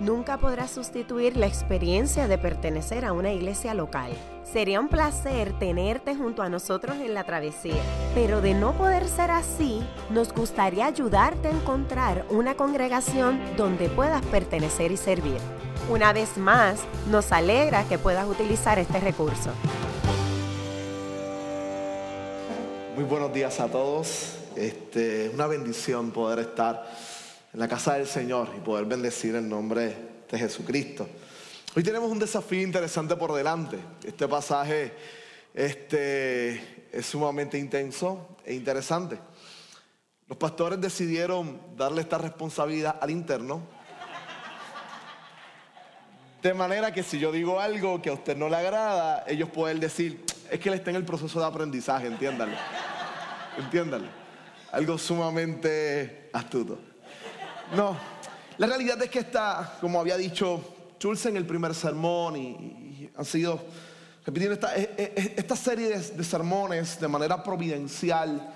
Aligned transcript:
nunca 0.00 0.38
podrá 0.38 0.68
sustituir 0.68 1.36
la 1.36 1.46
experiencia 1.46 2.28
de 2.28 2.38
pertenecer 2.38 3.04
a 3.04 3.12
una 3.12 3.32
iglesia 3.32 3.74
local. 3.74 4.12
Sería 4.44 4.80
un 4.80 4.88
placer 4.88 5.58
tenerte 5.58 6.14
junto 6.14 6.42
a 6.42 6.48
nosotros 6.48 6.96
en 6.96 7.14
la 7.14 7.24
travesía, 7.24 7.82
pero 8.14 8.40
de 8.40 8.54
no 8.54 8.72
poder 8.72 9.06
ser 9.08 9.30
así, 9.30 9.82
nos 10.10 10.32
gustaría 10.32 10.86
ayudarte 10.86 11.48
a 11.48 11.52
encontrar 11.52 12.24
una 12.30 12.54
congregación 12.54 13.40
donde 13.56 13.88
puedas 13.88 14.24
pertenecer 14.26 14.92
y 14.92 14.96
servir. 14.96 15.38
Una 15.88 16.12
vez 16.12 16.36
más, 16.36 16.80
nos 17.10 17.32
alegra 17.32 17.84
que 17.84 17.98
puedas 17.98 18.26
utilizar 18.28 18.78
este 18.78 19.00
recurso. 19.00 19.50
Muy 22.94 23.04
buenos 23.04 23.32
días 23.32 23.60
a 23.60 23.68
todos. 23.68 24.38
Este, 24.56 25.30
una 25.34 25.46
bendición 25.46 26.10
poder 26.10 26.38
estar 26.38 26.86
en 27.56 27.60
la 27.60 27.68
casa 27.68 27.94
del 27.94 28.06
Señor 28.06 28.50
y 28.54 28.60
poder 28.60 28.84
bendecir 28.84 29.34
el 29.34 29.48
nombre 29.48 29.96
de 30.30 30.38
Jesucristo. 30.38 31.08
Hoy 31.74 31.82
tenemos 31.82 32.10
un 32.10 32.18
desafío 32.18 32.60
interesante 32.60 33.16
por 33.16 33.32
delante. 33.32 33.78
Este 34.04 34.28
pasaje 34.28 34.92
este, 35.54 36.88
es 36.92 37.06
sumamente 37.06 37.56
intenso 37.56 38.36
e 38.44 38.52
interesante. 38.52 39.18
Los 40.28 40.36
pastores 40.36 40.78
decidieron 40.82 41.58
darle 41.78 42.02
esta 42.02 42.18
responsabilidad 42.18 42.98
al 43.00 43.10
interno. 43.10 43.62
De 46.42 46.52
manera 46.52 46.92
que 46.92 47.02
si 47.02 47.18
yo 47.18 47.32
digo 47.32 47.58
algo 47.58 48.02
que 48.02 48.10
a 48.10 48.12
usted 48.12 48.36
no 48.36 48.50
le 48.50 48.56
agrada, 48.56 49.24
ellos 49.26 49.48
pueden 49.48 49.80
decir, 49.80 50.26
es 50.50 50.60
que 50.60 50.68
él 50.68 50.74
está 50.74 50.90
en 50.90 50.96
el 50.96 51.06
proceso 51.06 51.40
de 51.40 51.46
aprendizaje, 51.46 52.06
entiéndalo. 52.06 52.52
Entiéndalo. 53.56 54.08
Algo 54.72 54.98
sumamente 54.98 56.28
astuto. 56.34 56.85
No, 57.74 57.96
la 58.58 58.66
realidad 58.68 59.02
es 59.02 59.10
que 59.10 59.18
está, 59.18 59.76
como 59.80 59.98
había 59.98 60.16
dicho 60.16 60.62
Schulze 61.00 61.30
en 61.30 61.36
el 61.36 61.46
primer 61.46 61.74
sermón, 61.74 62.36
y, 62.36 63.10
han 63.16 63.24
sido 63.24 63.60
repitiendo 64.24 64.54
esta, 64.54 64.76
e, 64.76 64.94
e, 64.96 65.34
esta 65.36 65.56
serie 65.56 65.88
de, 65.88 65.98
de 65.98 66.24
sermones 66.24 67.00
de 67.00 67.08
manera 67.08 67.42
providencial, 67.42 68.54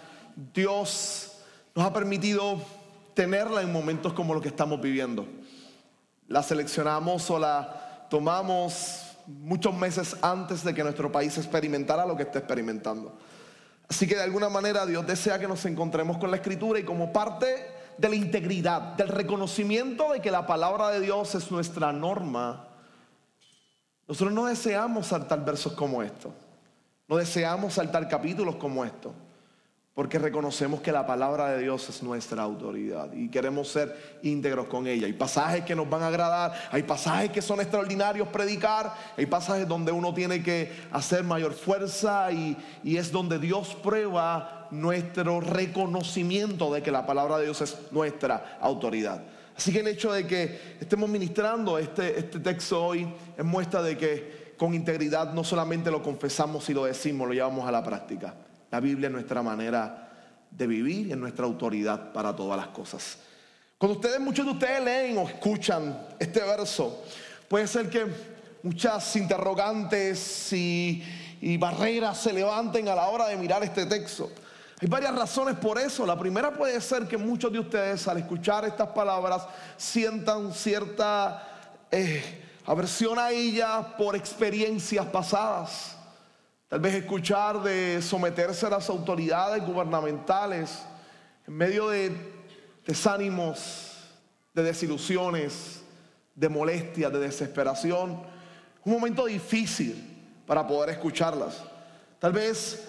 Dios 0.54 1.32
nos 1.74 1.84
ha 1.84 1.92
permitido 1.92 2.60
tenerla 3.14 3.62
en 3.62 3.72
momentos 3.72 4.12
como 4.12 4.32
los 4.32 4.42
que 4.42 4.48
estamos 4.48 4.80
viviendo. 4.80 5.26
La 6.28 6.42
seleccionamos 6.42 7.28
o 7.30 7.38
la 7.38 8.06
tomamos 8.08 9.16
muchos 9.26 9.74
meses 9.74 10.16
antes 10.22 10.62
de 10.62 10.72
que 10.72 10.84
nuestro 10.84 11.10
país 11.10 11.36
experimentara 11.36 12.06
lo 12.06 12.16
que 12.16 12.22
está 12.22 12.38
experimentando. 12.38 13.18
Así 13.88 14.06
que 14.06 14.14
de 14.14 14.22
alguna 14.22 14.48
manera 14.48 14.86
Dios 14.86 15.04
desea 15.04 15.38
que 15.38 15.48
nos 15.48 15.64
encontremos 15.66 16.18
con 16.18 16.30
la 16.30 16.36
escritura 16.36 16.78
y 16.78 16.84
como 16.84 17.12
parte 17.12 17.79
de 18.00 18.08
la 18.08 18.16
integridad, 18.16 18.80
del 18.94 19.08
reconocimiento 19.08 20.12
de 20.12 20.20
que 20.20 20.30
la 20.30 20.46
palabra 20.46 20.88
de 20.88 21.00
Dios 21.00 21.34
es 21.34 21.50
nuestra 21.50 21.92
norma, 21.92 22.66
nosotros 24.08 24.32
no 24.32 24.46
deseamos 24.46 25.08
saltar 25.08 25.44
versos 25.44 25.74
como 25.74 26.02
estos, 26.02 26.32
no 27.06 27.16
deseamos 27.16 27.74
saltar 27.74 28.08
capítulos 28.08 28.56
como 28.56 28.84
estos, 28.86 29.12
porque 29.92 30.18
reconocemos 30.18 30.80
que 30.80 30.92
la 30.92 31.06
palabra 31.06 31.50
de 31.50 31.62
Dios 31.62 31.90
es 31.90 32.02
nuestra 32.02 32.42
autoridad 32.42 33.12
y 33.12 33.28
queremos 33.28 33.68
ser 33.68 34.18
íntegros 34.22 34.66
con 34.66 34.86
ella. 34.86 35.06
Hay 35.06 35.12
pasajes 35.12 35.64
que 35.64 35.76
nos 35.76 35.88
van 35.90 36.02
a 36.02 36.06
agradar, 36.06 36.54
hay 36.70 36.82
pasajes 36.84 37.30
que 37.30 37.42
son 37.42 37.60
extraordinarios 37.60 38.28
predicar, 38.28 38.94
hay 39.14 39.26
pasajes 39.26 39.68
donde 39.68 39.92
uno 39.92 40.14
tiene 40.14 40.42
que 40.42 40.72
hacer 40.90 41.22
mayor 41.22 41.52
fuerza 41.52 42.32
y, 42.32 42.56
y 42.82 42.96
es 42.96 43.12
donde 43.12 43.38
Dios 43.38 43.76
prueba 43.82 44.59
nuestro 44.70 45.40
reconocimiento 45.40 46.72
de 46.72 46.82
que 46.82 46.90
la 46.90 47.06
palabra 47.06 47.38
de 47.38 47.44
Dios 47.44 47.60
es 47.60 47.76
nuestra 47.90 48.58
autoridad. 48.60 49.22
Así 49.56 49.72
que 49.72 49.80
el 49.80 49.88
hecho 49.88 50.12
de 50.12 50.26
que 50.26 50.76
estemos 50.80 51.08
ministrando 51.08 51.78
este, 51.78 52.18
este 52.18 52.40
texto 52.40 52.82
hoy 52.82 53.06
es 53.36 53.44
muestra 53.44 53.82
de 53.82 53.96
que 53.96 54.54
con 54.56 54.74
integridad 54.74 55.32
no 55.32 55.44
solamente 55.44 55.90
lo 55.90 56.02
confesamos 56.02 56.68
y 56.70 56.74
lo 56.74 56.84
decimos, 56.84 57.28
lo 57.28 57.34
llevamos 57.34 57.68
a 57.68 57.72
la 57.72 57.82
práctica. 57.82 58.34
La 58.70 58.80
Biblia 58.80 59.08
es 59.08 59.12
nuestra 59.12 59.42
manera 59.42 60.08
de 60.50 60.66
vivir 60.66 61.10
es 61.10 61.16
nuestra 61.16 61.46
autoridad 61.46 62.12
para 62.12 62.34
todas 62.34 62.56
las 62.56 62.68
cosas. 62.68 63.18
Cuando 63.78 63.98
ustedes, 63.98 64.20
muchos 64.20 64.44
de 64.44 64.52
ustedes 64.52 64.84
leen 64.84 65.16
o 65.18 65.22
escuchan 65.22 66.06
este 66.18 66.40
verso, 66.40 67.04
puede 67.48 67.66
ser 67.66 67.88
que 67.88 68.06
muchas 68.62 69.16
interrogantes 69.16 70.52
y 70.52 71.56
barreras 71.58 72.18
se 72.18 72.32
levanten 72.32 72.88
a 72.88 72.94
la 72.94 73.08
hora 73.08 73.28
de 73.28 73.36
mirar 73.36 73.62
este 73.62 73.86
texto. 73.86 74.30
Hay 74.82 74.88
varias 74.88 75.14
razones 75.14 75.56
por 75.56 75.78
eso. 75.78 76.06
La 76.06 76.18
primera 76.18 76.52
puede 76.52 76.80
ser 76.80 77.06
que 77.06 77.18
muchos 77.18 77.52
de 77.52 77.58
ustedes 77.58 78.08
al 78.08 78.16
escuchar 78.16 78.64
estas 78.64 78.88
palabras 78.88 79.46
sientan 79.76 80.54
cierta 80.54 81.46
eh, 81.90 82.42
aversión 82.64 83.18
a 83.18 83.30
ellas 83.30 83.84
por 83.98 84.16
experiencias 84.16 85.04
pasadas. 85.06 85.96
Tal 86.66 86.80
vez 86.80 86.94
escuchar 86.94 87.62
de 87.62 88.00
someterse 88.00 88.64
a 88.64 88.70
las 88.70 88.88
autoridades 88.88 89.62
gubernamentales 89.66 90.82
en 91.46 91.54
medio 91.54 91.90
de 91.90 92.16
desánimos, 92.86 93.98
de 94.54 94.62
desilusiones, 94.62 95.82
de 96.34 96.48
molestias, 96.48 97.12
de 97.12 97.18
desesperación. 97.18 98.22
Un 98.82 98.92
momento 98.94 99.26
difícil 99.26 100.42
para 100.46 100.66
poder 100.66 100.88
escucharlas. 100.88 101.62
Tal 102.18 102.32
vez 102.32 102.82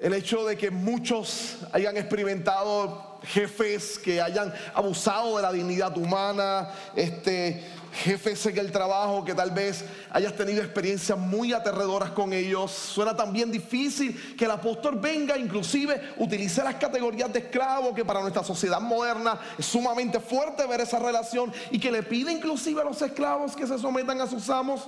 el 0.00 0.14
hecho 0.14 0.44
de 0.44 0.56
que 0.56 0.70
muchos 0.70 1.56
hayan 1.72 1.96
experimentado 1.96 3.08
jefes 3.22 3.98
que 3.98 4.20
hayan 4.20 4.52
abusado 4.74 5.36
de 5.36 5.42
la 5.42 5.52
dignidad 5.52 5.96
humana, 5.96 6.70
este, 6.94 7.64
jefes 7.92 8.46
en 8.46 8.58
el 8.58 8.70
trabajo 8.70 9.24
que 9.24 9.34
tal 9.34 9.50
vez 9.50 9.84
hayas 10.10 10.34
tenido 10.34 10.62
experiencias 10.62 11.18
muy 11.18 11.52
aterradoras 11.52 12.10
con 12.10 12.32
ellos. 12.32 12.70
Suena 12.70 13.16
también 13.16 13.50
difícil 13.50 14.36
que 14.36 14.44
el 14.44 14.50
apóstol 14.52 14.98
venga, 15.00 15.36
inclusive 15.36 16.12
utilice 16.18 16.62
las 16.62 16.76
categorías 16.76 17.32
de 17.32 17.40
esclavo, 17.40 17.94
que 17.94 18.04
para 18.04 18.20
nuestra 18.20 18.44
sociedad 18.44 18.80
moderna 18.80 19.38
es 19.58 19.66
sumamente 19.66 20.20
fuerte 20.20 20.66
ver 20.66 20.80
esa 20.80 20.98
relación 20.98 21.52
y 21.70 21.78
que 21.78 21.90
le 21.90 22.02
pide 22.02 22.32
inclusive 22.32 22.80
a 22.80 22.84
los 22.84 23.02
esclavos 23.02 23.56
que 23.56 23.66
se 23.66 23.78
sometan 23.78 24.20
a 24.20 24.26
sus 24.26 24.48
amos. 24.48 24.86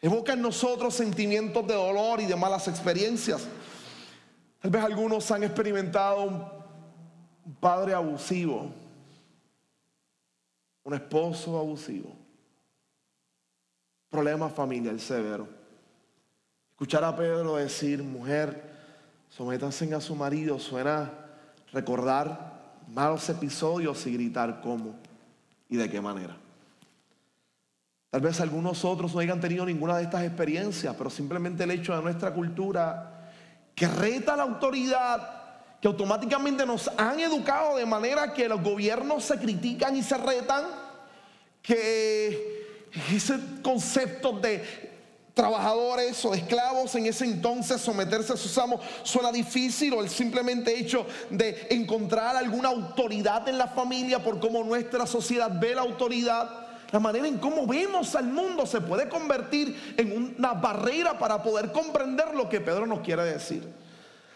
Evoca 0.00 0.32
en 0.32 0.42
nosotros 0.42 0.94
sentimientos 0.94 1.66
de 1.66 1.74
dolor 1.74 2.20
y 2.20 2.26
de 2.26 2.36
malas 2.36 2.68
experiencias. 2.68 3.42
Tal 4.68 4.72
vez 4.74 4.84
algunos 4.84 5.30
han 5.30 5.44
experimentado 5.44 6.24
un 6.24 7.54
padre 7.58 7.94
abusivo, 7.94 8.70
un 10.84 10.92
esposo 10.92 11.58
abusivo, 11.58 12.14
problema 14.10 14.50
familiar 14.50 15.00
severo. 15.00 15.48
Escuchar 16.72 17.02
a 17.02 17.16
Pedro 17.16 17.56
decir, 17.56 18.02
mujer, 18.02 18.62
sométanse 19.30 19.94
a 19.94 20.02
su 20.02 20.14
marido, 20.14 20.58
suena 20.58 21.12
recordar 21.72 22.76
malos 22.88 23.26
episodios 23.30 24.06
y 24.06 24.12
gritar 24.12 24.60
cómo 24.60 24.96
y 25.70 25.78
de 25.78 25.88
qué 25.88 26.02
manera. 26.02 26.36
Tal 28.10 28.20
vez 28.20 28.38
algunos 28.42 28.84
otros 28.84 29.14
no 29.14 29.20
hayan 29.20 29.40
tenido 29.40 29.64
ninguna 29.64 29.96
de 29.96 30.02
estas 30.02 30.24
experiencias, 30.24 30.94
pero 30.94 31.08
simplemente 31.08 31.64
el 31.64 31.70
hecho 31.70 31.96
de 31.96 32.02
nuestra 32.02 32.34
cultura 32.34 33.14
que 33.78 33.86
reta 33.86 34.34
la 34.34 34.42
autoridad, 34.42 35.30
que 35.80 35.86
automáticamente 35.86 36.66
nos 36.66 36.90
han 36.96 37.20
educado 37.20 37.76
de 37.76 37.86
manera 37.86 38.34
que 38.34 38.48
los 38.48 38.60
gobiernos 38.60 39.24
se 39.24 39.38
critican 39.38 39.94
y 39.94 40.02
se 40.02 40.16
retan, 40.18 40.64
que 41.62 42.66
ese 43.12 43.38
concepto 43.62 44.32
de 44.32 44.88
trabajadores 45.32 46.24
o 46.24 46.32
de 46.32 46.38
esclavos 46.38 46.96
en 46.96 47.06
ese 47.06 47.24
entonces 47.24 47.80
someterse 47.80 48.32
a 48.32 48.36
sus 48.36 48.58
amos 48.58 48.80
suena 49.04 49.30
difícil 49.30 49.94
o 49.94 50.02
el 50.02 50.08
simplemente 50.08 50.76
hecho 50.76 51.06
de 51.30 51.68
encontrar 51.70 52.34
alguna 52.34 52.70
autoridad 52.70 53.48
en 53.48 53.58
la 53.58 53.68
familia 53.68 54.20
por 54.24 54.40
cómo 54.40 54.64
nuestra 54.64 55.06
sociedad 55.06 55.48
ve 55.60 55.76
la 55.76 55.82
autoridad 55.82 56.67
la 56.90 56.98
manera 56.98 57.28
en 57.28 57.38
cómo 57.38 57.66
vemos 57.66 58.14
al 58.14 58.26
mundo 58.26 58.66
se 58.66 58.80
puede 58.80 59.08
convertir 59.08 59.94
en 59.96 60.34
una 60.38 60.54
barrera 60.54 61.18
para 61.18 61.42
poder 61.42 61.70
comprender 61.72 62.34
lo 62.34 62.48
que 62.48 62.60
Pedro 62.60 62.86
nos 62.86 63.00
quiere 63.00 63.24
decir. 63.24 63.68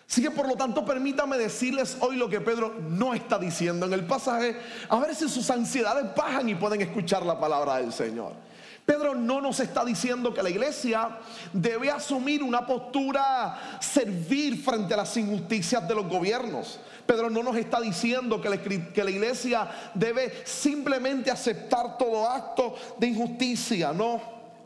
Así 0.09 0.21
que 0.21 0.31
por 0.31 0.47
lo 0.47 0.57
tanto 0.57 0.85
permítame 0.85 1.39
decirles 1.39 1.97
hoy 2.01 2.17
lo 2.17 2.29
que 2.29 2.43
Pedro 2.43 2.75
no 2.91 3.15
está 3.15 3.39
diciendo 3.39 3.87
en 3.87 3.95
el 3.95 4.05
pasaje, 4.05 4.57
a 4.91 4.99
ver 4.99 5.15
si 5.15 5.27
sus 5.29 5.49
ansiedades 5.49 6.05
bajan 6.15 6.49
y 6.51 6.55
pueden 6.55 6.83
escuchar 6.83 7.25
la 7.25 7.41
palabra 7.41 7.79
del 7.79 7.95
Señor. 7.95 8.33
Pedro 8.85 9.15
no 9.15 9.41
nos 9.41 9.61
está 9.61 9.85
diciendo 9.85 10.35
que 10.35 10.43
la 10.43 10.51
iglesia 10.51 11.19
debe 11.53 11.91
asumir 11.91 12.43
una 12.43 12.67
postura 12.67 13.79
servir 13.81 14.63
frente 14.63 14.93
a 14.93 14.99
las 14.99 15.17
injusticias 15.17 15.87
de 15.87 15.95
los 15.95 16.07
gobiernos. 16.09 16.81
Pedro 17.07 17.31
no 17.31 17.43
nos 17.43 17.57
está 17.57 17.81
diciendo 17.81 18.41
que 18.41 18.49
la, 18.49 19.11
iglesia 19.11 19.69
debe 19.95 20.33
simplemente 20.45 21.31
aceptar 21.31 21.99
todo 21.99 22.29
acto 22.29 22.75
de 22.99 23.09
injusticia. 23.09 23.93
No, 23.93 24.21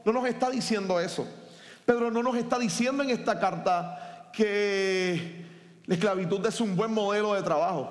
no 0.04 0.12
nos 0.12 0.26
está 0.26 0.50
diciendo 0.50 1.00
eso. 1.00 1.26
Pedro 1.84 2.10
no 2.10 2.22
nos 2.22 2.36
está 2.36 2.58
diciendo 2.58 3.02
en 3.02 3.10
esta 3.10 3.38
carta 3.38 4.30
que 4.32 5.46
la 5.86 5.94
esclavitud 5.94 6.44
es 6.46 6.60
un 6.60 6.76
buen 6.76 6.92
modelo 6.92 7.34
de 7.34 7.42
trabajo. 7.42 7.90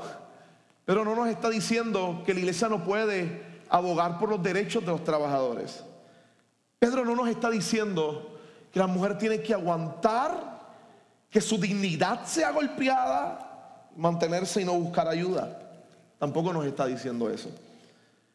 Pero 0.86 1.04
no 1.04 1.16
nos 1.16 1.28
está 1.28 1.50
diciendo 1.50 2.22
que 2.26 2.34
la 2.34 2.42
iglesia 2.42 2.70
no 2.70 2.84
puede 2.84 3.44
abogar 3.70 4.20
por 4.20 4.30
los 4.30 4.42
derechos 4.44 4.86
de 4.86 4.92
los 4.92 5.04
trabajadores. 5.04 5.84
Pedro 6.78 7.04
no 7.04 7.16
nos 7.16 7.28
está 7.30 7.50
diciendo 7.50 8.40
que 8.72 8.80
la 8.80 8.88
mujer 8.88 9.18
tiene 9.18 9.42
que 9.42 9.54
aguantar 9.54 10.56
que 11.30 11.42
su 11.42 11.58
dignidad 11.58 12.26
sea 12.26 12.52
golpeada, 12.52 13.45
mantenerse 13.96 14.62
y 14.62 14.66
no 14.66 14.74
buscar 14.74 15.08
ayuda. 15.08 15.60
Tampoco 16.20 16.54
nos 16.54 16.66
está 16.66 16.86
diciendo 16.86 17.30
eso. 17.30 17.50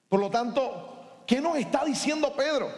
Por 0.08 0.20
lo 0.20 0.30
tanto, 0.30 1.22
¿qué 1.26 1.40
nos 1.40 1.56
está 1.56 1.84
diciendo 1.84 2.32
Pedro? 2.36 2.68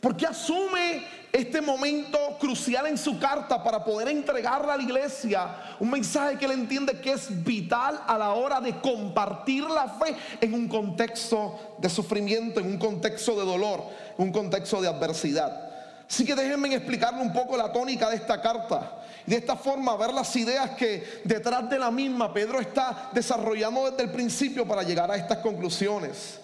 ¿Por 0.00 0.16
qué 0.16 0.26
asume 0.26 1.02
este 1.32 1.60
momento 1.60 2.18
crucial 2.38 2.86
en 2.86 2.96
su 2.96 3.18
carta 3.18 3.64
para 3.64 3.82
poder 3.82 4.08
entregarle 4.08 4.70
a 4.70 4.76
la 4.76 4.82
iglesia 4.82 5.76
un 5.80 5.90
mensaje 5.90 6.38
que 6.38 6.44
él 6.44 6.52
entiende 6.52 7.00
que 7.00 7.12
es 7.12 7.42
vital 7.42 8.00
a 8.06 8.16
la 8.16 8.34
hora 8.34 8.60
de 8.60 8.78
compartir 8.80 9.64
la 9.64 9.88
fe 9.88 10.14
en 10.40 10.54
un 10.54 10.68
contexto 10.68 11.76
de 11.78 11.88
sufrimiento, 11.88 12.60
en 12.60 12.66
un 12.66 12.78
contexto 12.78 13.34
de 13.34 13.44
dolor, 13.44 13.82
en 14.16 14.26
un 14.26 14.32
contexto 14.32 14.80
de 14.80 14.88
adversidad? 14.88 15.63
Así 16.08 16.24
que 16.24 16.34
déjenme 16.34 16.74
explicarle 16.74 17.22
un 17.22 17.32
poco 17.32 17.56
la 17.56 17.72
tónica 17.72 18.10
de 18.10 18.16
esta 18.16 18.40
carta. 18.40 19.04
De 19.26 19.36
esta 19.36 19.56
forma, 19.56 19.96
ver 19.96 20.12
las 20.12 20.34
ideas 20.36 20.70
que 20.70 21.22
detrás 21.24 21.68
de 21.70 21.78
la 21.78 21.90
misma 21.90 22.32
Pedro 22.32 22.60
está 22.60 23.10
desarrollando 23.12 23.90
desde 23.90 24.04
el 24.04 24.10
principio 24.10 24.66
para 24.66 24.82
llegar 24.82 25.10
a 25.10 25.16
estas 25.16 25.38
conclusiones. 25.38 26.40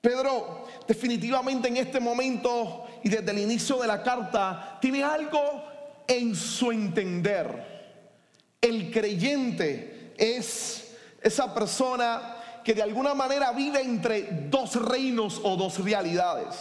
Pedro 0.00 0.66
definitivamente 0.86 1.68
en 1.68 1.76
este 1.76 2.00
momento 2.00 2.86
y 3.02 3.08
desde 3.08 3.30
el 3.32 3.38
inicio 3.40 3.76
de 3.78 3.88
la 3.88 4.02
carta 4.02 4.78
tiene 4.80 5.02
algo 5.02 5.64
en 6.06 6.34
su 6.34 6.70
entender. 6.70 7.76
El 8.60 8.90
creyente 8.90 10.14
es 10.16 10.94
esa 11.20 11.52
persona 11.52 12.36
que 12.64 12.74
de 12.74 12.82
alguna 12.82 13.14
manera 13.14 13.52
vive 13.52 13.80
entre 13.80 14.48
dos 14.48 14.74
reinos 14.76 15.40
o 15.42 15.56
dos 15.56 15.78
realidades. 15.78 16.56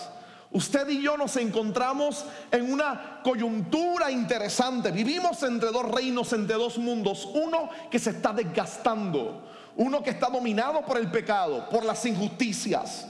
Usted 0.56 0.88
y 0.88 1.02
yo 1.02 1.18
nos 1.18 1.36
encontramos 1.36 2.24
en 2.50 2.72
una 2.72 3.20
coyuntura 3.22 4.10
interesante. 4.10 4.90
Vivimos 4.90 5.44
entre 5.44 5.70
dos 5.70 5.84
reinos, 5.92 6.32
entre 6.32 6.56
dos 6.56 6.78
mundos. 6.78 7.28
Uno 7.34 7.70
que 7.92 8.00
se 8.00 8.12
está 8.12 8.32
desgastando. 8.32 9.44
Uno 9.76 10.02
que 10.02 10.12
está 10.12 10.30
dominado 10.30 10.86
por 10.86 10.98
el 10.98 11.12
pecado, 11.12 11.68
por 11.70 11.84
las 11.84 12.06
injusticias, 12.06 13.06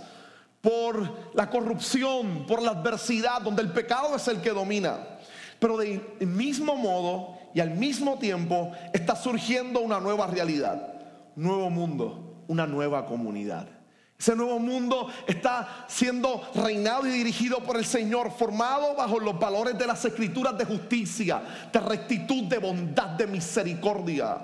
por 0.60 1.36
la 1.36 1.48
corrupción, 1.48 2.48
por 2.48 2.64
la 2.64 2.72
adversidad, 2.72 3.42
donde 3.42 3.62
el 3.62 3.72
pecado 3.72 4.16
es 4.16 4.28
el 4.28 4.42
que 4.42 4.50
domina. 4.50 5.20
Pero 5.60 5.78
del 5.78 6.02
mismo 6.22 6.76
modo 6.76 7.38
y 7.54 7.60
al 7.60 7.70
mismo 7.70 8.18
tiempo 8.18 8.72
está 8.92 9.16
surgiendo 9.16 9.82
una 9.82 10.00
nueva 10.00 10.26
realidad, 10.26 10.96
nuevo 11.36 11.70
mundo, 11.70 12.44
una 12.48 12.66
nueva 12.66 13.06
comunidad. 13.06 13.75
Ese 14.18 14.36
nuevo 14.36 14.60
mundo 14.60 15.10
está 15.28 15.86
siendo 15.88 16.50
reinado 16.56 17.06
y 17.06 17.12
dirigido 17.12 17.60
por 17.60 17.76
el 17.76 17.86
Señor, 17.86 18.32
formado 18.32 18.96
bajo 18.96 19.20
los 19.20 19.38
valores 19.38 19.78
de 19.78 19.86
las 19.86 20.04
escrituras 20.06 20.58
de 20.58 20.66
justicia, 20.66 21.42
de 21.72 21.80
rectitud, 21.82 22.44
de 22.44 22.58
bondad, 22.58 23.10
de 23.10 23.28
misericordia, 23.28 24.38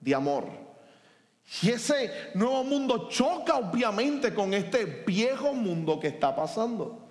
de 0.00 0.14
amor. 0.14 0.46
Y 1.62 1.70
ese 1.70 2.32
nuevo 2.34 2.64
mundo 2.64 3.08
choca 3.08 3.56
obviamente 3.56 4.34
con 4.34 4.52
este 4.52 4.84
viejo 5.06 5.54
mundo 5.54 6.00
que 6.00 6.08
está 6.08 6.34
pasando. 6.34 7.05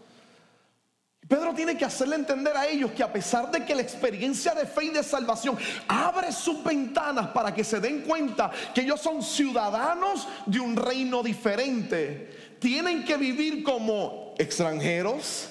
Pedro 1.27 1.56
tiene 1.56 1.75
que 1.75 1.86
hacerle 1.86 2.16
entender 2.18 2.56
a 2.56 2.68
ellos 2.68 2.92
que 2.92 3.01
a 3.01 3.12
pesar 3.12 3.50
de 3.50 3.66
que 3.66 3.74
la 3.74 3.81
experiencia 3.81 4.54
de 4.54 4.66
fe 4.66 4.86
y 4.86 4.89
de 4.89 5.01
salvación 5.01 5.57
abre 5.88 6.31
sus 6.31 6.63
ventanas 6.63 7.30
para 7.30 7.54
que 7.54 7.63
se 7.63 7.80
den 7.80 8.01
cuenta 8.01 8.51
que 8.74 8.81
ellos 8.81 9.01
son 9.01 9.24
ciudadanos 9.24 10.27
de 10.45 10.60
un 10.60 10.75
reino 10.75 11.24
diferente, 11.24 12.57
tienen 12.60 13.04
que 13.04 13.18
vivir 13.18 13.63
como 13.63 14.36
extranjeros, 14.38 15.50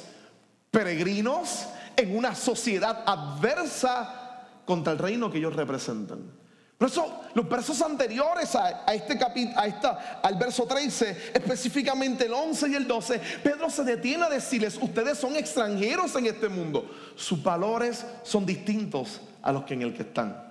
peregrinos, 0.71 1.67
en 1.97 2.17
una 2.17 2.35
sociedad 2.37 3.03
adversa 3.07 4.43
contra 4.65 4.93
el 4.93 4.99
reino 4.99 5.31
que 5.31 5.39
ellos 5.39 5.57
representan. 5.57 6.44
Por 6.79 6.89
eso 6.89 7.21
los 7.35 7.49
versos 7.49 7.81
anteriores 7.83 8.55
a, 8.57 8.85
este 8.93 9.17
capítulo, 9.17 9.59
a 9.59 9.67
esta, 9.67 10.21
al 10.23 10.35
verso 10.35 10.65
13, 10.65 11.33
específicamente 11.35 12.27
el 12.27 12.33
11 12.33 12.69
y 12.69 12.75
el 12.75 12.87
12, 12.87 13.21
Pedro 13.43 13.71
se 13.71 13.85
detiene 13.85 14.25
a 14.25 14.29
decirles, 14.29 14.79
ustedes 14.81 15.19
son 15.19 15.37
extranjeros 15.37 16.15
en 16.17 16.27
este 16.27 16.49
mundo. 16.49 16.91
Sus 17.15 17.43
valores 17.43 18.05
son 18.25 18.45
distintos 18.45 19.21
a 19.43 19.53
los 19.53 19.65
que 19.65 19.75
en 19.75 19.83
el 19.83 19.95
que 19.95 20.03
están. 20.03 20.43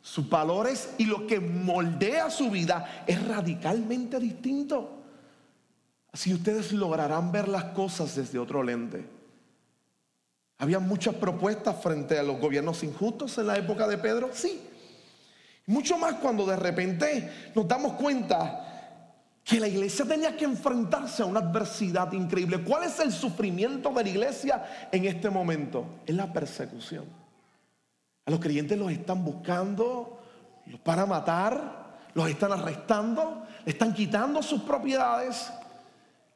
Sus 0.00 0.28
valores 0.28 0.90
y 0.98 1.04
lo 1.04 1.26
que 1.26 1.40
moldea 1.40 2.30
su 2.30 2.50
vida 2.50 3.04
es 3.06 3.24
radicalmente 3.26 4.18
distinto. 4.18 4.98
Así 6.12 6.34
ustedes 6.34 6.72
lograrán 6.72 7.32
ver 7.32 7.48
las 7.48 7.64
cosas 7.64 8.14
desde 8.14 8.38
otro 8.38 8.62
lente. 8.62 9.04
Había 10.58 10.78
muchas 10.78 11.14
propuestas 11.14 11.82
frente 11.82 12.18
a 12.18 12.22
los 12.22 12.38
gobiernos 12.38 12.84
injustos 12.84 13.36
en 13.38 13.48
la 13.48 13.56
época 13.56 13.88
de 13.88 13.98
Pedro, 13.98 14.30
sí. 14.32 14.60
Mucho 15.66 15.96
más 15.96 16.14
cuando 16.14 16.44
de 16.44 16.56
repente 16.56 17.50
nos 17.54 17.68
damos 17.68 17.92
cuenta 17.94 18.68
que 19.44 19.58
la 19.58 19.68
iglesia 19.68 20.04
tenía 20.04 20.36
que 20.36 20.44
enfrentarse 20.44 21.22
a 21.22 21.26
una 21.26 21.40
adversidad 21.40 22.12
increíble. 22.12 22.62
¿Cuál 22.62 22.84
es 22.84 22.98
el 23.00 23.12
sufrimiento 23.12 23.90
de 23.90 24.04
la 24.04 24.08
iglesia 24.08 24.88
en 24.90 25.04
este 25.04 25.30
momento? 25.30 26.00
Es 26.06 26.14
la 26.14 26.32
persecución. 26.32 27.04
A 28.24 28.30
los 28.30 28.38
creyentes 28.38 28.78
los 28.78 28.90
están 28.92 29.24
buscando 29.24 30.22
para 30.84 31.06
matar, 31.06 31.82
los 32.14 32.28
están 32.28 32.52
arrestando, 32.52 33.44
le 33.64 33.72
están 33.72 33.92
quitando 33.92 34.42
sus 34.42 34.62
propiedades. 34.62 35.52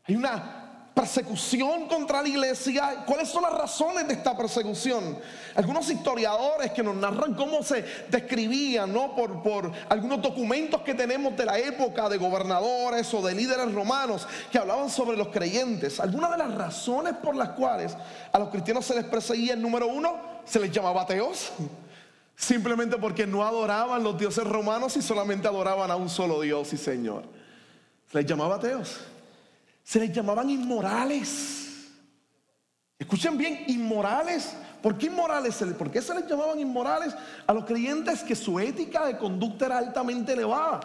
Hay 0.05 0.17
una 0.17 0.65
persecución 0.96 1.88
contra 1.88 2.22
la 2.22 2.28
iglesia. 2.28 3.04
¿Cuáles 3.04 3.28
son 3.28 3.43
las 3.43 3.52
razones 3.52 4.08
de 4.08 4.14
esta 4.14 4.34
persecución? 4.34 5.19
Algunos 5.54 5.90
historiadores 5.90 6.72
que 6.72 6.82
nos 6.82 6.96
narran 6.96 7.34
cómo 7.34 7.62
se 7.62 7.84
describían, 8.08 8.94
¿no? 8.94 9.14
Por, 9.14 9.43
por 9.43 9.70
algunos 9.90 10.22
documentos 10.22 10.81
que 10.81 10.94
tenemos 10.94 11.37
de 11.37 11.44
la 11.44 11.58
época 11.58 12.08
de 12.08 12.16
gobernadores 12.16 13.12
o 13.12 13.20
de 13.20 13.34
líderes 13.34 13.70
romanos 13.75 14.26
que 14.50 14.56
hablaban 14.56 14.88
sobre 14.88 15.19
los 15.19 15.28
creyentes. 15.28 16.00
Algunas 16.00 16.31
de 16.31 16.38
las 16.38 16.54
razones 16.54 17.12
por 17.23 17.37
las 17.37 17.50
cuales 17.50 17.94
a 18.32 18.38
los 18.38 18.49
cristianos 18.49 18.87
se 18.87 18.94
les 18.94 19.04
perseguía, 19.04 19.52
el 19.52 19.61
número 19.61 19.88
uno, 19.88 20.16
se 20.47 20.59
les 20.59 20.73
llamaba 20.73 21.02
ateos. 21.02 21.52
Simplemente 22.37 22.97
porque 22.97 23.26
no 23.26 23.44
adoraban 23.44 24.02
los 24.02 24.18
dioses 24.18 24.44
romanos 24.44 24.97
y 24.97 25.02
solamente 25.02 25.47
adoraban 25.47 25.90
a 25.90 25.97
un 25.97 26.09
solo 26.09 26.40
Dios 26.40 26.73
y 26.73 26.78
Señor. 26.78 27.25
Se 28.11 28.16
les 28.16 28.26
llamaba 28.26 28.56
ateos. 28.56 28.99
Se 29.87 30.00
les 30.00 30.12
llamaban 30.12 30.50
inmorales. 30.50 31.93
Escuchen 32.99 33.38
bien, 33.38 33.62
inmorales. 33.69 34.52
¿Por 34.83 34.99
qué 34.99 35.07
inmorales? 35.07 35.62
¿Por 35.78 35.93
qué 35.93 36.02
se 36.02 36.12
les 36.12 36.26
llamaban 36.26 36.59
inmorales 36.59 37.14
a 37.47 37.52
los 37.52 37.64
creyentes 37.64 38.25
que 38.25 38.35
su 38.35 38.59
ética 38.59 39.07
de 39.07 39.16
conducta 39.16 39.66
era 39.66 39.78
altamente 39.78 40.33
elevada? 40.33 40.81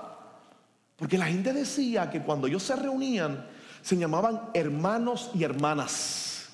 Porque 0.96 1.18
la 1.18 1.26
gente 1.26 1.52
decía 1.52 2.12
que 2.12 2.22
cuando 2.22 2.46
ellos 2.46 2.62
se 2.62 2.76
reunían 2.76 3.44
se 3.82 3.98
llamaban 3.98 4.52
hermanos 4.54 5.32
y 5.34 5.44
hermanas. 5.46 6.50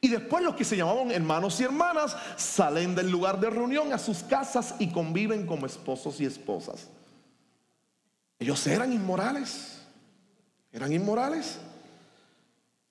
Y 0.00 0.08
después 0.08 0.42
los 0.42 0.56
que 0.56 0.64
se 0.64 0.76
llamaban 0.76 1.12
hermanos 1.12 1.60
y 1.60 1.62
hermanas 1.62 2.16
salen 2.34 2.96
del 2.96 3.12
lugar 3.12 3.38
de 3.38 3.48
reunión 3.48 3.92
a 3.92 3.98
sus 3.98 4.24
casas 4.24 4.74
y 4.80 4.88
conviven 4.88 5.46
como 5.46 5.66
esposos 5.66 6.20
y 6.20 6.24
esposas. 6.24 6.88
Ellos 8.40 8.66
eran 8.66 8.92
inmorales. 8.92 9.78
Eran 10.72 10.92
inmorales. 10.92 11.60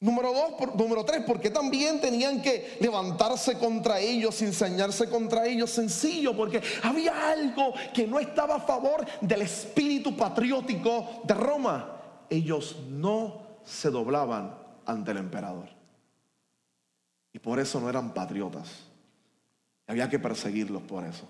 Número 0.02 0.34
dos, 0.34 0.76
número 0.76 1.06
tres, 1.06 1.22
porque 1.28 1.52
también 1.52 2.02
tenían 2.02 2.42
que 2.42 2.76
levantarse 2.80 3.60
contra 3.60 4.00
ellos, 4.00 4.42
enseñarse 4.42 5.08
contra 5.08 5.46
ellos. 5.46 5.70
Sencillo, 5.70 6.36
porque 6.36 6.60
había 6.82 7.30
algo 7.30 7.72
que 7.94 8.08
no 8.08 8.20
estaba 8.20 8.56
a 8.56 8.62
favor 8.62 9.06
del 9.22 9.44
espíritu 9.44 10.18
patriótico 10.18 11.22
de 11.24 11.36
Roma. 11.36 12.02
Ellos 12.32 12.78
no 12.90 13.60
se 13.64 13.92
doblaban 13.92 14.56
ante 14.88 15.12
el 15.12 15.18
emperador. 15.18 15.70
Y 17.32 17.38
por 17.38 17.60
eso 17.60 17.80
no 17.80 17.88
eran 17.88 18.12
patriotas. 18.12 18.70
Había 19.86 20.10
que 20.10 20.18
perseguirlos 20.18 20.82
por 20.82 21.06
eso. 21.06 21.28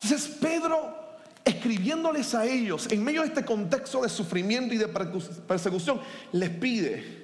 Entonces 0.00 0.36
Pedro 0.40 0.98
escribiéndoles 1.44 2.34
a 2.34 2.44
ellos 2.44 2.90
en 2.90 3.02
medio 3.02 3.22
de 3.22 3.28
este 3.28 3.44
contexto 3.44 4.02
de 4.02 4.08
sufrimiento 4.08 4.74
y 4.74 4.78
de 4.78 4.88
persecución, 4.88 6.00
les 6.32 6.50
pide 6.50 7.19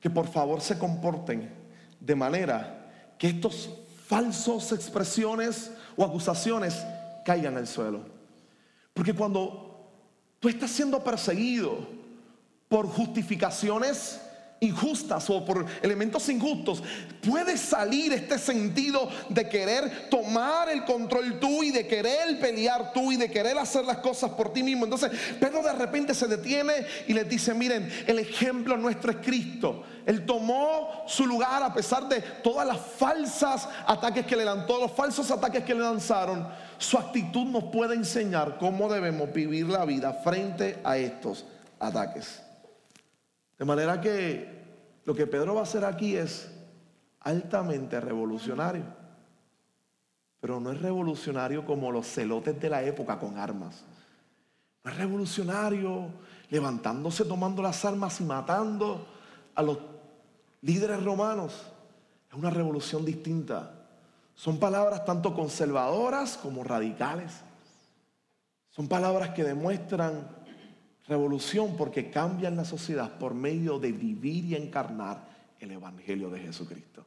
que 0.00 0.10
por 0.10 0.26
favor 0.28 0.60
se 0.60 0.78
comporten 0.78 1.52
de 2.00 2.14
manera 2.14 3.14
que 3.18 3.28
estos 3.28 3.70
falsos 4.06 4.72
expresiones 4.72 5.70
o 5.96 6.04
acusaciones 6.04 6.84
caigan 7.24 7.56
al 7.56 7.66
suelo. 7.66 8.02
Porque 8.94 9.12
cuando 9.12 9.90
tú 10.40 10.48
estás 10.48 10.70
siendo 10.70 11.02
perseguido 11.02 11.86
por 12.68 12.86
justificaciones 12.86 14.20
injustas 14.60 15.28
o 15.30 15.44
por 15.44 15.64
elementos 15.82 16.28
injustos, 16.28 16.82
puede 17.22 17.56
salir 17.56 18.12
este 18.12 18.38
sentido 18.38 19.08
de 19.28 19.48
querer 19.48 20.08
tomar 20.10 20.68
el 20.68 20.84
control 20.84 21.38
tú 21.38 21.62
y 21.62 21.70
de 21.70 21.86
querer 21.86 22.40
pelear 22.40 22.92
tú 22.92 23.12
y 23.12 23.16
de 23.16 23.30
querer 23.30 23.56
hacer 23.58 23.84
las 23.84 23.98
cosas 23.98 24.30
por 24.32 24.52
ti 24.52 24.62
mismo. 24.62 24.84
Entonces 24.84 25.10
Pedro 25.38 25.62
de 25.62 25.72
repente 25.72 26.14
se 26.14 26.26
detiene 26.26 26.72
y 27.06 27.12
les 27.12 27.28
dice, 27.28 27.54
miren, 27.54 27.88
el 28.06 28.18
ejemplo 28.18 28.76
nuestro 28.76 29.12
es 29.12 29.18
Cristo. 29.18 29.84
Él 30.06 30.24
tomó 30.24 31.04
su 31.06 31.26
lugar 31.26 31.62
a 31.62 31.72
pesar 31.72 32.08
de 32.08 32.20
todas 32.20 32.66
las 32.66 32.78
falsas 32.80 33.68
ataques 33.86 34.24
que 34.24 34.36
le 34.36 34.44
todos 34.66 34.80
los 34.80 34.92
falsos 34.92 35.30
ataques 35.30 35.62
que 35.64 35.74
le 35.74 35.80
lanzaron. 35.80 36.48
Su 36.78 36.96
actitud 36.96 37.44
nos 37.44 37.64
puede 37.64 37.94
enseñar 37.94 38.56
cómo 38.58 38.90
debemos 38.90 39.32
vivir 39.32 39.66
la 39.66 39.84
vida 39.84 40.14
frente 40.24 40.78
a 40.82 40.96
estos 40.96 41.44
ataques. 41.78 42.47
De 43.58 43.64
manera 43.64 44.00
que 44.00 44.58
lo 45.04 45.14
que 45.14 45.26
Pedro 45.26 45.54
va 45.54 45.60
a 45.60 45.64
hacer 45.64 45.84
aquí 45.84 46.16
es 46.16 46.50
altamente 47.20 48.00
revolucionario. 48.00 48.84
Pero 50.40 50.60
no 50.60 50.70
es 50.70 50.80
revolucionario 50.80 51.64
como 51.64 51.90
los 51.90 52.06
celotes 52.06 52.60
de 52.60 52.70
la 52.70 52.82
época 52.82 53.18
con 53.18 53.36
armas. 53.36 53.84
No 54.84 54.90
es 54.90 54.96
revolucionario 54.96 56.06
levantándose, 56.50 57.24
tomando 57.24 57.60
las 57.60 57.84
armas 57.84 58.20
y 58.20 58.24
matando 58.24 59.06
a 59.54 59.62
los 59.62 59.78
líderes 60.62 61.02
romanos. 61.02 61.66
Es 62.30 62.34
una 62.34 62.50
revolución 62.50 63.04
distinta. 63.04 63.74
Son 64.34 64.58
palabras 64.58 65.04
tanto 65.04 65.34
conservadoras 65.34 66.36
como 66.36 66.62
radicales. 66.62 67.32
Son 68.70 68.86
palabras 68.86 69.30
que 69.30 69.42
demuestran 69.42 70.37
Revolución 71.08 71.74
porque 71.76 72.10
cambian 72.10 72.56
la 72.56 72.66
sociedad 72.66 73.18
por 73.18 73.32
medio 73.32 73.78
de 73.78 73.92
vivir 73.92 74.44
y 74.44 74.54
encarnar 74.54 75.26
el 75.58 75.70
Evangelio 75.70 76.28
de 76.28 76.40
Jesucristo. 76.40 77.06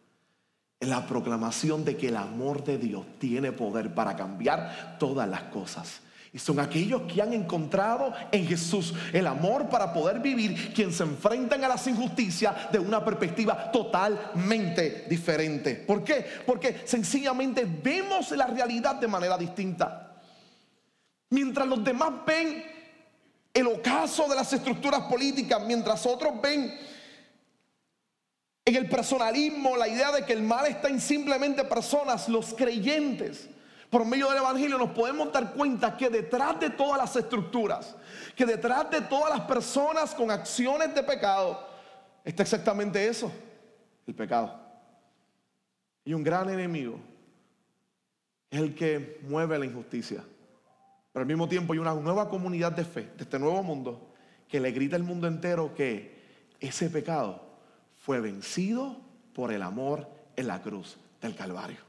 En 0.79 0.89
la 0.89 1.05
proclamación 1.05 1.85
de 1.85 1.95
que 1.95 2.07
el 2.07 2.17
amor 2.17 2.63
de 2.63 2.79
Dios 2.79 3.05
tiene 3.19 3.51
poder 3.51 3.93
para 3.93 4.15
cambiar 4.15 4.97
todas 4.97 5.29
las 5.29 5.43
cosas. 5.43 6.01
Y 6.33 6.39
son 6.39 6.59
aquellos 6.59 7.03
que 7.03 7.21
han 7.21 7.33
encontrado 7.33 8.13
en 8.31 8.47
Jesús 8.47 8.93
el 9.13 9.27
amor 9.27 9.69
para 9.69 9.93
poder 9.93 10.19
vivir, 10.19 10.73
quienes 10.73 10.95
se 10.95 11.03
enfrentan 11.03 11.63
a 11.63 11.67
las 11.67 11.85
injusticias 11.85 12.71
de 12.71 12.79
una 12.79 13.03
perspectiva 13.03 13.69
totalmente 13.69 15.05
diferente. 15.09 15.75
¿Por 15.75 16.03
qué? 16.03 16.25
Porque 16.45 16.81
sencillamente 16.85 17.65
vemos 17.65 18.31
la 18.31 18.47
realidad 18.47 18.95
de 18.95 19.07
manera 19.07 19.37
distinta. 19.37 20.21
Mientras 21.29 21.67
los 21.67 21.83
demás 21.83 22.13
ven 22.25 22.80
el 23.53 23.67
ocaso 23.67 24.27
de 24.27 24.35
las 24.35 24.51
estructuras 24.53 25.01
políticas, 25.03 25.61
mientras 25.65 26.05
otros 26.05 26.41
ven 26.41 26.77
en 28.63 28.75
el 28.75 28.87
personalismo 28.87 29.75
la 29.75 29.87
idea 29.87 30.11
de 30.11 30.25
que 30.25 30.33
el 30.33 30.41
mal 30.41 30.67
está 30.67 30.87
en 30.87 31.01
simplemente 31.01 31.63
personas, 31.65 32.29
los 32.29 32.53
creyentes. 32.53 33.49
Por 33.89 34.05
medio 34.05 34.29
del 34.29 34.37
Evangelio 34.37 34.77
nos 34.77 34.91
podemos 34.91 35.33
dar 35.33 35.51
cuenta 35.53 35.97
que 35.97 36.09
detrás 36.09 36.59
de 36.59 36.69
todas 36.69 36.97
las 36.97 37.13
estructuras, 37.15 37.93
que 38.35 38.45
detrás 38.45 38.89
de 38.89 39.01
todas 39.01 39.37
las 39.37 39.45
personas 39.47 40.15
con 40.15 40.31
acciones 40.31 40.95
de 40.95 41.03
pecado, 41.03 41.67
está 42.23 42.43
exactamente 42.43 43.05
eso, 43.05 43.29
el 44.07 44.15
pecado. 44.15 44.57
Y 46.05 46.13
un 46.13 46.23
gran 46.23 46.49
enemigo 46.49 46.99
es 48.49 48.61
el 48.61 48.73
que 48.73 49.19
mueve 49.23 49.59
la 49.59 49.65
injusticia. 49.65 50.23
Pero 51.11 51.21
al 51.21 51.27
mismo 51.27 51.47
tiempo 51.47 51.73
hay 51.73 51.79
una 51.79 51.93
nueva 51.93 52.29
comunidad 52.29 52.71
de 52.71 52.85
fe, 52.85 53.09
de 53.17 53.23
este 53.23 53.39
nuevo 53.39 53.61
mundo, 53.63 54.13
que 54.47 54.59
le 54.59 54.71
grita 54.71 54.95
al 54.95 55.03
mundo 55.03 55.27
entero 55.27 55.73
que 55.73 56.19
ese 56.59 56.89
pecado 56.89 57.41
fue 57.97 58.19
vencido 58.19 58.99
por 59.33 59.51
el 59.51 59.61
amor 59.61 60.07
en 60.35 60.47
la 60.47 60.61
cruz 60.61 60.97
del 61.21 61.35
Calvario. 61.35 61.79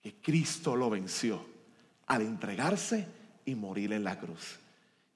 Que 0.00 0.14
Cristo 0.20 0.76
lo 0.76 0.90
venció 0.90 1.44
al 2.06 2.22
entregarse 2.22 3.06
y 3.44 3.54
morir 3.54 3.92
en 3.92 4.04
la 4.04 4.18
cruz. 4.18 4.58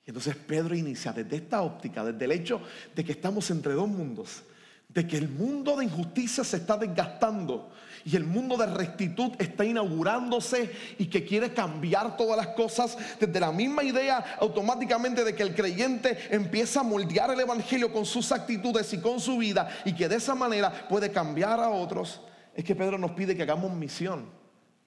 Y 0.05 0.11
entonces 0.11 0.35
Pedro 0.37 0.75
inicia 0.75 1.13
desde 1.13 1.37
esta 1.37 1.63
óptica, 1.63 2.05
desde 2.05 2.25
el 2.25 2.33
hecho 2.33 2.61
de 2.95 3.05
que 3.05 3.13
estamos 3.13 3.51
entre 3.51 3.73
dos 3.73 3.89
mundos, 3.89 4.43
de 4.89 5.07
que 5.07 5.17
el 5.17 5.29
mundo 5.29 5.77
de 5.77 5.85
injusticia 5.85 6.45
se 6.45 6.59
está 6.59 6.77
desgastando 6.77 7.71
y 8.05 8.17
el 8.17 8.25
mundo 8.25 8.57
de 8.57 8.67
rectitud 8.67 9.33
está 9.39 9.65
inaugurándose 9.65 10.71
y 10.99 11.07
que 11.07 11.25
quiere 11.25 11.53
cambiar 11.53 12.17
todas 12.17 12.37
las 12.37 12.49
cosas 12.49 12.97
desde 13.19 13.41
la 13.41 13.53
misma 13.53 13.83
idea 13.83 14.37
automáticamente 14.41 15.25
de 15.25 15.35
que 15.35 15.43
el 15.43 15.55
creyente 15.55 16.19
empieza 16.31 16.81
a 16.81 16.85
moldear 16.85 17.31
el 17.31 17.41
Evangelio 17.41 17.93
con 17.93 18.05
sus 18.05 18.33
actitudes 18.33 18.93
y 18.93 18.99
con 18.99 19.21
su 19.21 19.39
vida 19.39 19.69
y 19.85 19.95
que 19.95 20.09
de 20.09 20.17
esa 20.17 20.35
manera 20.35 20.89
puede 20.89 21.11
cambiar 21.13 21.61
a 21.61 21.71
otros, 21.71 22.21
es 22.55 22.65
que 22.65 22.75
Pedro 22.75 22.99
nos 22.99 23.13
pide 23.13 23.37
que 23.37 23.43
hagamos 23.43 23.73
misión 23.73 24.27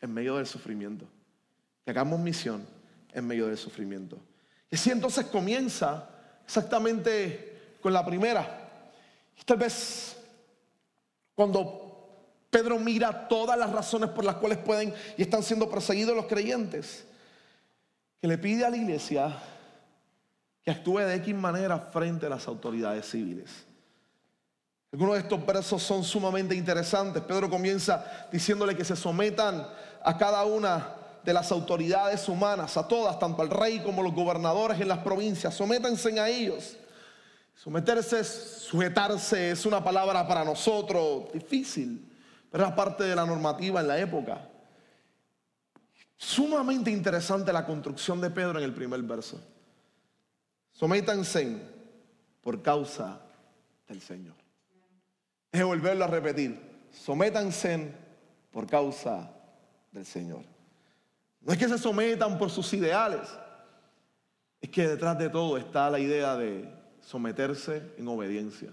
en 0.02 0.14
medio 0.14 0.38
del 0.38 0.46
sufrimiento, 0.46 1.06
que 1.84 1.92
hagamos 1.92 2.20
misión 2.20 2.66
en 3.14 3.26
medio 3.26 3.48
del 3.48 3.58
sufrimiento. 3.58 4.18
Y 4.70 4.76
así 4.76 4.92
entonces 4.92 5.26
comienza 5.26 6.10
exactamente 6.46 7.78
con 7.82 7.94
la 7.94 8.06
primera. 8.06 8.62
Tal 9.46 9.58
vez 9.58 10.18
cuando 11.36 11.85
Pedro 12.56 12.80
mira 12.80 13.28
todas 13.28 13.60
las 13.60 13.70
razones 13.70 14.12
por 14.12 14.24
las 14.24 14.36
cuales 14.36 14.58
pueden 14.60 14.94
y 15.18 15.22
están 15.24 15.44
siendo 15.44 15.70
perseguidos 15.70 16.16
los 16.16 16.26
creyentes, 16.26 17.04
que 18.22 18.30
le 18.30 18.38
pide 18.38 18.64
a 18.64 18.70
la 18.70 18.78
iglesia 18.78 19.36
que 20.64 20.72
actúe 20.72 21.00
de 21.00 21.16
X 21.16 21.36
manera 21.36 21.78
frente 21.78 22.28
a 22.28 22.30
las 22.30 22.48
autoridades 22.48 23.10
civiles. 23.10 23.50
Algunos 24.94 25.16
de 25.16 25.20
estos 25.24 25.46
versos 25.46 25.84
son 25.84 26.06
sumamente 26.06 26.56
interesantes. 26.56 27.22
Pedro 27.24 27.50
comienza 27.50 28.06
diciéndole 28.32 28.74
que 28.74 28.86
se 28.86 28.96
sometan 28.96 29.68
a 30.02 30.18
cada 30.18 30.46
una 30.46 30.96
de 31.26 31.34
las 31.34 31.52
autoridades 31.52 32.30
humanas, 32.30 32.78
a 32.78 32.88
todas, 32.88 33.20
tanto 33.20 33.42
al 33.42 33.50
rey 33.50 33.82
como 33.82 34.02
los 34.02 34.16
gobernadores 34.16 34.80
en 34.80 34.88
las 34.88 35.00
provincias. 35.00 35.54
Sométanse 35.54 36.18
a 36.18 36.30
ellos. 36.30 36.78
Someterse, 37.54 38.24
sujetarse 38.24 39.52
es 39.52 39.66
una 39.66 39.84
palabra 39.84 40.26
para 40.26 40.46
nosotros 40.46 41.34
difícil. 41.34 42.15
Era 42.52 42.76
parte 42.76 43.04
de 43.04 43.16
la 43.16 43.26
normativa 43.26 43.82
en 43.82 43.88
la 43.88 44.00
época. 44.00 44.50
Sumamente 46.18 46.90
interesante 46.92 47.52
la 47.52 47.66
construcción 47.66 48.22
de 48.22 48.30
Pedro 48.30 48.60
en 48.60 48.66
el 48.66 48.74
primer 48.74 49.02
verso. 49.04 49.42
Sométanse 50.72 51.62
por 52.42 52.62
causa 52.62 53.22
del 53.88 54.02
Señor. 54.02 54.36
Es 55.52 55.64
volverlo 55.64 56.06
a 56.06 56.08
repetir. 56.08 56.60
Sométanse 56.92 57.94
por 58.52 58.68
causa 58.68 59.32
del 59.92 60.06
Señor. 60.06 60.44
No 61.42 61.54
es 61.54 61.60
que 61.60 61.68
se 61.68 61.78
sometan 61.78 62.38
por 62.38 62.50
sus 62.50 62.74
ideales. 62.74 63.28
Es 64.60 64.70
que 64.70 64.88
detrás 64.88 65.18
de 65.18 65.30
todo 65.30 65.58
está 65.58 65.90
la 65.90 66.00
idea 66.00 66.36
de 66.36 66.74
someterse 67.02 67.94
en 67.98 68.08
obediencia 68.08 68.72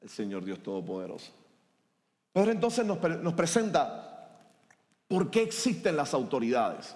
al 0.00 0.08
Señor 0.08 0.44
Dios 0.44 0.62
Todopoderoso. 0.62 1.39
Pedro 2.32 2.52
entonces 2.52 2.86
nos, 2.86 2.98
presenta 3.34 4.28
por 5.08 5.30
qué 5.30 5.42
existen 5.42 5.96
las 5.96 6.14
autoridades. 6.14 6.94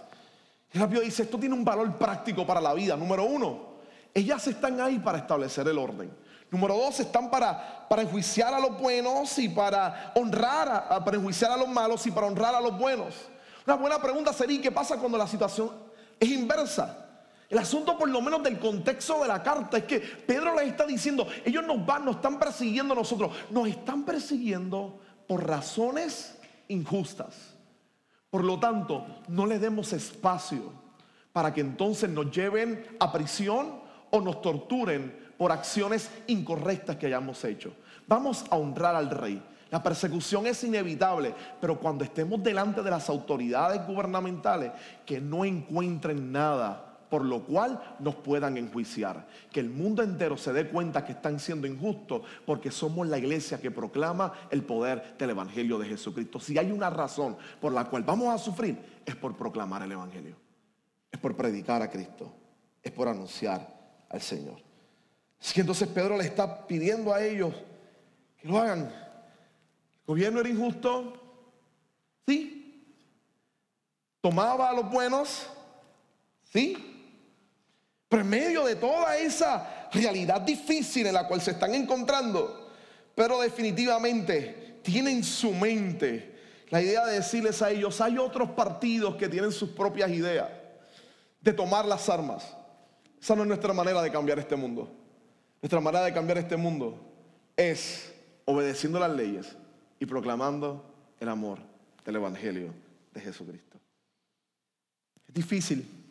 Y 0.73 0.79
rápido 0.79 1.03
dice, 1.03 1.25
esto 1.25 1.39
tiene 1.39 1.55
un 1.55 1.65
valor 1.65 1.97
práctico 1.97 2.47
para 2.47 2.61
la 2.61 2.73
vida. 2.73 2.97
Número 2.97 3.25
uno, 3.25 3.75
ellas 4.13 4.47
están 4.47 4.81
ahí 4.81 4.99
para 4.99 5.19
establecer 5.19 5.67
el 5.67 5.79
orden. 5.79 6.11
Número 6.51 6.77
dos, 6.77 7.01
están 7.01 7.31
para, 7.31 7.89
para 7.89 8.03
enjuiciar 8.03 8.55
a 8.55 8.61
los 8.61 8.79
buenos 8.79 9.37
y 9.39 9.49
para 9.49 10.13
honrar, 10.15 10.87
a, 10.89 11.05
para 11.05 11.17
enjuiciar 11.17 11.51
a 11.51 11.57
los 11.57 11.69
malos 11.69 12.07
y 12.07 12.13
para 12.13 12.29
honrar 12.29 12.55
a 12.55 12.61
los 12.61 12.79
buenos. 12.79 13.15
Una 13.67 13.77
buena 13.77 14.01
pregunta 14.01 14.33
sería, 14.33 14.63
¿qué 14.63 14.71
pasa 14.71 14.97
cuando 14.99 15.19
la 15.19 15.27
situación 15.27 15.71
es 16.21 16.29
inversa? 16.29 17.01
El 17.49 17.59
asunto 17.59 17.99
por 17.99 18.09
lo 18.09 18.21
menos 18.21 18.43
del 18.43 18.59
contexto 18.59 19.21
de 19.23 19.29
la 19.29 19.43
carta 19.43 19.79
es 19.79 19.85
que 19.85 19.99
Pedro 19.99 20.55
les 20.55 20.69
está 20.69 20.87
diciendo, 20.87 21.27
ellos 21.45 21.65
nos 21.67 21.85
van, 21.85 22.05
nos 22.05 22.17
están 22.17 22.39
persiguiendo 22.39 22.95
a 22.95 22.97
nosotros, 22.97 23.33
nos 23.51 23.69
están 23.69 24.05
persiguiendo 24.05 25.01
por 25.27 25.47
razones 25.47 26.39
injustas. 26.69 27.55
Por 28.31 28.45
lo 28.45 28.59
tanto, 28.59 29.07
no 29.29 29.47
le 29.47 29.59
demos 29.59 29.93
espacio 29.93 30.73
para 31.33 31.53
que 31.53 31.61
entonces 31.61 32.11
nos 32.11 32.31
lleven 32.31 32.85
a 33.01 33.13
prisión 33.13 33.81
o 34.11 34.21
nos 34.21 34.43
torturen 34.43 35.33
por 35.37 35.53
acciones 35.53 36.11
incorrectas 36.27 36.97
que 36.97 37.07
hayamos 37.07 37.45
hecho. 37.45 37.75
Vamos 38.07 38.45
a 38.51 38.57
honrar 38.57 38.95
al 38.95 39.11
rey. 39.11 39.43
La 39.71 39.83
persecución 39.83 40.47
es 40.47 40.63
inevitable, 40.63 41.35
pero 41.61 41.81
cuando 41.81 42.05
estemos 42.05 42.43
delante 42.43 42.83
de 42.83 42.91
las 42.91 43.09
autoridades 43.09 43.85
gubernamentales, 43.87 44.71
que 45.05 45.21
no 45.21 45.45
encuentren 45.45 46.31
nada 46.31 46.84
por 47.15 47.25
lo 47.25 47.45
cual 47.45 47.81
nos 48.01 48.17
puedan 48.17 48.57
enjuiciar. 48.57 49.29
Que 49.53 49.61
el 49.61 49.71
mundo 49.71 50.03
entero 50.03 50.37
se 50.37 50.53
dé 50.53 50.69
cuenta 50.69 51.05
que 51.05 51.13
están 51.13 51.39
siendo 51.39 51.69
injustos 51.69 52.23
porque 52.45 52.73
somos 52.73 53.07
la 53.07 53.19
iglesia 53.19 53.61
que 53.61 53.71
proclama 53.71 54.33
el 54.51 54.65
poder 54.65 55.17
del 55.17 55.31
Evangelio 55.31 55.79
de 55.79 55.87
Jesucristo. 55.87 56.41
Si 56.41 56.59
hay 56.59 56.73
una 56.73 56.91
razón 56.91 57.37
por 57.61 57.73
la 57.73 57.85
cual 57.85 58.03
vamos 58.03 58.35
a 58.35 58.39
sufrir, 58.39 58.77
es 59.07 59.15
por 59.15 59.37
proclamar 59.37 59.83
el 59.83 59.93
Evangelio. 59.93 60.35
Es 61.13 61.21
por 61.21 61.37
predicar 61.37 61.83
a 61.83 61.89
Cristo. 61.89 62.35
Es 62.83 62.91
por 62.91 63.07
anunciar 63.07 63.65
al 64.09 64.21
Señor. 64.21 64.61
Que 65.55 65.61
entonces 65.61 65.87
Pedro 65.87 66.17
le 66.17 66.25
está 66.25 66.67
pidiendo 66.67 67.15
a 67.15 67.23
ellos 67.23 67.55
que 68.43 68.49
lo 68.49 68.59
hagan. 68.59 68.81
¿El 68.81 70.05
gobierno 70.05 70.41
era 70.41 70.49
injusto? 70.49 71.13
Sí. 72.27 72.99
¿Tomaba 74.21 74.69
a 74.69 74.73
los 74.73 74.91
buenos? 74.91 75.49
Sí. 76.43 76.91
Pero 78.15 78.23
en 78.23 78.31
medio 78.31 78.65
de 78.65 78.77
toda 78.77 79.17
esa 79.17 79.89
realidad 79.93 80.41
difícil 80.43 81.05
en 81.09 81.15
la 81.15 81.27
cual 81.27 81.41
se 81.41 81.51
están 81.51 81.75
encontrando, 81.75 82.71
pero 83.13 83.41
definitivamente 83.41 84.79
tienen 84.85 85.25
su 85.25 85.53
mente 85.53 86.33
la 86.71 86.81
idea 86.81 87.05
de 87.07 87.15
decirles 87.15 87.61
a 87.61 87.73
ellos, 87.73 88.01
hay 88.01 88.17
otros 88.17 88.51
partidos 88.51 89.17
que 89.17 89.29
tienen 89.29 89.51
sus 89.51 89.71
propias 89.71 90.13
ideas 90.13 90.49
de 91.41 91.53
tomar 91.53 91.87
las 91.87 92.09
armas. 92.09 92.57
Esa 93.21 93.35
no 93.35 93.43
es 93.43 93.49
nuestra 93.49 93.73
manera 93.73 94.01
de 94.01 94.13
cambiar 94.13 94.39
este 94.39 94.55
mundo. 94.55 94.89
Nuestra 95.61 95.81
manera 95.81 96.05
de 96.05 96.13
cambiar 96.13 96.39
este 96.39 96.57
mundo 96.57 96.97
es 97.57 98.15
obedeciendo 98.45 99.01
las 99.01 99.11
leyes 99.11 99.57
y 99.99 100.07
proclamando 100.07 100.89
el 101.19 101.29
amor 101.29 101.59
del 102.05 102.15
Evangelio 102.15 102.73
de 103.13 103.21
Jesucristo. 103.21 103.77
Es 105.27 105.35
difícil. 105.35 106.04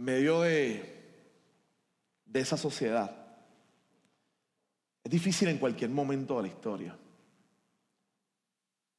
Medio 0.00 0.40
de, 0.40 0.98
de 2.24 2.40
esa 2.40 2.56
sociedad. 2.56 3.14
Es 5.04 5.10
difícil 5.10 5.48
en 5.48 5.58
cualquier 5.58 5.90
momento 5.90 6.36
de 6.36 6.42
la 6.42 6.48
historia. 6.48 6.96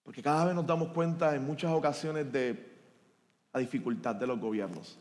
Porque 0.04 0.22
cada 0.22 0.46
vez 0.46 0.54
nos 0.54 0.68
damos 0.68 0.90
cuenta 0.90 1.36
en 1.36 1.44
muchas 1.44 1.72
ocasiones 1.72 2.32
de 2.32 2.72
la 3.52 3.60
dificultad 3.60 4.16
de 4.16 4.28
los 4.28 4.40
gobiernos. 4.40 4.98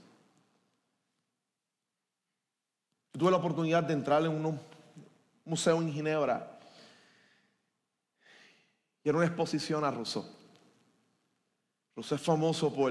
tuve 3.13 3.31
la 3.31 3.37
oportunidad 3.37 3.83
de 3.83 3.93
entrar 3.93 4.25
en 4.25 4.31
un 4.31 4.59
museo 5.45 5.83
en 5.83 5.93
Ginebra 5.93 6.59
y 9.05 9.09
era 9.11 9.19
una 9.19 9.27
exposición 9.27 9.85
a 9.85 9.91
Rousseau. 9.91 10.25
Rousseau 11.95 12.17
es 12.17 12.23
famoso 12.23 12.75
por 12.75 12.91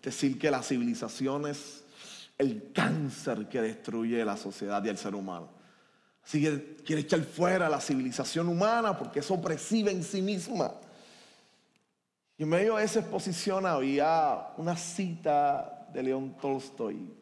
decir 0.00 0.38
que 0.38 0.50
la 0.50 0.62
civilización 0.62 1.48
es 1.48 1.83
el 2.38 2.72
cáncer 2.72 3.48
que 3.48 3.60
destruye 3.60 4.24
la 4.24 4.36
sociedad 4.36 4.82
y 4.84 4.88
el 4.88 4.98
ser 4.98 5.14
humano. 5.14 5.48
Así 6.24 6.42
que 6.42 6.76
quiere 6.84 7.02
echar 7.02 7.20
fuera 7.20 7.68
la 7.68 7.80
civilización 7.80 8.48
humana 8.48 8.96
porque 8.96 9.20
es 9.20 9.30
opresiva 9.30 9.90
en 9.90 10.02
sí 10.02 10.22
misma. 10.22 10.72
Y 12.36 12.42
en 12.44 12.48
medio 12.48 12.76
de 12.76 12.84
esa 12.84 13.00
exposición 13.00 13.66
había 13.66 14.48
una 14.56 14.76
cita 14.76 15.88
de 15.92 16.02
León 16.02 16.36
Tolstoy 16.40 17.14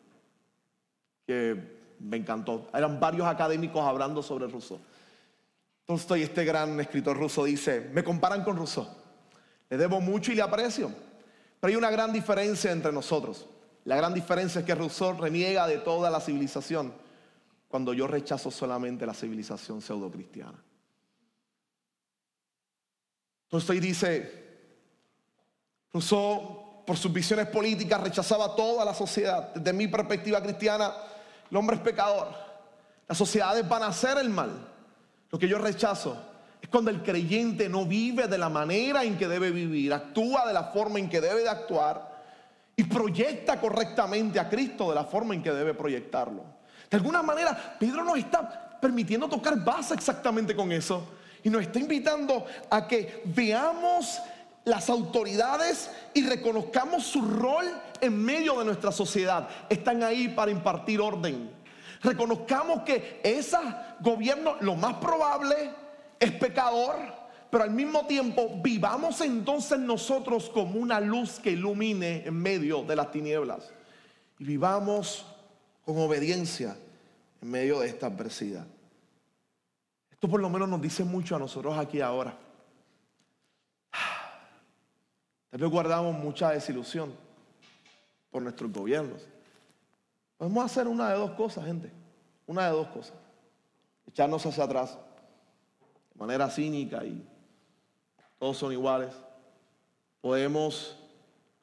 que 1.26 1.82
me 1.98 2.16
encantó. 2.16 2.68
Eran 2.72 2.98
varios 2.98 3.26
académicos 3.26 3.82
hablando 3.82 4.22
sobre 4.22 4.46
Rousseau. 4.46 4.80
Tolstoy, 5.84 6.22
este 6.22 6.44
gran 6.44 6.78
escritor 6.80 7.16
ruso, 7.16 7.44
dice, 7.44 7.90
me 7.92 8.04
comparan 8.04 8.44
con 8.44 8.56
Rousseau. 8.56 8.86
Le 9.68 9.76
debo 9.76 10.00
mucho 10.00 10.32
y 10.32 10.36
le 10.36 10.42
aprecio. 10.42 10.90
Pero 11.60 11.70
hay 11.70 11.76
una 11.76 11.90
gran 11.90 12.12
diferencia 12.12 12.72
entre 12.72 12.92
nosotros. 12.92 13.46
La 13.84 13.96
gran 13.96 14.14
diferencia 14.14 14.60
es 14.60 14.64
que 14.64 14.74
Rousseau 14.74 15.12
reniega 15.18 15.66
de 15.66 15.78
toda 15.78 16.10
la 16.10 16.20
civilización 16.20 16.92
cuando 17.68 17.92
yo 17.94 18.06
rechazo 18.06 18.50
solamente 18.50 19.06
la 19.06 19.14
civilización 19.14 19.80
pseudo-cristiana. 19.80 20.62
Tolstoy 23.48 23.80
dice, 23.80 24.42
Rousseau, 25.92 26.84
por 26.86 26.96
sus 26.96 27.12
visiones 27.12 27.46
políticas, 27.48 28.00
rechazaba 28.00 28.54
toda 28.54 28.84
la 28.84 28.94
sociedad. 28.94 29.54
Desde 29.54 29.72
mi 29.72 29.88
perspectiva 29.88 30.42
cristiana, 30.42 30.92
el 31.50 31.56
hombre 31.56 31.76
es 31.76 31.82
pecador. 31.82 32.28
Las 33.08 33.18
sociedades 33.18 33.68
van 33.68 33.82
a 33.82 33.88
hacer 33.88 34.18
el 34.18 34.30
mal. 34.30 34.68
Lo 35.30 35.38
que 35.38 35.48
yo 35.48 35.58
rechazo 35.58 36.16
es 36.60 36.68
cuando 36.68 36.90
el 36.90 37.02
creyente 37.02 37.68
no 37.68 37.84
vive 37.84 38.28
de 38.28 38.38
la 38.38 38.48
manera 38.48 39.02
en 39.02 39.18
que 39.18 39.26
debe 39.26 39.50
vivir, 39.50 39.92
actúa 39.92 40.46
de 40.46 40.52
la 40.52 40.64
forma 40.64 40.98
en 40.98 41.08
que 41.08 41.20
debe 41.20 41.42
de 41.42 41.48
actuar 41.48 42.11
y 42.76 42.84
proyecta 42.84 43.60
correctamente 43.60 44.40
a 44.40 44.48
Cristo 44.48 44.88
de 44.88 44.94
la 44.94 45.04
forma 45.04 45.34
en 45.34 45.42
que 45.42 45.52
debe 45.52 45.74
proyectarlo. 45.74 46.44
De 46.90 46.96
alguna 46.96 47.22
manera, 47.22 47.76
Pedro 47.78 48.04
nos 48.04 48.18
está 48.18 48.78
permitiendo 48.80 49.28
tocar 49.28 49.62
base 49.62 49.94
exactamente 49.94 50.54
con 50.56 50.72
eso 50.72 51.06
y 51.42 51.50
nos 51.50 51.62
está 51.62 51.78
invitando 51.78 52.44
a 52.70 52.86
que 52.86 53.22
veamos 53.24 54.20
las 54.64 54.88
autoridades 54.90 55.90
y 56.14 56.24
reconozcamos 56.26 57.04
su 57.04 57.20
rol 57.22 57.66
en 58.00 58.24
medio 58.24 58.58
de 58.58 58.64
nuestra 58.64 58.92
sociedad. 58.92 59.48
Están 59.68 60.02
ahí 60.02 60.28
para 60.28 60.50
impartir 60.50 61.00
orden. 61.00 61.50
Reconozcamos 62.02 62.82
que 62.82 63.20
ese 63.22 63.56
gobierno 64.00 64.56
lo 64.60 64.74
más 64.74 64.94
probable 64.94 65.70
es 66.18 66.32
pecador, 66.32 67.21
pero 67.52 67.64
al 67.64 67.70
mismo 67.70 68.06
tiempo 68.06 68.48
vivamos 68.62 69.20
entonces 69.20 69.78
nosotros 69.78 70.48
como 70.48 70.80
una 70.80 70.98
luz 71.00 71.38
que 71.38 71.50
ilumine 71.50 72.26
en 72.26 72.32
medio 72.32 72.82
de 72.82 72.96
las 72.96 73.10
tinieblas. 73.10 73.70
Y 74.38 74.44
vivamos 74.44 75.26
con 75.84 75.98
obediencia 75.98 76.74
en 77.42 77.50
medio 77.50 77.80
de 77.80 77.88
esta 77.88 78.06
adversidad. 78.06 78.66
Esto 80.10 80.30
por 80.30 80.40
lo 80.40 80.48
menos 80.48 80.66
nos 80.66 80.80
dice 80.80 81.04
mucho 81.04 81.36
a 81.36 81.38
nosotros 81.38 81.76
aquí 81.76 82.00
ahora. 82.00 82.34
Tal 85.50 85.60
vez 85.60 85.70
guardamos 85.70 86.18
mucha 86.18 86.52
desilusión 86.52 87.12
por 88.30 88.40
nuestros 88.40 88.72
gobiernos. 88.72 89.28
Podemos 90.38 90.64
hacer 90.64 90.88
una 90.88 91.10
de 91.10 91.18
dos 91.18 91.32
cosas, 91.32 91.66
gente. 91.66 91.92
Una 92.46 92.64
de 92.64 92.72
dos 92.72 92.86
cosas. 92.86 93.12
Echarnos 94.06 94.46
hacia 94.46 94.64
atrás 94.64 94.96
de 96.14 96.18
manera 96.18 96.48
cínica 96.48 97.04
y 97.04 97.28
todos 98.42 98.58
son 98.58 98.72
iguales. 98.72 99.14
Podemos 100.20 100.98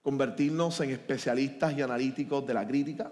convertirnos 0.01 0.79
en 0.79 0.91
especialistas 0.91 1.77
y 1.77 1.81
analíticos 1.81 2.47
de 2.47 2.53
la 2.53 2.65
crítica 2.65 3.11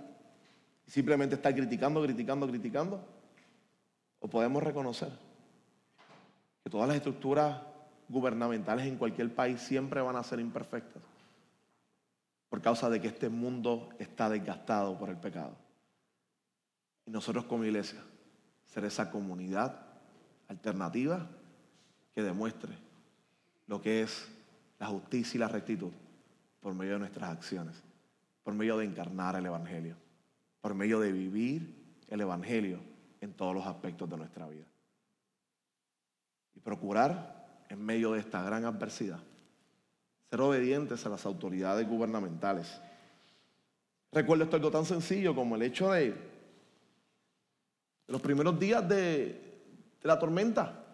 y 0.88 0.90
simplemente 0.90 1.36
estar 1.36 1.54
criticando, 1.54 2.02
criticando, 2.02 2.48
criticando. 2.48 3.06
O 4.22 4.30
podemos 4.30 4.64
reconocer 4.64 5.10
que 6.64 6.70
todas 6.70 6.88
las 6.88 6.96
estructuras 6.96 7.60
gubernamentales 8.08 8.88
en 8.88 8.96
cualquier 8.96 9.36
país 9.36 9.60
siempre 9.60 10.00
van 10.00 10.16
a 10.16 10.24
ser 10.24 10.40
imperfectas 10.40 11.04
por 12.48 12.62
causa 12.62 12.90
de 12.90 13.02
que 13.02 13.10
este 13.10 13.28
mundo 13.28 13.90
está 14.00 14.30
desgastado 14.30 14.98
por 14.98 15.10
el 15.10 15.18
pecado. 15.18 15.58
Y 17.06 17.12
nosotros 17.12 17.44
como 17.44 17.66
iglesia, 17.66 18.00
ser 18.64 18.86
esa 18.86 19.12
comunidad 19.12 19.78
alternativa 20.48 21.28
que 22.16 22.24
demuestre 22.24 22.87
lo 23.68 23.82
que 23.82 24.02
es 24.02 24.28
la 24.80 24.88
justicia 24.88 25.38
y 25.38 25.40
la 25.40 25.48
rectitud 25.48 25.92
por 26.62 26.74
medio 26.74 26.94
de 26.94 27.00
nuestras 27.00 27.30
acciones, 27.30 27.76
por 28.44 28.54
medio 28.54 28.78
de 28.78 28.86
encarnar 28.86 29.36
el 29.36 29.46
Evangelio, 29.46 29.96
por 30.62 30.74
medio 30.74 31.00
de 31.00 31.12
vivir 31.12 31.76
el 32.08 32.22
Evangelio 32.22 32.80
en 33.22 33.34
todos 33.34 33.54
los 33.54 33.66
aspectos 33.66 34.10
de 34.10 34.18
nuestra 34.18 34.48
vida. 34.48 34.66
Y 36.56 36.60
procurar 36.60 37.66
en 37.70 37.86
medio 37.86 38.14
de 38.14 38.20
esta 38.20 38.42
gran 38.44 38.66
adversidad. 38.66 39.20
Ser 40.30 40.42
obedientes 40.42 41.06
a 41.06 41.10
las 41.10 41.26
autoridades 41.26 41.88
gubernamentales. 41.88 42.80
Recuerdo 44.12 44.46
esto 44.46 44.56
algo 44.56 44.72
tan 44.72 44.86
sencillo 44.86 45.36
como 45.36 45.56
el 45.56 45.62
hecho 45.62 45.92
de, 45.92 46.16
los 48.08 48.22
primeros 48.22 48.60
días 48.60 48.88
de, 48.88 48.96
de 50.02 50.08
la 50.08 50.18
tormenta. 50.18 50.87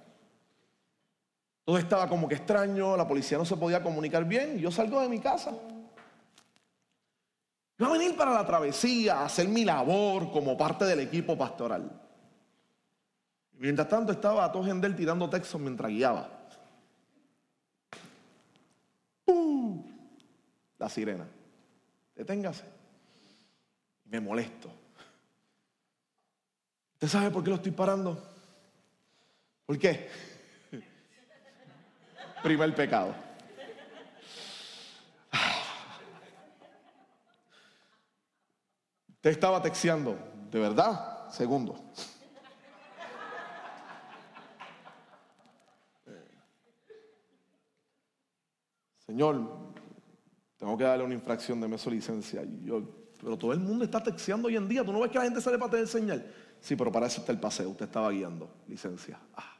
Todo 1.65 1.77
estaba 1.77 2.09
como 2.09 2.27
que 2.27 2.35
extraño, 2.35 2.97
la 2.97 3.07
policía 3.07 3.37
no 3.37 3.45
se 3.45 3.55
podía 3.55 3.81
comunicar 3.81 4.25
bien. 4.25 4.57
Yo 4.57 4.69
salgo 4.69 5.01
de 5.01 5.09
mi 5.09 5.19
casa. 5.19 5.51
Iba 7.79 7.89
a 7.89 7.93
venir 7.93 8.15
para 8.15 8.31
la 8.31 8.45
travesía, 8.45 9.19
a 9.19 9.25
hacer 9.25 9.47
mi 9.47 9.63
labor 9.63 10.31
como 10.31 10.57
parte 10.57 10.85
del 10.85 10.99
equipo 10.99 11.37
pastoral. 11.37 11.89
Mientras 13.53 13.87
tanto 13.87 14.11
estaba 14.11 14.43
a 14.43 14.51
todo 14.51 14.63
Gendel 14.63 14.95
tirando 14.95 15.29
textos 15.29 15.59
mientras 15.61 15.89
guiaba. 15.89 16.29
la 20.83 20.89
sirena. 20.89 21.25
Deténgase. 22.13 22.65
Me 24.05 24.19
molesto. 24.19 24.69
¿Usted 26.95 27.07
sabe 27.07 27.31
por 27.31 27.41
qué 27.41 27.49
lo 27.51 27.55
estoy 27.55 27.71
parando? 27.71 28.21
¿Por 29.65 29.79
qué? 29.79 30.09
Primer 32.43 32.75
pecado. 32.75 33.15
Usted 39.07 39.29
estaba 39.29 39.61
texteando, 39.61 40.17
¿de 40.51 40.59
verdad? 40.59 41.29
Segundo. 41.29 41.81
Señor, 49.05 49.73
tengo 50.57 50.77
que 50.77 50.83
darle 50.83 51.05
una 51.05 51.13
infracción 51.13 51.61
de 51.61 51.77
su 51.77 51.89
licencia. 51.89 52.43
Yo, 52.63 52.83
Pero 53.21 53.37
todo 53.37 53.53
el 53.53 53.59
mundo 53.59 53.85
está 53.85 54.03
texteando 54.03 54.49
hoy 54.49 54.57
en 54.57 54.67
día. 54.67 54.83
Tú 54.83 54.91
no 54.91 54.99
ves 54.99 55.11
que 55.11 55.17
la 55.17 55.23
gente 55.23 55.39
sale 55.39 55.57
para 55.57 55.71
tener 55.71 55.87
señal. 55.87 56.29
Sí, 56.59 56.75
pero 56.75 56.91
para 56.91 57.07
eso 57.07 57.21
está 57.21 57.31
el 57.31 57.39
paseo. 57.39 57.69
Usted 57.69 57.85
estaba 57.85 58.09
guiando. 58.11 58.49
Licencia. 58.67 59.17
Ah. 59.33 59.52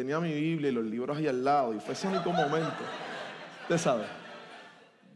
Tenía 0.00 0.18
mi 0.18 0.32
Biblia 0.32 0.70
y 0.70 0.72
los 0.72 0.86
libros 0.86 1.18
ahí 1.18 1.26
al 1.26 1.44
lado. 1.44 1.74
Y 1.74 1.78
fue 1.78 1.92
ese 1.92 2.08
único 2.08 2.32
momento. 2.32 2.78
Usted 3.64 3.76
sabe. 3.76 4.06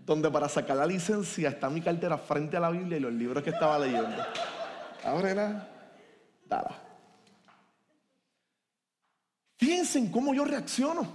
Donde 0.04 0.30
para 0.30 0.46
sacar 0.46 0.76
la 0.76 0.84
licencia 0.84 1.48
está 1.48 1.70
mi 1.70 1.80
cartera 1.80 2.18
frente 2.18 2.58
a 2.58 2.60
la 2.60 2.68
Biblia 2.68 2.98
y 2.98 3.00
los 3.00 3.14
libros 3.14 3.42
que 3.42 3.48
estaba 3.48 3.78
leyendo. 3.78 4.22
Ábrela. 5.02 5.66
Dala. 6.44 6.78
Fíjense 9.56 10.00
en 10.00 10.12
cómo 10.12 10.34
yo 10.34 10.44
reacciono. 10.44 11.10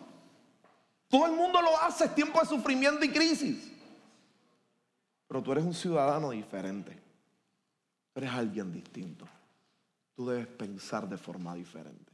Todo 1.08 1.28
el 1.28 1.34
mundo 1.34 1.62
lo 1.62 1.80
hace, 1.80 2.06
es 2.06 2.16
tiempo 2.16 2.40
de 2.40 2.48
sufrimiento 2.48 3.06
y 3.06 3.10
crisis. 3.10 3.72
Pero 5.28 5.44
tú 5.44 5.52
eres 5.52 5.64
un 5.64 5.76
ciudadano 5.76 6.32
diferente. 6.32 7.00
Tú 8.14 8.20
eres 8.20 8.32
alguien 8.32 8.72
distinto. 8.72 9.28
Tú 10.16 10.28
debes 10.28 10.48
pensar 10.48 11.08
de 11.08 11.18
forma 11.18 11.54
diferente. 11.54 12.09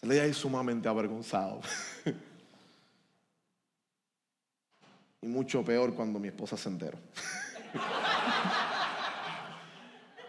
Se 0.00 0.06
le 0.06 0.20
ahí 0.20 0.32
sumamente 0.32 0.88
avergonzado. 0.88 1.60
y 5.22 5.26
mucho 5.26 5.64
peor 5.64 5.94
cuando 5.94 6.18
mi 6.18 6.28
esposa 6.28 6.56
se 6.56 6.68
enteró. 6.68 6.98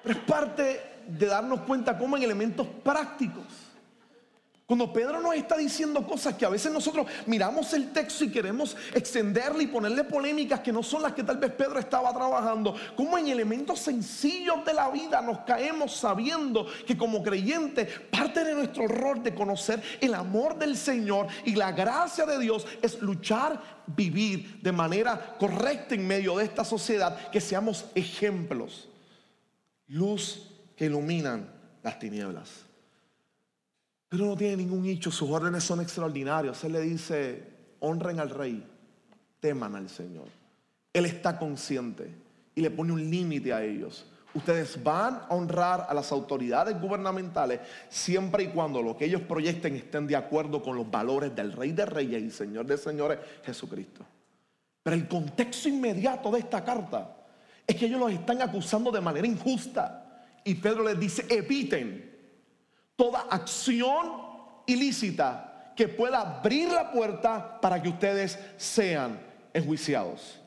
Pero 0.03 0.17
es 0.17 0.25
parte 0.25 0.81
de 1.07 1.25
darnos 1.25 1.61
cuenta 1.61 1.97
cómo 1.97 2.17
en 2.17 2.23
elementos 2.23 2.67
prácticos 2.83 3.68
cuando 4.69 4.93
Pedro 4.93 5.19
nos 5.19 5.33
está 5.33 5.57
diciendo 5.57 6.05
cosas 6.05 6.35
que 6.35 6.45
a 6.45 6.49
veces 6.49 6.71
nosotros 6.71 7.07
miramos 7.25 7.73
el 7.73 7.91
texto 7.91 8.23
y 8.23 8.29
queremos 8.29 8.77
extenderle 8.93 9.63
y 9.63 9.67
ponerle 9.67 10.03
polémicas 10.03 10.59
que 10.59 10.71
no 10.71 10.83
son 10.83 11.01
las 11.01 11.13
que 11.13 11.23
tal 11.23 11.39
vez 11.39 11.51
Pedro 11.53 11.79
estaba 11.79 12.13
trabajando, 12.13 12.75
como 12.95 13.17
en 13.17 13.29
elementos 13.29 13.79
sencillos 13.79 14.63
de 14.63 14.75
la 14.75 14.91
vida 14.91 15.23
nos 15.23 15.39
caemos 15.39 15.95
sabiendo 15.95 16.67
que 16.85 16.95
como 16.95 17.23
creyentes 17.23 17.99
parte 18.11 18.43
de 18.43 18.53
nuestro 18.53 18.87
rol 18.87 19.23
de 19.23 19.33
conocer 19.33 19.81
el 20.01 20.13
amor 20.13 20.55
del 20.59 20.77
Señor 20.77 21.25
y 21.45 21.55
la 21.55 21.71
gracia 21.71 22.27
de 22.27 22.37
Dios 22.37 22.67
es 22.83 23.01
luchar, 23.01 23.59
vivir 23.87 24.61
de 24.61 24.71
manera 24.71 25.35
correcta 25.39 25.95
en 25.95 26.05
medio 26.05 26.37
de 26.37 26.43
esta 26.43 26.63
sociedad, 26.63 27.31
que 27.31 27.41
seamos 27.41 27.85
ejemplos, 27.95 28.87
luz 29.87 30.47
que 30.75 30.85
iluminan 30.85 31.49
las 31.81 31.97
tinieblas. 31.97 32.68
Pero 34.09 34.25
no 34.25 34.35
tiene 34.35 34.57
ningún 34.57 34.85
hecho, 34.87 35.11
sus 35.11 35.29
órdenes 35.29 35.63
son 35.63 35.81
extraordinarios. 35.81 36.63
Él 36.63 36.73
le 36.73 36.81
dice, 36.81 37.43
honren 37.79 38.19
al 38.19 38.31
rey, 38.31 38.65
teman 39.39 39.75
al 39.75 39.87
Señor. 39.87 40.27
Él 40.91 41.05
está 41.05 41.37
consciente 41.37 42.11
y 42.55 42.61
le 42.61 42.71
pone 42.71 42.91
un 42.91 43.09
límite 43.09 43.53
a 43.53 43.63
ellos. 43.63 44.07
Ustedes 44.33 44.83
van 44.83 45.21
a 45.27 45.27
honrar 45.29 45.85
a 45.87 45.93
las 45.93 46.11
autoridades 46.11 46.79
gubernamentales 46.79 47.59
siempre 47.89 48.43
y 48.43 48.47
cuando 48.47 48.81
lo 48.81 48.97
que 48.97 49.05
ellos 49.05 49.21
proyecten 49.21 49.75
estén 49.75 50.07
de 50.07 50.15
acuerdo 50.15 50.61
con 50.61 50.75
los 50.75 50.89
valores 50.89 51.35
del 51.35 51.51
Rey 51.51 51.71
de 51.71 51.85
Reyes 51.85 52.23
y 52.23 52.29
Señor 52.31 52.65
de 52.65 52.77
Señores, 52.77 53.19
Jesucristo. 53.43 54.05
Pero 54.81 54.95
el 54.95 55.07
contexto 55.07 55.69
inmediato 55.69 56.31
de 56.31 56.39
esta 56.39 56.63
carta 56.63 57.15
es 57.65 57.75
que 57.75 57.85
ellos 57.85 57.99
los 57.99 58.11
están 58.11 58.41
acusando 58.41 58.91
de 58.91 59.01
manera 59.01 59.27
injusta. 59.27 60.25
Y 60.43 60.55
Pedro 60.55 60.83
les 60.83 60.99
dice, 60.99 61.25
eviten 61.29 62.08
toda 62.99 63.27
acción 63.29 64.11
ilícita 64.65 65.71
que 65.73 65.87
pueda 65.87 66.19
abrir 66.19 66.67
la 66.67 66.91
puerta 66.91 67.61
para 67.61 67.81
que 67.81 67.87
ustedes 67.87 68.37
sean 68.57 69.17
enjuiciados. 69.53 70.37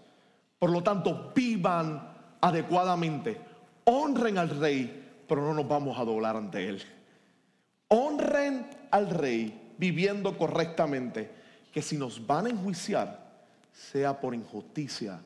Por 0.58 0.68
lo 0.68 0.82
tanto, 0.82 1.32
vivan 1.34 2.12
adecuadamente, 2.42 3.40
honren 3.84 4.36
al 4.36 4.50
rey, 4.50 5.24
pero 5.26 5.40
no 5.40 5.54
nos 5.54 5.66
vamos 5.66 5.98
a 5.98 6.04
doblar 6.04 6.36
ante 6.36 6.68
él. 6.68 6.82
Honren 7.88 8.68
al 8.90 9.08
rey 9.08 9.72
viviendo 9.78 10.36
correctamente, 10.36 11.30
que 11.72 11.80
si 11.80 11.96
nos 11.96 12.26
van 12.26 12.44
a 12.44 12.50
enjuiciar, 12.50 13.32
sea 13.72 14.20
por 14.20 14.34
injusticia 14.34 15.20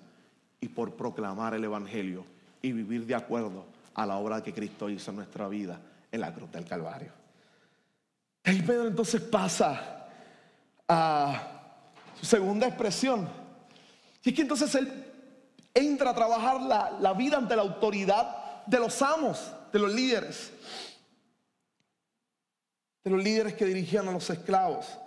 y 0.61 0.69
por 0.69 0.93
proclamar 0.93 1.55
el 1.55 1.65
Evangelio 1.65 2.25
y 2.63 2.71
vivir 2.71 3.05
de 3.05 3.17
acuerdo 3.17 3.65
a 3.97 4.07
la 4.07 4.17
obra 4.17 4.45
que 4.45 4.55
Cristo 4.55 4.89
hizo 4.89 5.11
en 5.11 5.17
nuestra 5.17 5.49
vida 5.49 5.81
en 6.17 6.21
la 6.21 6.35
cruz 6.35 6.51
del 6.51 6.65
Calvario. 6.65 7.13
Y 8.45 8.63
Pedro 8.63 8.89
entonces 8.89 9.21
pasa 9.23 10.09
a 10.89 11.43
su 12.19 12.27
segunda 12.27 12.67
expresión. 12.67 13.29
Y 14.23 14.31
es 14.31 14.35
que 14.35 14.43
entonces 14.43 14.75
él 14.75 15.05
entra 15.73 16.11
a 16.11 16.15
trabajar 16.15 16.61
la, 16.61 16.97
la 17.01 17.13
vida 17.13 17.37
ante 17.37 17.55
la 17.55 17.63
autoridad 17.63 18.65
de 18.67 18.79
los 18.79 19.01
amos, 19.03 19.53
de 19.73 19.79
los 19.79 19.93
líderes. 19.93 20.53
De 23.05 23.11
los 23.11 23.23
líderes 23.23 23.55
que 23.55 23.65
dirigían 23.65 24.09
a 24.09 24.13
los 24.13 24.29
esclavos. 24.31 24.99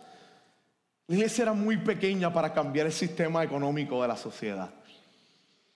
La 1.08 1.16
iglesia 1.16 1.44
era 1.44 1.54
muy 1.54 1.78
pequeña 1.78 2.32
para 2.32 2.54
cambiar 2.54 2.86
el 2.86 2.94
sistema 2.94 3.44
económico 3.44 4.02
de 4.02 4.08
la 4.08 4.16
sociedad. 4.16 4.70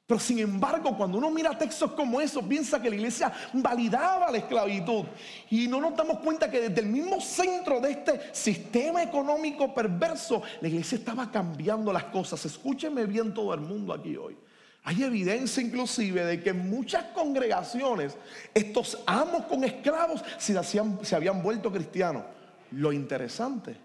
Pero 0.05 0.19
sin 0.19 0.39
embargo, 0.39 0.97
cuando 0.97 1.17
uno 1.17 1.31
mira 1.31 1.57
textos 1.57 1.93
como 1.93 2.19
esos, 2.19 2.43
piensa 2.43 2.81
que 2.81 2.89
la 2.89 2.95
iglesia 2.95 3.31
validaba 3.53 4.31
la 4.31 4.37
esclavitud. 4.37 5.05
Y 5.49 5.67
no 5.67 5.79
nos 5.79 5.95
damos 5.95 6.19
cuenta 6.19 6.51
que 6.51 6.59
desde 6.59 6.81
el 6.81 6.87
mismo 6.87 7.21
centro 7.21 7.79
de 7.79 7.91
este 7.91 8.33
sistema 8.33 9.01
económico 9.01 9.73
perverso, 9.73 10.43
la 10.59 10.67
iglesia 10.67 10.97
estaba 10.97 11.31
cambiando 11.31 11.93
las 11.93 12.05
cosas. 12.05 12.43
Escúcheme 12.45 13.05
bien 13.05 13.33
todo 13.33 13.53
el 13.53 13.61
mundo 13.61 13.93
aquí 13.93 14.17
hoy. 14.17 14.37
Hay 14.83 15.01
evidencia 15.01 15.63
inclusive 15.63 16.25
de 16.25 16.43
que 16.43 16.49
en 16.49 16.69
muchas 16.69 17.05
congregaciones 17.05 18.17
estos 18.53 19.01
amos 19.05 19.45
con 19.45 19.63
esclavos 19.63 20.21
se, 20.37 20.61
se 20.61 21.15
habían 21.15 21.41
vuelto 21.41 21.71
cristianos. 21.71 22.25
Lo 22.71 22.91
interesante 22.91 23.77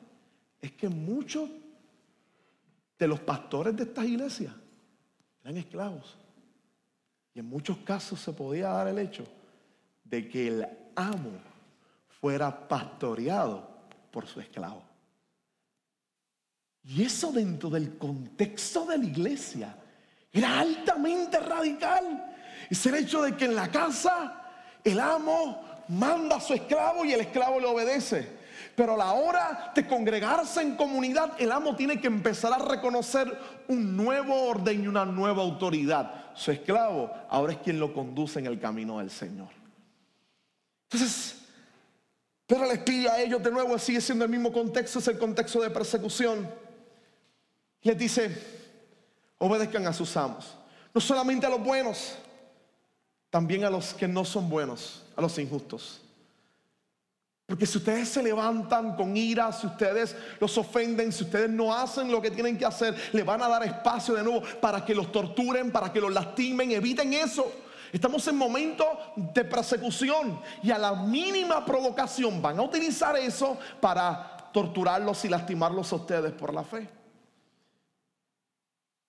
es 0.61 0.73
que 0.73 0.89
muchos 0.89 1.49
de 2.99 3.07
los 3.07 3.21
pastores 3.21 3.77
de 3.77 3.85
estas 3.85 4.05
iglesias 4.07 4.53
eran 5.49 5.57
esclavos. 5.57 6.17
Y 7.33 7.41
en 7.41 7.47
muchos 7.47 7.79
casos 7.79 8.21
se 8.21 8.33
podía 8.33 8.69
dar 8.69 8.89
el 8.89 8.99
hecho 8.99 9.25
de 10.05 10.29
que 10.29 10.49
el 10.49 10.67
amo 10.95 11.31
fuera 12.21 12.69
pastoreado 12.69 13.67
por 14.11 14.27
su 14.27 14.41
esclavo. 14.41 14.83
Y 16.85 17.03
eso 17.03 17.33
dentro 17.33 17.71
del 17.71 17.97
contexto 17.97 18.85
de 18.87 18.99
la 18.99 19.05
iglesia 19.05 19.75
era 20.31 20.61
altamente 20.61 21.41
radical. 21.41 22.35
Es 22.69 22.85
el 22.87 22.97
hecho 22.97 23.23
de 23.23 23.35
que 23.35 23.47
en 23.47 23.55
la 23.55 23.71
casa 23.71 24.43
el 24.85 25.01
amo 25.01 25.85
manda 25.89 26.37
a 26.37 26.41
su 26.41 26.53
esclavo 26.53 27.07
y 27.07 27.13
el 27.13 27.21
esclavo 27.21 27.59
le 27.59 27.67
obedece. 27.67 28.38
Pero 28.79 28.95
a 28.95 28.97
la 28.97 29.13
hora 29.13 29.73
de 29.75 29.85
congregarse 29.89 30.63
en 30.63 30.77
comunidad, 30.77 31.33
el 31.37 31.51
amo 31.51 31.75
tiene 31.75 32.01
que 32.01 32.07
empezar 32.07 32.53
a 32.53 32.59
reconocer 32.59 33.37
un 33.67 33.97
nuevo 33.97 34.45
orden 34.45 34.85
y 34.85 34.87
una 34.87 35.05
nueva 35.05 35.43
autoridad. 35.43 36.33
Su 36.37 36.53
esclavo 36.53 37.11
ahora 37.29 37.55
es 37.55 37.59
quien 37.59 37.81
lo 37.81 37.93
conduce 37.93 38.39
en 38.39 38.47
el 38.47 38.61
camino 38.61 38.99
del 38.99 39.11
Señor. 39.11 39.49
Entonces, 40.85 41.41
pero 42.47 42.67
les 42.67 42.79
pide 42.79 43.09
a 43.11 43.21
ellos 43.21 43.43
de 43.43 43.51
nuevo, 43.51 43.77
sigue 43.81 44.01
siendo 44.01 44.25
el 44.25 44.31
mismo 44.31 44.53
contexto, 44.53 45.01
es 45.01 45.09
el 45.09 45.19
contexto 45.19 45.61
de 45.61 45.71
persecución. 45.71 46.49
Les 47.83 47.99
dice, 47.99 48.31
obedezcan 49.39 49.89
a 49.89 49.93
sus 49.93 50.17
amos. 50.17 50.57
No 50.95 51.01
solamente 51.01 51.47
a 51.47 51.51
los 51.51 51.65
buenos, 51.65 52.15
también 53.29 53.65
a 53.65 53.71
los 53.71 53.93
que 53.93 54.07
no 54.07 54.25
son 54.25 54.49
buenos, 54.49 55.03
a 55.17 55.21
los 55.21 55.37
injustos. 55.37 56.01
Porque 57.49 57.65
si 57.65 57.79
ustedes 57.79 58.11
se 58.11 58.23
levantan 58.23 58.95
con 58.95 59.17
ira, 59.17 59.51
si 59.53 59.67
ustedes 59.67 60.15
los 60.39 60.59
ofenden, 60.59 61.11
si 61.11 61.25
ustedes 61.25 61.49
no 61.49 61.75
hacen 61.75 62.13
lo 62.13 62.21
que 62.21 62.31
tienen 62.31 62.59
que 62.59 62.67
hacer, 62.67 62.95
le 63.15 63.23
van 63.23 63.41
a 63.41 63.49
dar 63.49 63.63
espacio 63.63 64.13
de 64.13 64.23
nuevo 64.23 64.43
para 64.61 64.85
que 64.85 64.95
los 64.95 65.11
torturen, 65.11 65.73
para 65.73 65.91
que 65.91 65.99
los 65.99 66.13
lastimen, 66.13 66.73
eviten 66.73 67.15
eso. 67.15 67.51
Estamos 67.91 68.29
en 68.29 68.37
momentos 68.37 68.87
de 69.17 69.47
persecución 69.47 70.39
y 70.63 70.71
a 70.71 70.77
la 70.77 70.93
mínima 70.93 71.65
provocación 71.65 72.43
van 72.43 72.59
a 72.59 72.63
utilizar 72.63 73.17
eso 73.17 73.57
para 73.81 74.51
torturarlos 74.53 75.25
y 75.25 75.31
lastimarlos 75.31 75.91
a 75.91 75.97
ustedes 75.97 76.33
por 76.33 76.53
la 76.53 76.65
fe. 76.65 76.87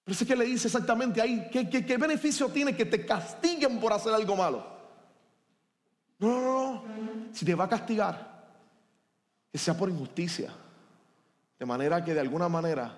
Pero 0.05 0.17
es 0.17 0.25
que 0.25 0.35
le 0.37 0.45
dice 0.45 0.69
exactamente 0.69 1.21
ahí, 1.21 1.49
¿qué, 1.51 1.69
qué 1.69 1.97
beneficio 1.97 2.47
tiene 2.47 2.73
que 2.73 2.85
te 2.85 3.05
castiguen 3.05 3.81
por 3.81 3.91
hacer 3.91 4.13
algo 4.13 4.37
malo? 4.37 4.65
No, 6.19 6.29
no, 6.29 6.73
no. 6.73 6.83
Si 7.33 7.45
te 7.45 7.55
va 7.55 7.65
a 7.65 7.69
castigar, 7.69 8.28
que 9.51 9.57
sea 9.57 9.77
por 9.77 9.89
injusticia. 9.89 10.53
De 11.57 11.65
manera 11.65 12.03
que 12.03 12.13
de 12.13 12.19
alguna 12.19 12.47
manera 12.47 12.97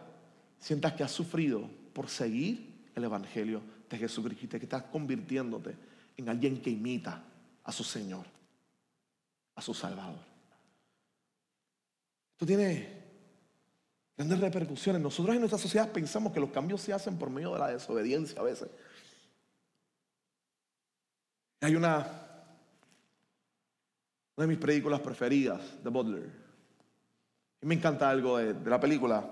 sientas 0.59 0.93
que 0.93 1.03
has 1.03 1.11
sufrido 1.11 1.67
por 1.93 2.09
seguir 2.09 2.89
el 2.95 3.03
Evangelio 3.03 3.61
de 3.89 3.97
Jesucristo, 3.97 4.59
que 4.59 4.65
estás 4.65 4.83
convirtiéndote 4.83 5.75
en 6.17 6.29
alguien 6.29 6.61
que 6.61 6.69
imita 6.69 7.23
a 7.63 7.71
su 7.71 7.83
Señor, 7.83 8.25
a 9.55 9.61
su 9.61 9.73
Salvador. 9.73 10.19
Esto 12.33 12.45
tiene 12.45 13.01
grandes 14.17 14.39
repercusiones. 14.39 15.01
Nosotros 15.01 15.35
en 15.35 15.41
nuestra 15.41 15.59
sociedad 15.59 15.91
pensamos 15.91 16.31
que 16.31 16.39
los 16.39 16.51
cambios 16.51 16.81
se 16.81 16.93
hacen 16.93 17.17
por 17.17 17.29
medio 17.29 17.53
de 17.53 17.59
la 17.59 17.67
desobediencia 17.69 18.39
a 18.39 18.43
veces. 18.43 18.69
Hay 21.61 21.75
una, 21.75 21.99
una 24.35 24.45
de 24.45 24.47
mis 24.47 24.57
películas 24.57 24.99
preferidas 25.01 25.61
de 25.83 25.89
Butler. 25.89 26.40
Y 27.61 27.65
me 27.67 27.75
encanta 27.75 28.09
algo 28.09 28.37
de, 28.37 28.55
la 28.65 28.79
película. 28.79 29.23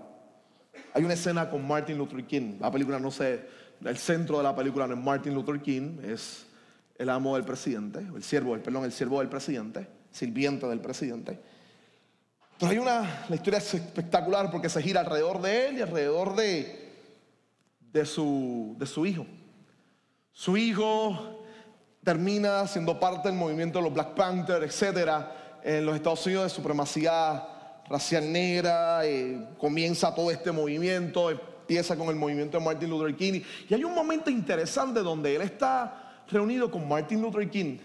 Hay 0.93 1.03
una 1.03 1.15
escena 1.15 1.49
con 1.49 1.67
Martin 1.67 1.97
Luther 1.97 2.23
King. 2.25 2.57
La 2.59 2.71
película 2.71 2.99
no 2.99 3.09
sé, 3.09 3.47
el 3.83 3.97
centro 3.97 4.37
de 4.37 4.43
la 4.43 4.55
película 4.55 4.85
no 4.87 4.93
es 4.93 4.99
Martin 4.99 5.33
Luther 5.33 5.59
King, 5.61 5.99
es 6.03 6.45
el 6.97 7.09
amo 7.09 7.35
del 7.35 7.45
presidente, 7.45 7.99
el 7.99 8.23
siervo, 8.23 8.57
perdón, 8.59 8.83
el 8.83 8.91
siervo 8.91 9.19
del 9.19 9.29
presidente, 9.29 9.87
sirviente 10.11 10.67
del 10.67 10.79
presidente. 10.79 11.39
Pero 12.59 12.71
hay 12.71 12.77
una, 12.77 13.25
la 13.29 13.35
historia 13.35 13.57
es 13.57 13.73
espectacular 13.73 14.51
porque 14.51 14.69
se 14.69 14.81
gira 14.81 14.99
alrededor 14.99 15.41
de 15.41 15.67
él 15.67 15.77
y 15.77 15.81
alrededor 15.81 16.35
de, 16.35 16.93
de, 17.91 18.05
su, 18.05 18.75
de 18.77 18.85
su 18.85 19.05
hijo. 19.05 19.25
Su 20.33 20.57
hijo 20.57 21.45
termina 22.03 22.67
siendo 22.67 22.99
parte 22.99 23.29
del 23.29 23.37
movimiento 23.37 23.79
de 23.79 23.85
los 23.85 23.93
Black 23.93 24.13
Panthers, 24.13 24.65
etcétera, 24.65 25.59
en 25.63 25.85
los 25.85 25.95
Estados 25.95 26.25
Unidos 26.25 26.43
de 26.43 26.49
supremacía 26.49 27.58
racial 27.89 28.31
negra, 28.31 29.05
eh, 29.05 29.47
comienza 29.57 30.13
todo 30.13 30.31
este 30.31 30.51
movimiento, 30.51 31.29
empieza 31.31 31.95
con 31.95 32.09
el 32.09 32.15
movimiento 32.15 32.57
de 32.57 32.63
Martin 32.63 32.89
Luther 32.89 33.15
King. 33.15 33.41
Y 33.67 33.73
hay 33.73 33.83
un 33.83 33.93
momento 33.93 34.29
interesante 34.29 34.99
donde 35.01 35.35
él 35.35 35.41
está 35.41 36.23
reunido 36.29 36.69
con 36.69 36.87
Martin 36.87 37.21
Luther 37.21 37.49
King 37.49 37.77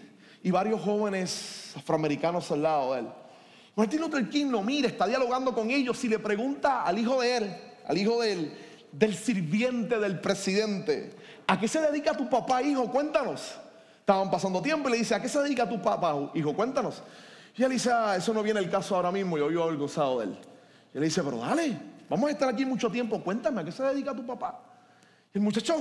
y 0.43 0.51
varios 0.51 0.81
jóvenes 0.81 1.73
afroamericanos 1.75 2.51
al 2.51 2.61
lado 2.61 2.93
de 2.93 2.99
él. 2.99 3.07
Martin 3.75 4.01
Luther 4.01 4.29
King 4.29 4.47
lo 4.51 4.61
mira, 4.61 4.87
está 4.87 5.07
dialogando 5.07 5.53
con 5.53 5.69
ellos 5.69 6.01
y 6.03 6.07
le 6.07 6.19
pregunta 6.19 6.83
al 6.83 6.97
hijo 6.97 7.21
de 7.21 7.37
él, 7.37 7.55
al 7.85 7.97
hijo 7.97 8.21
del, 8.21 8.53
del 8.91 9.15
sirviente 9.15 9.99
del 9.99 10.19
presidente, 10.21 11.13
¿a 11.47 11.59
qué 11.59 11.67
se 11.67 11.81
dedica 11.81 12.15
tu 12.15 12.29
papá, 12.29 12.61
hijo? 12.61 12.89
Cuéntanos. 12.89 13.55
Estaban 13.99 14.29
pasando 14.29 14.61
tiempo 14.61 14.87
y 14.87 14.93
le 14.93 14.97
dice, 14.99 15.15
¿a 15.15 15.21
qué 15.21 15.27
se 15.27 15.41
dedica 15.41 15.67
tu 15.67 15.81
papá, 15.81 16.31
hijo? 16.35 16.53
Cuéntanos. 16.53 17.01
Y 17.57 17.63
él 17.63 17.71
dice, 17.71 17.89
ah, 17.91 18.15
eso 18.17 18.33
no 18.33 18.43
viene 18.43 18.59
el 18.59 18.69
caso 18.69 18.95
ahora 18.95 19.11
mismo, 19.11 19.37
yo 19.37 19.47
vivo 19.47 19.63
avergonzado 19.63 20.19
de 20.19 20.25
él. 20.25 20.37
Y 20.93 20.97
él 20.97 21.03
dice, 21.05 21.23
pero 21.23 21.37
dale, 21.37 21.77
vamos 22.09 22.29
a 22.29 22.33
estar 22.33 22.49
aquí 22.49 22.65
mucho 22.65 22.89
tiempo, 22.89 23.21
cuéntame, 23.23 23.61
¿a 23.61 23.63
qué 23.63 23.71
se 23.71 23.83
dedica 23.83 24.13
tu 24.13 24.25
papá? 24.25 24.61
Y 25.33 25.37
el 25.37 25.43
muchacho 25.43 25.77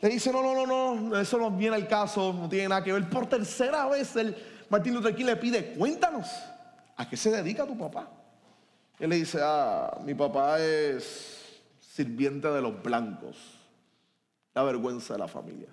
le 0.00 0.08
dice, 0.08 0.32
no, 0.32 0.42
no, 0.42 0.66
no, 0.66 0.94
no, 0.94 1.20
eso 1.20 1.38
no 1.38 1.50
viene 1.50 1.76
el 1.76 1.86
caso, 1.86 2.32
no 2.32 2.48
tiene 2.48 2.68
nada 2.68 2.82
que 2.82 2.92
ver. 2.92 3.08
Por 3.10 3.26
tercera 3.26 3.86
vez 3.86 4.16
el 4.16 4.36
Martín 4.70 4.94
Luther 4.94 5.18
le 5.18 5.36
pide, 5.36 5.74
cuéntanos, 5.74 6.28
¿a 6.96 7.08
qué 7.08 7.16
se 7.16 7.30
dedica 7.30 7.66
tu 7.66 7.76
papá? 7.76 8.08
Y 8.98 9.04
él 9.04 9.10
le 9.10 9.16
dice, 9.16 9.38
ah, 9.42 9.98
mi 10.04 10.14
papá 10.14 10.58
es 10.60 11.60
sirviente 11.78 12.48
de 12.48 12.62
los 12.62 12.82
blancos, 12.82 13.36
la 14.54 14.62
vergüenza 14.62 15.14
de 15.14 15.18
la 15.18 15.28
familia. 15.28 15.68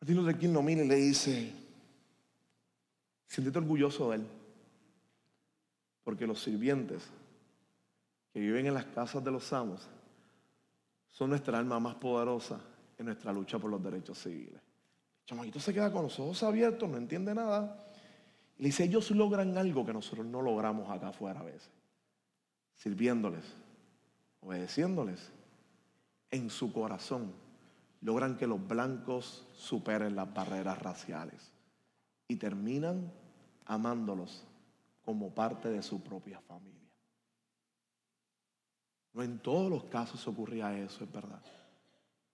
Martín 0.00 0.16
Luther 0.16 0.42
lo 0.50 0.62
mira 0.62 0.84
y 0.84 0.88
le 0.88 0.96
dice, 0.96 1.63
siéntete 3.34 3.58
orgulloso 3.58 4.10
de 4.10 4.16
él, 4.18 4.26
porque 6.04 6.24
los 6.24 6.40
sirvientes 6.40 7.10
que 8.32 8.38
viven 8.38 8.66
en 8.66 8.74
las 8.74 8.84
casas 8.86 9.24
de 9.24 9.32
los 9.32 9.52
amos 9.52 9.88
son 11.10 11.30
nuestra 11.30 11.58
alma 11.58 11.80
más 11.80 11.96
poderosa 11.96 12.60
en 12.96 13.06
nuestra 13.06 13.32
lucha 13.32 13.58
por 13.58 13.72
los 13.72 13.82
derechos 13.82 14.18
civiles. 14.18 14.54
El 14.54 15.26
chamaquito 15.26 15.58
se 15.58 15.74
queda 15.74 15.90
con 15.90 16.04
los 16.04 16.20
ojos 16.20 16.44
abiertos, 16.44 16.88
no 16.88 16.96
entiende 16.96 17.34
nada. 17.34 17.84
Y 18.56 18.62
le 18.62 18.68
dice, 18.68 18.84
ellos 18.84 19.10
logran 19.10 19.58
algo 19.58 19.84
que 19.84 19.92
nosotros 19.92 20.24
no 20.24 20.40
logramos 20.40 20.88
acá 20.88 21.08
afuera 21.08 21.40
a 21.40 21.44
veces. 21.44 21.70
Sirviéndoles, 22.76 23.44
obedeciéndoles. 24.42 25.32
En 26.30 26.50
su 26.50 26.72
corazón 26.72 27.32
logran 28.00 28.36
que 28.36 28.46
los 28.46 28.64
blancos 28.64 29.44
superen 29.56 30.14
las 30.14 30.32
barreras 30.32 30.80
raciales 30.80 31.50
y 32.28 32.36
terminan 32.36 33.10
amándolos 33.66 34.44
como 35.04 35.30
parte 35.30 35.68
de 35.68 35.82
su 35.82 36.02
propia 36.02 36.40
familia. 36.40 36.74
No 39.12 39.22
en 39.22 39.38
todos 39.38 39.70
los 39.70 39.84
casos 39.84 40.26
ocurría 40.26 40.76
eso, 40.76 41.04
es 41.04 41.12
verdad. 41.12 41.42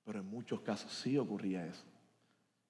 Pero 0.04 0.20
en 0.20 0.30
muchos 0.30 0.60
casos 0.60 0.92
sí 0.92 1.18
ocurría 1.18 1.66
eso. 1.66 1.84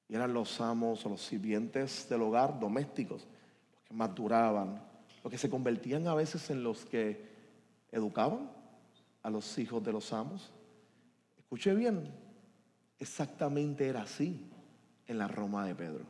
Y 0.08 0.16
eran 0.16 0.34
los 0.34 0.60
amos 0.60 1.06
o 1.06 1.08
los 1.08 1.22
sirvientes 1.22 2.08
del 2.08 2.22
hogar 2.22 2.58
domésticos 2.58 3.22
los 3.72 3.82
que 3.84 3.94
más 3.94 4.12
duraban, 4.14 4.82
los 5.22 5.30
que 5.30 5.38
se 5.38 5.48
convertían 5.48 6.08
a 6.08 6.14
veces 6.14 6.50
en 6.50 6.64
los 6.64 6.84
que 6.84 7.30
educaban 7.92 8.50
a 9.22 9.30
los 9.30 9.58
hijos 9.58 9.82
de 9.84 9.92
los 9.92 10.12
amos. 10.12 10.50
Escuche 11.38 11.74
bien, 11.74 12.12
exactamente 12.98 13.86
era 13.86 14.02
así 14.02 14.50
en 15.06 15.18
la 15.18 15.28
Roma 15.28 15.64
de 15.64 15.74
Pedro. 15.76 16.04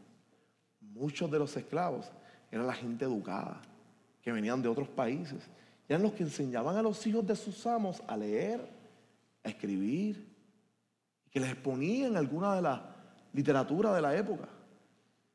Muchos 0.81 1.31
de 1.31 1.39
los 1.39 1.55
esclavos 1.57 2.11
eran 2.51 2.67
la 2.67 2.75
gente 2.75 3.05
educada, 3.05 3.61
que 4.23 4.33
venían 4.33 4.61
de 4.63 4.69
otros 4.69 4.89
países. 4.89 5.43
Eran 5.89 6.03
los 6.03 6.13
que 6.13 6.23
enseñaban 6.23 6.77
a 6.77 6.83
los 6.83 7.07
hijos 7.07 7.27
de 7.27 7.37
sus 7.37 7.67
amos 7.67 8.03
a 8.07 8.17
leer, 8.17 8.61
a 9.45 9.49
escribir, 9.49 10.29
que 11.31 11.41
les 11.41 11.51
exponían 11.51 12.17
alguna 12.17 12.55
de 12.57 12.63
la 12.63 12.97
literatura 13.33 13.93
de 13.95 14.03
la 14.03 14.15
época. 14.15 14.49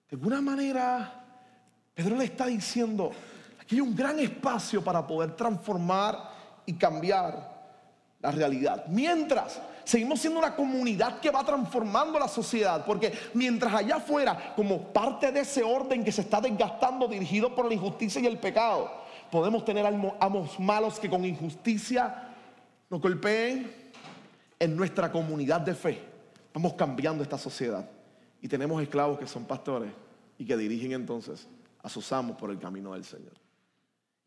De 0.09 0.15
alguna 0.15 0.41
manera, 0.41 1.25
Pedro 1.93 2.17
le 2.17 2.25
está 2.25 2.45
diciendo, 2.45 3.11
aquí 3.59 3.75
hay 3.75 3.81
un 3.81 3.95
gran 3.95 4.19
espacio 4.19 4.83
para 4.83 5.05
poder 5.05 5.35
transformar 5.35 6.31
y 6.65 6.73
cambiar 6.73 7.55
la 8.19 8.31
realidad. 8.31 8.85
Mientras 8.87 9.61
seguimos 9.85 10.19
siendo 10.19 10.39
una 10.39 10.55
comunidad 10.55 11.19
que 11.19 11.31
va 11.31 11.43
transformando 11.45 12.19
la 12.19 12.27
sociedad, 12.27 12.85
porque 12.85 13.13
mientras 13.33 13.73
allá 13.73 13.97
afuera, 13.97 14.53
como 14.55 14.91
parte 14.91 15.31
de 15.31 15.41
ese 15.41 15.63
orden 15.63 16.03
que 16.03 16.11
se 16.11 16.21
está 16.21 16.41
desgastando, 16.41 17.07
dirigido 17.07 17.55
por 17.55 17.65
la 17.67 17.73
injusticia 17.73 18.19
y 18.19 18.25
el 18.25 18.37
pecado, 18.37 18.91
podemos 19.31 19.63
tener 19.63 19.85
amos 19.85 20.59
malos 20.59 20.99
que 20.99 21.09
con 21.09 21.23
injusticia 21.23 22.29
nos 22.89 23.01
golpeen 23.01 23.71
en 24.59 24.75
nuestra 24.75 25.11
comunidad 25.11 25.61
de 25.61 25.75
fe. 25.75 26.01
Vamos 26.53 26.73
cambiando 26.73 27.23
esta 27.23 27.37
sociedad 27.37 27.87
y 28.41 28.47
tenemos 28.47 28.81
esclavos 28.81 29.17
que 29.19 29.27
son 29.27 29.45
pastores 29.45 29.91
y 30.37 30.45
que 30.45 30.57
dirigen 30.57 30.93
entonces 30.93 31.47
a 31.81 31.89
sus 31.89 32.11
amos 32.11 32.37
por 32.37 32.49
el 32.49 32.59
camino 32.59 32.93
del 32.93 33.03
Señor. 33.03 33.44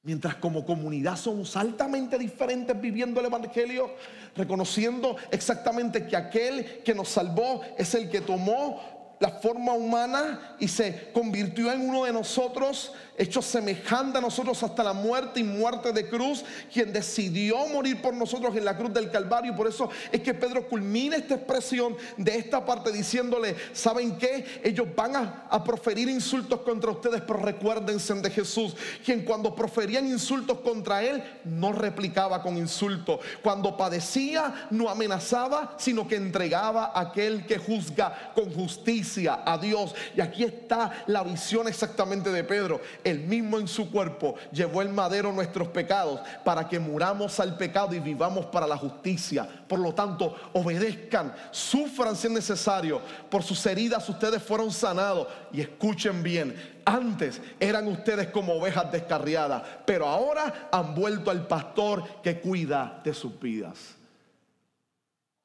Mientras 0.03 0.37
como 0.37 0.65
comunidad 0.65 1.17
somos 1.17 1.57
altamente 1.57 2.19
diferentes 2.19 2.81
viviendo 2.81 3.21
el 3.21 3.27
Evangelio, 3.27 3.95
reconociendo 4.37 5.17
exactamente 5.31 6.07
que 6.07 6.17
aquel 6.17 6.83
que 6.85 6.95
nos 6.95 7.09
salvó 7.09 7.63
es 7.77 7.95
el 7.95 8.09
que 8.09 8.21
tomó 8.21 9.17
la 9.21 9.31
forma 9.31 9.73
humana 9.73 10.57
y 10.61 10.69
se 10.69 11.11
convirtió 11.13 11.73
en 11.73 11.89
uno 11.89 12.05
de 12.05 12.13
nosotros, 12.13 12.93
hecho 13.19 13.43
semejante 13.43 14.19
a 14.19 14.21
nosotros 14.21 14.63
hasta 14.63 14.83
la 14.83 14.93
muerte 14.93 15.41
y 15.41 15.45
muerte 15.45 15.93
de 15.93 16.09
cruz, 16.09 16.45
quien 16.73 16.93
decidió 16.93 17.67
morir 17.69 18.01
por 18.01 18.15
nosotros 18.15 18.57
en 18.57 18.65
la 18.65 18.77
cruz 18.77 18.93
del 18.93 19.11
Calvario. 19.11 19.55
Por 19.55 19.67
eso 19.67 19.91
es 20.11 20.21
que 20.23 20.35
Pedro 20.35 20.67
culmina 20.69 21.17
esta 21.17 21.35
expresión 21.35 21.97
de 22.17 22.37
esta 22.37 22.65
parte 22.65 22.91
diciéndole, 22.91 23.55
¿saben 23.73 24.17
qué? 24.17 24.61
Ellos 24.65 24.89
van 24.97 25.17
a, 25.17 25.47
a 25.51 25.63
proferir 25.63 26.09
insultos 26.09 26.61
contra 26.61 26.91
ustedes, 26.91 27.21
pero 27.21 27.39
recuérdense 27.41 28.09
de 28.15 28.31
Jesús, 28.31 28.75
quien 29.05 29.25
cuando 29.25 29.55
proferían 29.55 30.07
insultos 30.07 30.61
contra 30.61 31.03
él, 31.03 31.23
no 31.45 31.73
replicaba 31.73 32.43
con 32.43 32.57
insulto. 32.57 33.21
Cuando 33.43 33.77
padecía, 33.77 34.69
no 34.71 34.89
amenazaba, 34.89 35.75
sino 35.79 36.09
que 36.09 36.17
entregaba 36.17 36.93
a 36.95 37.01
aquel 37.01 37.45
que 37.47 37.59
juzga 37.59 38.33
con 38.35 38.53
justicia 38.53 39.43
a 39.45 39.59
Dios. 39.59 39.95
Y 40.17 40.21
aquí 40.21 40.45
está 40.45 41.05
la 41.07 41.23
visión 41.23 41.69
exactamente 41.69 42.31
de 42.31 42.45
Pedro. 42.45 42.81
El 43.09 43.21
mismo 43.21 43.59
en 43.59 43.67
su 43.67 43.91
cuerpo 43.91 44.35
llevó 44.53 44.83
el 44.83 44.91
madero 44.91 45.33
nuestros 45.33 45.69
pecados 45.69 46.21
para 46.45 46.69
que 46.69 46.79
muramos 46.79 47.41
al 47.41 47.57
pecado 47.57 47.95
y 47.95 48.01
vivamos 48.01 48.45
para 48.47 48.67
la 48.67 48.77
justicia. 48.77 49.49
Por 49.67 49.79
lo 49.79 49.95
tanto, 49.95 50.37
obedezcan, 50.53 51.35
sufran 51.51 52.15
si 52.15 52.27
es 52.27 52.33
necesario. 52.35 53.01
Por 53.31 53.43
sus 53.43 53.65
heridas 53.65 54.07
ustedes 54.11 54.43
fueron 54.43 54.71
sanados. 54.71 55.27
Y 55.53 55.63
escuchen 55.63 56.23
bien, 56.23 56.55
antes 56.85 57.41
eran 57.59 57.89
ustedes 57.89 58.29
como 58.29 58.53
ovejas 58.53 58.93
descarriadas, 58.93 59.63
pero 59.87 60.07
ahora 60.07 60.69
han 60.71 60.95
vuelto 60.95 61.31
al 61.31 61.47
pastor 61.47 62.21
que 62.23 62.41
cuida 62.41 63.01
de 63.03 63.15
sus 63.15 63.41
vidas. 63.41 63.97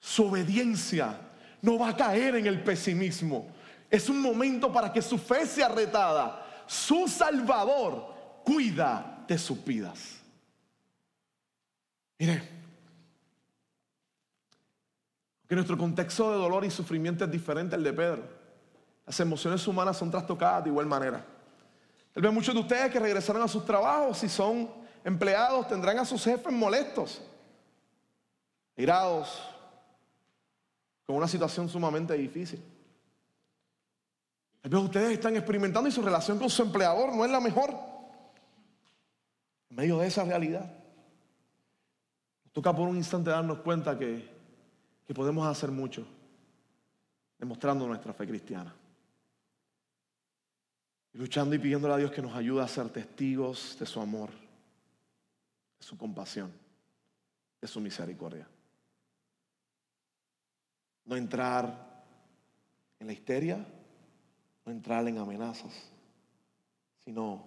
Su 0.01 0.25
obediencia 0.25 1.17
no 1.61 1.79
va 1.79 1.89
a 1.89 1.95
caer 1.95 2.35
en 2.35 2.45
el 2.45 2.61
pesimismo. 2.61 3.47
Es 3.89 4.09
un 4.09 4.21
momento 4.21 4.69
para 4.69 4.91
que 4.91 5.01
su 5.01 5.17
fe 5.17 5.45
sea 5.45 5.69
retada. 5.69 6.42
Su 6.67 7.07
Salvador 7.07 8.41
cuida 8.45 9.23
de 9.27 9.37
sus 9.37 9.63
vidas. 9.63 10.19
Mire, 12.19 12.49
que 15.47 15.55
nuestro 15.55 15.77
contexto 15.77 16.31
de 16.31 16.37
dolor 16.37 16.65
y 16.65 16.71
sufrimiento 16.71 17.25
es 17.25 17.31
diferente 17.31 17.75
al 17.75 17.83
de 17.83 17.93
Pedro. 17.93 18.23
Las 19.05 19.19
emociones 19.19 19.67
humanas 19.67 19.97
son 19.97 20.09
trastocadas 20.09 20.63
de 20.63 20.69
igual 20.69 20.85
manera. 20.85 21.25
Tal 22.13 22.23
vez 22.23 22.31
muchos 22.31 22.53
de 22.53 22.61
ustedes 22.61 22.91
que 22.91 22.99
regresaron 22.99 23.41
a 23.41 23.47
sus 23.47 23.65
trabajos 23.65 24.23
y 24.23 24.29
son 24.29 24.69
empleados 25.03 25.67
tendrán 25.67 25.99
a 25.99 26.05
sus 26.05 26.23
jefes 26.23 26.53
molestos, 26.53 27.21
irados, 28.77 29.41
con 31.05 31.17
una 31.17 31.27
situación 31.27 31.67
sumamente 31.67 32.13
difícil. 32.13 32.63
Tal 34.63 34.71
vez 34.71 34.81
ustedes 34.81 35.11
están 35.11 35.35
experimentando 35.35 35.89
y 35.89 35.91
su 35.91 36.01
relación 36.01 36.39
con 36.39 36.49
su 36.49 36.61
empleador 36.61 37.13
no 37.13 37.25
es 37.25 37.31
la 37.31 37.41
mejor. 37.41 37.75
En 39.69 39.75
medio 39.75 39.97
de 39.97 40.07
esa 40.07 40.23
realidad, 40.23 40.73
nos 42.45 42.53
toca 42.53 42.73
por 42.73 42.87
un 42.87 42.95
instante 42.95 43.29
darnos 43.29 43.59
cuenta 43.59 43.99
que, 43.99 44.25
que 45.05 45.13
podemos 45.13 45.45
hacer 45.45 45.69
mucho 45.69 46.07
demostrando 47.37 47.85
nuestra 47.85 48.13
fe 48.13 48.25
cristiana. 48.25 48.73
Y 51.13 51.17
luchando 51.17 51.55
y 51.55 51.59
pidiéndole 51.59 51.95
a 51.95 51.97
Dios 51.97 52.11
que 52.11 52.21
nos 52.21 52.33
ayude 52.33 52.63
a 52.63 52.67
ser 52.69 52.87
testigos 52.87 53.75
de 53.77 53.85
su 53.85 53.99
amor, 53.99 54.29
de 54.29 55.85
su 55.85 55.97
compasión, 55.97 56.53
de 57.59 57.67
su 57.67 57.81
misericordia. 57.81 58.47
No 61.03 61.17
entrar 61.17 62.05
en 62.97 63.07
la 63.07 63.11
histeria, 63.11 63.67
no 64.65 64.71
entrar 64.71 65.07
en 65.07 65.17
amenazas, 65.17 65.71
sino 67.03 67.45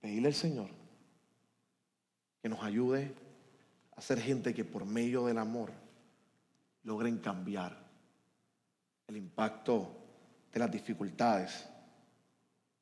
pedirle 0.00 0.28
al 0.28 0.34
Señor 0.34 0.70
que 2.42 2.48
nos 2.48 2.62
ayude 2.62 3.14
a 3.96 4.00
ser 4.00 4.20
gente 4.20 4.52
que 4.52 4.64
por 4.64 4.84
medio 4.84 5.26
del 5.26 5.38
amor 5.38 5.72
logren 6.82 7.18
cambiar 7.18 7.76
el 9.06 9.16
impacto 9.16 9.90
de 10.52 10.60
las 10.60 10.70
dificultades 10.70 11.66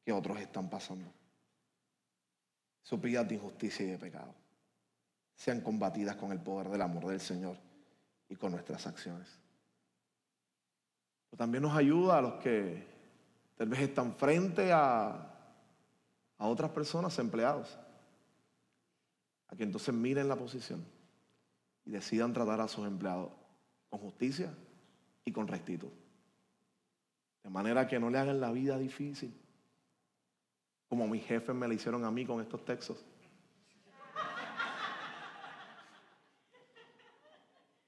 que 0.05 0.13
otros 0.13 0.41
están 0.41 0.69
pasando. 0.69 1.13
Sus 2.83 3.01
vidas 3.01 3.29
de 3.29 3.37
injusticia 3.37 3.87
y 3.87 3.91
de 3.91 3.99
pecado 3.99 4.35
sean 5.37 5.61
combatidas 5.61 6.17
con 6.17 6.33
el 6.33 6.41
poder 6.41 6.69
del 6.69 6.83
amor 6.83 7.07
del 7.07 7.21
Señor 7.21 7.57
y 8.29 8.35
con 8.35 8.53
nuestras 8.53 8.87
acciones. 8.87 9.29
También 11.37 11.63
nos 11.63 11.75
ayuda 11.77 12.19
a 12.19 12.23
los 12.23 12.35
que 12.35 12.92
tal 13.63 13.69
vez 13.69 13.83
están 13.83 14.17
frente 14.17 14.73
a, 14.73 15.11
a 16.37 16.49
otras 16.49 16.73
personas, 16.73 17.17
empleados, 17.21 17.79
a 19.47 19.55
que 19.55 19.63
entonces 19.63 19.95
miren 19.95 20.27
la 20.27 20.35
posición 20.35 20.85
y 21.85 21.93
decidan 21.93 22.33
tratar 22.33 22.61
a 22.61 22.67
sus 22.67 22.85
empleados 22.89 23.31
con 23.89 24.01
justicia 24.01 24.53
y 25.25 25.31
con 25.31 25.47
rectitud. 25.47 25.91
De 27.45 27.51
manera 27.51 27.87
que 27.87 28.01
no 28.01 28.11
le 28.11 28.19
hagan 28.19 28.41
la 28.41 28.51
vida 28.51 28.77
difícil, 28.81 29.33
como 30.89 31.07
mis 31.07 31.25
jefes 31.25 31.55
me 31.55 31.69
la 31.69 31.75
hicieron 31.75 32.05
a 32.05 32.11
mí 32.11 32.27
con 32.27 32.41
estos 32.41 32.65
textos. 32.65 33.05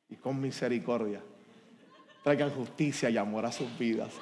Y 0.09 0.15
con 0.15 0.41
misericordia 0.41 1.21
traigan 2.23 2.51
justicia 2.51 3.11
y 3.11 3.17
amor 3.17 3.45
a 3.45 3.51
sus 3.51 3.77
vidas, 3.77 4.15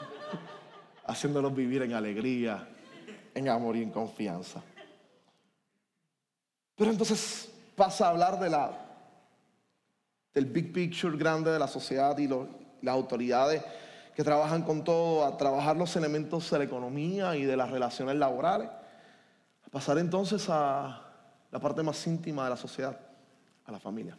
haciéndolos 1.06 1.54
vivir 1.54 1.82
en 1.82 1.94
alegría, 1.94 2.68
en 3.34 3.48
amor 3.48 3.76
y 3.76 3.82
en 3.82 3.90
confianza. 3.90 4.62
Pero 6.76 6.90
entonces 6.90 7.50
pasa 7.76 8.06
a 8.06 8.10
hablar 8.10 8.38
de 8.38 8.50
la, 8.50 8.70
del 10.34 10.46
big 10.46 10.72
picture 10.72 11.16
grande 11.16 11.50
de 11.50 11.58
la 11.58 11.68
sociedad 11.68 12.16
y 12.18 12.28
las 12.28 12.94
autoridades 12.94 13.62
que 14.14 14.22
trabajan 14.22 14.62
con 14.62 14.84
todo, 14.84 15.24
a 15.24 15.36
trabajar 15.36 15.76
los 15.76 15.94
elementos 15.96 16.50
de 16.50 16.58
la 16.58 16.64
economía 16.64 17.34
y 17.36 17.44
de 17.44 17.56
las 17.56 17.70
relaciones 17.70 18.16
laborales, 18.16 18.68
a 18.68 19.70
pasar 19.70 19.98
entonces 19.98 20.46
a 20.48 21.02
la 21.50 21.58
parte 21.58 21.82
más 21.82 22.06
íntima 22.06 22.44
de 22.44 22.50
la 22.50 22.56
sociedad, 22.56 22.98
a 23.64 23.72
la 23.72 23.78
familia. 23.78 24.18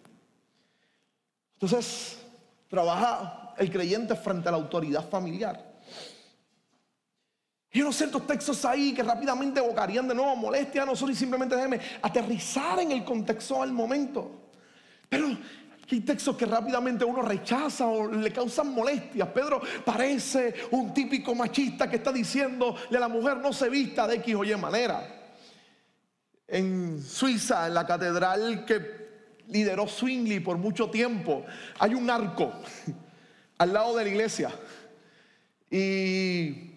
Entonces, 1.53 2.19
trabaja 2.69 3.53
el 3.57 3.71
creyente 3.71 4.15
frente 4.15 4.49
a 4.49 4.51
la 4.51 4.57
autoridad 4.57 5.07
familiar. 5.07 5.72
Y 7.75 7.81
unos 7.81 7.95
ciertos 7.95 8.27
textos 8.27 8.63
ahí 8.65 8.93
que 8.93 9.01
rápidamente 9.01 9.59
evocarían 9.59 10.07
de 10.07 10.13
nuevo 10.13 10.35
molestia 10.35 10.83
a 10.83 10.85
nosotros 10.85 11.17
y 11.17 11.19
simplemente 11.19 11.55
déjeme 11.55 11.79
aterrizar 12.03 12.79
en 12.79 12.91
el 12.91 13.03
contexto 13.03 13.61
del 13.61 13.71
momento. 13.71 14.51
Pero 15.09 15.35
hay 15.91 16.01
textos 16.01 16.37
que 16.37 16.45
rápidamente 16.45 17.03
uno 17.03 17.23
rechaza 17.23 17.87
o 17.87 18.11
le 18.11 18.31
causan 18.31 18.71
molestias. 18.71 19.27
Pedro 19.29 19.59
parece 19.83 20.53
un 20.69 20.93
típico 20.93 21.33
machista 21.33 21.89
que 21.89 21.95
está 21.95 22.11
diciéndole 22.11 22.95
a 22.95 22.99
la 22.99 23.07
mujer 23.07 23.37
no 23.37 23.51
se 23.51 23.69
vista 23.69 24.07
de 24.07 24.17
X 24.17 24.35
o 24.35 24.43
Y 24.43 24.55
manera. 24.55 25.33
En 26.47 27.01
Suiza, 27.01 27.65
en 27.65 27.73
la 27.73 27.87
catedral 27.87 28.65
que 28.65 29.03
lideró 29.47 29.87
Zwingli 29.87 30.41
por 30.41 30.59
mucho 30.59 30.91
tiempo, 30.91 31.43
hay 31.79 31.95
un 31.95 32.07
arco 32.07 32.53
al 33.57 33.73
lado 33.73 33.97
de 33.97 34.03
la 34.03 34.09
iglesia. 34.11 34.51
Y 35.71 36.72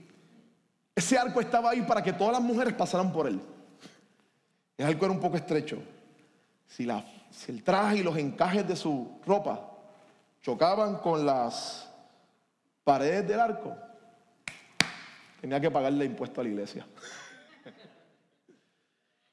ese 0.97 1.19
arco 1.19 1.41
estaba 1.43 1.71
ahí 1.71 1.83
para 1.83 2.03
que 2.03 2.15
todas 2.15 2.33
las 2.33 2.43
mujeres 2.43 2.73
pasaran 2.73 3.13
por 3.13 3.27
él. 3.27 3.39
El 4.79 4.87
arco 4.87 5.05
era 5.05 5.13
un 5.13 5.21
poco 5.21 5.37
estrecho. 5.37 5.79
Si 6.67 6.89
el 7.49 7.63
traje 7.63 7.99
y 7.99 8.03
los 8.03 8.17
encajes 8.17 8.67
de 8.67 8.75
su 8.75 9.21
ropa 9.27 9.73
chocaban 10.41 10.97
con 10.97 11.27
las 11.27 11.87
paredes 12.83 13.29
del 13.29 13.41
arco, 13.41 13.77
tenía 15.41 15.61
que 15.61 15.71
pagarle 15.71 16.07
impuesto 16.07 16.41
a 16.41 16.45
la 16.45 16.51
iglesia. 16.51 16.87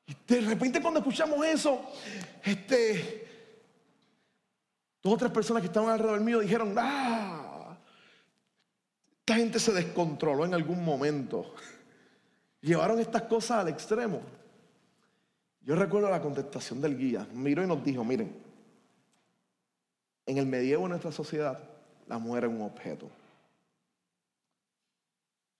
Y 0.05 0.15
de 0.27 0.41
repente 0.41 0.81
cuando 0.81 0.99
escuchamos 0.99 1.45
eso, 1.45 1.81
este, 2.43 3.25
dos 5.01 5.13
o 5.13 5.17
tres 5.17 5.31
personas 5.31 5.61
que 5.61 5.67
estaban 5.67 5.89
alrededor 5.89 6.19
mío 6.19 6.39
dijeron, 6.39 6.75
ah, 6.77 7.42
gente 9.33 9.59
se 9.59 9.71
descontroló 9.71 10.45
en 10.45 10.53
algún 10.53 10.83
momento. 10.83 11.53
Llevaron 12.61 12.99
estas 12.99 13.23
cosas 13.23 13.59
al 13.59 13.69
extremo. 13.69 14.21
Yo 15.61 15.75
recuerdo 15.75 16.09
la 16.09 16.21
contestación 16.21 16.81
del 16.81 16.97
guía. 16.97 17.27
Miró 17.33 17.63
y 17.63 17.67
nos 17.67 17.83
dijo, 17.83 18.03
miren, 18.03 18.35
en 20.25 20.37
el 20.37 20.45
medievo 20.45 20.83
de 20.83 20.89
nuestra 20.89 21.11
sociedad, 21.11 21.59
la 22.07 22.17
mujer 22.17 22.45
era 22.45 22.53
un 22.53 22.61
objeto. 22.61 23.09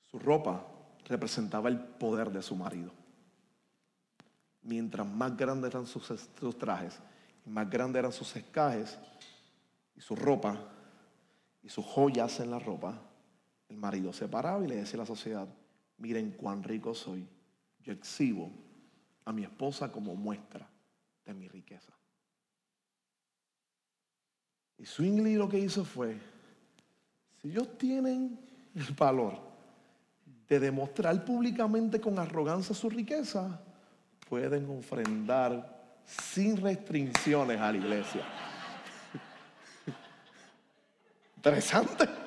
Su 0.09 0.19
ropa 0.19 0.65
representaba 1.05 1.69
el 1.69 1.79
poder 1.79 2.31
de 2.31 2.41
su 2.41 2.55
marido. 2.55 2.91
Mientras 4.61 5.07
más 5.07 5.35
grandes 5.35 5.71
eran 5.71 5.85
sus, 5.85 6.05
sus 6.39 6.57
trajes, 6.57 6.99
y 7.45 7.49
más 7.49 7.69
grandes 7.69 7.99
eran 7.99 8.11
sus 8.11 8.35
escajes 8.35 8.97
y 9.95 10.01
su 10.01 10.15
ropa 10.15 10.57
y 11.61 11.69
sus 11.69 11.85
joyas 11.85 12.39
en 12.39 12.51
la 12.51 12.59
ropa, 12.59 12.99
el 13.73 13.79
marido 13.79 14.13
se 14.13 14.27
paraba 14.27 14.63
y 14.63 14.67
le 14.67 14.75
decía 14.75 14.97
a 14.97 14.99
la 14.99 15.05
sociedad, 15.05 15.47
miren 15.97 16.31
cuán 16.31 16.63
rico 16.63 16.93
soy, 16.93 17.27
yo 17.83 17.91
exhibo 17.91 18.51
a 19.25 19.33
mi 19.33 19.43
esposa 19.43 19.91
como 19.91 20.15
muestra 20.15 20.69
de 21.25 21.33
mi 21.33 21.47
riqueza. 21.47 21.91
Y 24.77 24.85
Swingley 24.85 25.35
lo 25.35 25.49
que 25.49 25.57
hizo 25.57 25.83
fue, 25.83 26.17
si 27.41 27.49
ellos 27.49 27.77
tienen 27.77 28.39
el 28.75 28.93
valor 28.93 29.39
de 30.47 30.59
demostrar 30.59 31.25
públicamente 31.25 31.99
con 31.99 32.19
arrogancia 32.19 32.75
su 32.75 32.89
riqueza, 32.89 33.59
pueden 34.29 34.69
ofrendar 34.69 36.01
sin 36.05 36.57
restricciones 36.57 37.59
a 37.59 37.71
la 37.71 37.77
iglesia. 37.77 38.23
Interesante. 41.37 42.22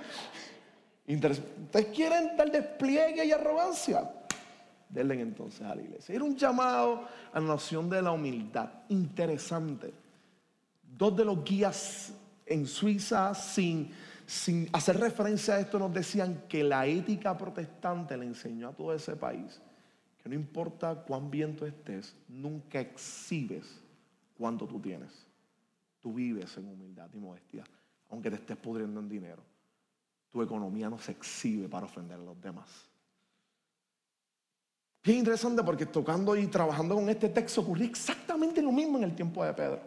¿Ustedes 1.08 1.86
quieren 1.94 2.36
dar 2.36 2.50
despliegue 2.50 3.24
y 3.24 3.32
arrogancia? 3.32 4.10
denle 4.88 5.20
entonces 5.20 5.62
a 5.62 5.74
la 5.74 5.82
iglesia. 5.82 6.14
Era 6.14 6.24
un 6.24 6.36
llamado 6.36 7.06
a 7.32 7.40
la 7.40 7.46
noción 7.46 7.90
de 7.90 8.00
la 8.00 8.12
humildad. 8.12 8.70
Interesante. 8.88 9.92
Dos 10.96 11.16
de 11.16 11.24
los 11.24 11.44
guías 11.44 12.12
en 12.46 12.66
Suiza, 12.66 13.34
sin, 13.34 13.90
sin 14.26 14.68
hacer 14.72 14.98
referencia 14.98 15.54
a 15.54 15.60
esto, 15.60 15.78
nos 15.78 15.92
decían 15.92 16.44
que 16.48 16.62
la 16.62 16.86
ética 16.86 17.36
protestante 17.36 18.16
le 18.16 18.26
enseñó 18.26 18.68
a 18.68 18.72
todo 18.72 18.94
ese 18.94 19.16
país 19.16 19.60
que 20.22 20.30
no 20.30 20.34
importa 20.34 21.04
cuán 21.04 21.30
bien 21.30 21.54
tú 21.54 21.66
estés, 21.66 22.16
nunca 22.28 22.80
exhibes 22.80 23.80
cuánto 24.36 24.66
tú 24.66 24.80
tienes. 24.80 25.26
Tú 26.00 26.14
vives 26.14 26.56
en 26.56 26.66
humildad 26.66 27.08
y 27.14 27.18
modestia, 27.18 27.64
aunque 28.10 28.30
te 28.30 28.36
estés 28.36 28.56
pudriendo 28.56 28.98
en 28.98 29.08
dinero. 29.08 29.42
Tu 30.30 30.42
economía 30.42 30.90
no 30.90 30.98
se 30.98 31.12
exhibe 31.12 31.68
para 31.68 31.86
ofender 31.86 32.18
a 32.18 32.22
los 32.22 32.40
demás. 32.40 32.68
Bien 35.02 35.18
interesante 35.18 35.62
porque 35.62 35.86
tocando 35.86 36.36
y 36.36 36.48
trabajando 36.48 36.96
con 36.96 37.08
este 37.08 37.28
texto 37.28 37.60
ocurrió 37.60 37.86
exactamente 37.86 38.60
lo 38.60 38.72
mismo 38.72 38.98
en 38.98 39.04
el 39.04 39.14
tiempo 39.14 39.44
de 39.44 39.54
Pedro. 39.54 39.80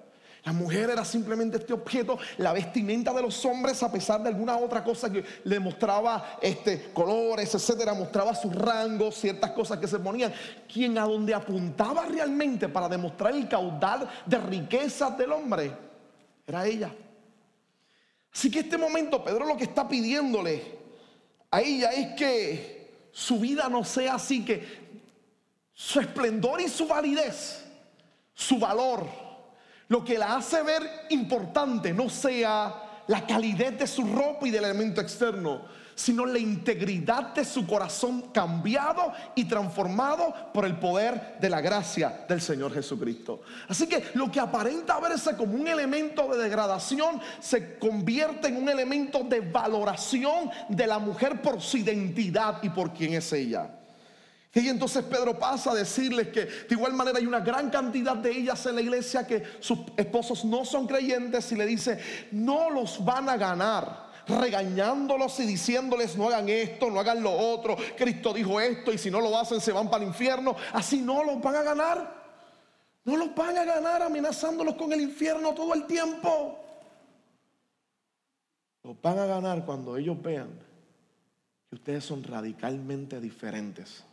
La 0.46 0.54
mujer 0.54 0.90
era 0.90 1.04
simplemente 1.04 1.58
este 1.58 1.74
objeto, 1.74 2.18
la 2.38 2.54
vestimenta 2.54 3.14
de 3.14 3.22
los 3.22 3.44
hombres, 3.46 3.84
a 3.84 3.92
pesar 3.92 4.24
de 4.24 4.30
alguna 4.30 4.58
otra 4.58 4.82
cosa 4.84 5.12
que 5.12 5.24
le 5.44 5.60
mostraba 5.60 6.40
este, 6.42 6.92
colores, 6.94 7.54
etcétera, 7.54 7.94
mostraba 7.94 8.34
sus 8.34 8.56
rangos, 8.56 9.16
ciertas 9.16 9.52
cosas 9.52 9.78
que 9.80 9.88
se 9.88 10.00
ponían. 10.00 10.34
Quien 10.72 10.98
a 10.98 11.04
donde 11.04 11.34
apuntaba 11.34 12.06
realmente 12.06 12.70
para 12.70 12.88
demostrar 12.88 13.36
el 13.36 13.50
caudal 13.50 14.10
de 14.26 14.38
riquezas 14.38 15.18
del 15.18 15.34
hombre 15.34 15.74
era 16.48 16.66
ella. 16.66 16.96
Así 18.34 18.50
que 18.52 18.60
este 18.60 18.78
momento, 18.78 19.24
Pedro 19.24 19.46
lo 19.46 19.58
que 19.58 19.64
está 19.66 19.88
pidiéndole 19.88 20.78
a 21.52 21.62
ella 21.62 21.92
es 21.92 22.16
que 22.16 23.08
su 23.12 23.40
vida 23.40 23.68
no 23.70 23.84
sea 23.84 24.16
así, 24.16 24.46
que 24.46 24.90
su 25.74 26.00
esplendor 26.00 26.62
y 26.62 26.70
su 26.70 26.88
validez, 26.88 27.66
su 28.34 28.60
valor, 28.60 29.08
lo 29.88 30.04
que 30.04 30.18
la 30.18 30.36
hace 30.36 30.62
ver 30.62 30.84
importante 31.10 31.94
no 31.94 32.10
sea 32.10 33.04
la 33.08 33.26
calidez 33.26 33.80
de 33.80 33.88
su 33.88 34.04
ropa 34.04 34.48
y 34.48 34.52
del 34.52 34.66
elemento 34.66 35.02
externo, 35.02 35.64
sino 36.00 36.26
la 36.26 36.40
integridad 36.40 37.34
de 37.34 37.44
su 37.44 37.68
corazón 37.68 38.32
cambiado 38.32 39.12
y 39.36 39.44
transformado 39.44 40.34
por 40.54 40.64
el 40.64 40.80
poder 40.80 41.36
de 41.42 41.50
la 41.50 41.60
gracia 41.60 42.26
del 42.26 42.40
Señor 42.40 42.74
Jesucristo. 42.74 43.42
Así 43.68 43.86
que 43.86 44.06
lo 44.14 44.32
que 44.32 44.40
aparenta 44.40 44.98
verse 45.02 45.36
como 45.36 45.56
un 45.56 45.68
elemento 45.68 46.34
de 46.34 46.42
degradación 46.42 47.20
se 47.42 47.78
convierte 47.78 48.48
en 48.48 48.56
un 48.56 48.70
elemento 48.70 49.26
de 49.26 49.42
valoración 49.42 50.50
de 50.70 50.88
la 50.88 51.00
mujer 51.00 51.42
por 51.42 51.60
su 51.60 51.76
identidad 51.76 52.64
y 52.64 52.70
por 52.70 52.94
quién 52.94 53.16
es 53.16 53.34
ella. 53.34 53.70
Y 54.54 54.70
entonces 54.70 55.04
Pedro 55.04 55.38
pasa 55.38 55.72
a 55.72 55.76
decirles 55.76 56.30
que 56.30 56.46
de 56.46 56.68
igual 56.70 56.94
manera 56.94 57.18
hay 57.18 57.26
una 57.26 57.42
gran 57.42 57.70
cantidad 57.70 58.16
de 58.16 58.32
ellas 58.32 58.66
en 58.66 58.76
la 58.76 58.82
iglesia 58.82 59.28
que 59.28 59.44
sus 59.60 59.80
esposos 59.98 60.46
no 60.46 60.64
son 60.64 60.88
creyentes 60.88 61.52
y 61.52 61.56
le 61.56 61.66
dice, 61.66 62.00
no 62.32 62.70
los 62.70 63.04
van 63.04 63.28
a 63.28 63.36
ganar 63.36 64.09
regañándolos 64.30 65.40
y 65.40 65.46
diciéndoles 65.46 66.16
no 66.18 66.28
hagan 66.28 66.48
esto, 66.50 66.90
no 66.90 67.00
hagan 67.00 67.22
lo 67.22 67.32
otro. 67.32 67.76
Cristo 67.98 68.34
dijo 68.34 68.60
esto 68.60 68.92
y 68.92 68.98
si 68.98 69.10
no 69.12 69.20
lo 69.22 69.38
hacen 69.38 69.60
se 69.60 69.72
van 69.72 69.90
para 69.90 70.04
el 70.04 70.10
infierno. 70.10 70.56
Así 70.74 71.02
no 71.02 71.24
los 71.24 71.42
van 71.42 71.56
a 71.56 71.64
ganar. 71.64 72.20
No 73.06 73.18
los 73.18 73.34
van 73.34 73.58
a 73.58 73.66
ganar 73.66 74.02
amenazándolos 74.04 74.76
con 74.76 74.94
el 74.94 75.02
infierno 75.02 75.54
todo 75.54 75.74
el 75.74 75.86
tiempo. 75.86 76.60
Los 78.84 79.02
van 79.02 79.20
a 79.20 79.26
ganar 79.26 79.66
cuando 79.66 79.98
ellos 79.98 80.22
vean 80.22 80.50
que 81.70 81.76
ustedes 81.76 82.04
son 82.04 82.24
radicalmente 82.24 83.20
diferentes 83.20 84.04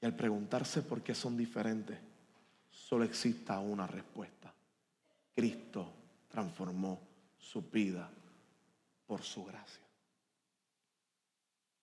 y 0.00 0.06
al 0.06 0.14
preguntarse 0.14 0.82
por 0.82 1.02
qué 1.02 1.14
son 1.14 1.36
diferentes, 1.36 1.98
solo 2.70 3.04
exista 3.04 3.58
una 3.58 3.86
respuesta. 3.86 4.52
Cristo 5.34 5.88
transformó 6.28 7.00
su 7.38 7.62
vida 7.62 8.10
por 9.06 9.22
su 9.22 9.44
gracia. 9.44 9.82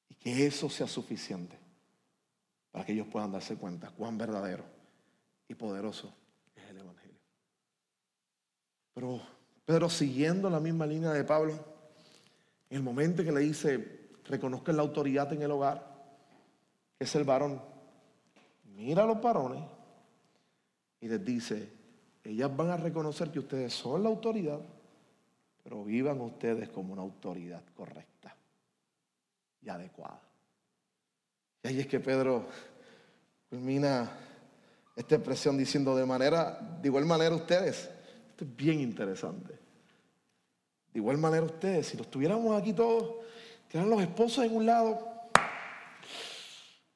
Y 0.09 0.15
que 0.15 0.45
eso 0.45 0.69
sea 0.69 0.88
suficiente 0.88 1.57
para 2.71 2.86
que 2.86 2.93
ellos 2.93 3.07
puedan 3.07 3.32
darse 3.32 3.55
cuenta 3.55 3.91
cuán 3.91 4.17
verdadero 4.17 4.63
y 5.47 5.55
poderoso 5.55 6.13
es 6.55 6.63
el 6.69 6.78
Evangelio. 6.78 7.19
Pero 8.93 9.21
Pedro, 9.65 9.89
siguiendo 9.89 10.49
la 10.49 10.59
misma 10.59 10.86
línea 10.86 11.11
de 11.11 11.24
Pablo, 11.24 11.53
en 12.69 12.78
el 12.78 12.84
momento 12.84 13.24
que 13.24 13.32
le 13.32 13.41
dice, 13.41 14.09
reconozca 14.26 14.74
la 14.74 14.82
autoridad 14.82 15.32
en 15.34 15.41
el 15.41 15.51
hogar, 15.51 15.86
que 16.97 17.05
es 17.05 17.15
el 17.15 17.24
varón, 17.24 17.61
mira 18.76 19.03
a 19.03 19.07
los 19.07 19.21
varones 19.21 19.63
y 20.99 21.07
les 21.07 21.24
dice, 21.24 21.69
ellas 22.24 22.55
van 22.55 22.69
a 22.69 22.78
reconocer 22.78 23.32
que 23.32 23.39
ustedes 23.39 23.74
son 23.74 24.03
la 24.03 24.09
autoridad, 24.09 24.59
pero 25.64 25.84
vivan 25.84 26.20
ustedes 26.22 26.70
como 26.70 26.93
una 26.93 27.01
autoridad 27.01 27.64
correcta 27.76 28.36
y 29.61 29.70
adecuada. 29.70 30.22
Y 31.64 31.68
ahí 31.70 31.80
es 31.80 31.88
que 31.88 31.99
Pedro 31.99 32.45
culmina 33.49 34.11
esta 34.95 35.16
expresión 35.16 35.57
diciendo 35.57 35.95
de 35.95 36.05
manera, 36.05 36.59
de 36.82 36.88
igual 36.88 37.05
manera 37.05 37.34
ustedes, 37.34 37.89
esto 38.30 38.45
es 38.45 38.55
bien 38.55 38.82
interesante. 38.82 39.53
De 40.91 40.99
igual 40.99 41.18
manera 41.18 41.45
ustedes, 41.45 41.88
si 41.88 41.97
los 41.97 42.11
tuviéramos 42.11 42.61
aquí 42.61 42.74
todos, 42.74 43.26
tienen 43.70 43.89
los 43.89 44.01
esposos 44.01 44.45
en 44.45 44.55
un 44.55 44.66
lado, 44.66 45.14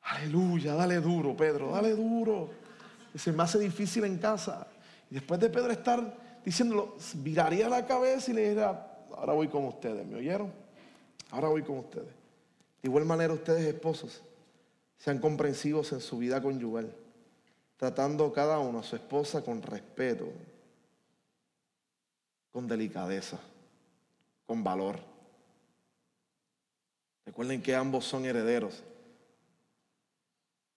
Aleluya, 0.10 0.74
dale 0.74 1.02
duro, 1.02 1.36
Pedro, 1.36 1.72
dale 1.72 1.94
duro. 1.94 2.50
Se 3.14 3.32
me 3.32 3.44
hace 3.44 3.60
difícil 3.60 4.06
en 4.06 4.18
casa. 4.18 4.66
Y 5.12 5.16
después 5.16 5.40
de 5.40 5.50
Pedro 5.50 5.72
estar 5.72 6.27
diciéndolo, 6.48 6.96
viraría 7.16 7.68
la 7.68 7.86
cabeza 7.86 8.32
y 8.32 8.34
le 8.34 8.48
diría, 8.48 8.70
ahora 9.18 9.34
voy 9.34 9.50
con 9.50 9.66
ustedes, 9.66 10.08
¿me 10.08 10.16
oyeron? 10.16 10.54
Ahora 11.30 11.50
voy 11.50 11.62
con 11.62 11.80
ustedes. 11.80 12.08
De 12.08 12.88
igual 12.88 13.04
manera 13.04 13.34
ustedes 13.34 13.66
esposos, 13.66 14.22
sean 14.98 15.20
comprensivos 15.20 15.92
en 15.92 16.00
su 16.00 16.18
vida 16.18 16.42
conyugal, 16.42 16.90
tratando 17.76 18.32
cada 18.32 18.60
uno 18.60 18.80
a 18.80 18.84
su 18.84 18.96
esposa 18.96 19.44
con 19.44 19.62
respeto, 19.62 20.30
con 22.54 22.66
delicadeza, 22.66 23.38
con 24.46 24.64
valor. 24.64 25.02
Recuerden 27.26 27.62
que 27.62 27.76
ambos 27.76 28.06
son 28.06 28.24
herederos 28.24 28.86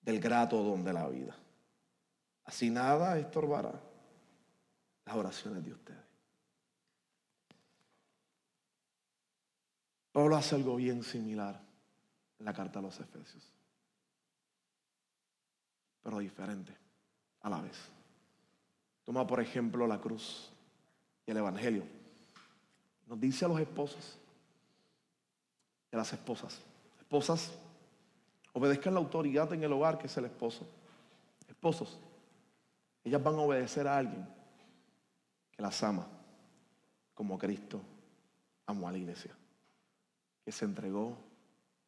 del 0.03 0.19
grato 0.19 0.65
don 0.65 0.83
de 0.83 0.93
la 0.93 1.07
vida. 1.07 1.37
Así 2.45 2.71
nada 2.71 3.17
estorbará 3.21 3.90
las 5.11 5.19
oraciones 5.19 5.65
de 5.65 5.73
ustedes. 5.73 5.99
Pablo 10.13 10.37
hace 10.37 10.55
algo 10.55 10.77
bien 10.77 11.03
similar 11.03 11.61
en 12.39 12.45
la 12.45 12.53
carta 12.53 12.79
a 12.79 12.83
los 12.83 12.99
Efesios, 13.01 13.43
pero 16.03 16.21
diferente 16.21 16.77
a 17.43 17.51
la 17.51 17.61
vez. 17.61 17.77
Toma 19.05 19.27
por 19.27 19.41
ejemplo 19.41 19.85
la 19.89 20.01
cruz 20.01 20.49
y 21.27 21.33
el 21.33 21.39
Evangelio. 21.39 21.83
Nos 23.09 23.19
dice 23.19 23.45
a 23.47 23.49
los 23.49 23.59
esposos 23.59 24.17
y 25.91 25.97
a 25.97 25.99
las 25.99 26.13
esposas, 26.13 26.61
esposas, 27.01 27.51
Obedezcan 28.53 28.95
la 28.95 29.01
autoridad 29.01 29.53
en 29.53 29.63
el 29.63 29.73
hogar 29.73 29.97
que 29.97 30.09
es 30.09 30.17
el 30.17 30.25
esposo. 30.25 30.67
Esposos, 31.49 32.01
ellas 33.05 33.23
van 33.23 33.37
a 33.37 33.39
obedecer 33.39 33.87
a 33.87 33.97
alguien 33.97 34.40
las 35.61 35.83
ama 35.83 36.07
como 37.15 37.39
Cristo 37.39 37.81
amó 38.67 38.89
a 38.89 38.93
la 38.93 38.99
iglesia, 38.99 39.37
que 40.45 40.53
se 40.53 40.65
entregó 40.65 41.17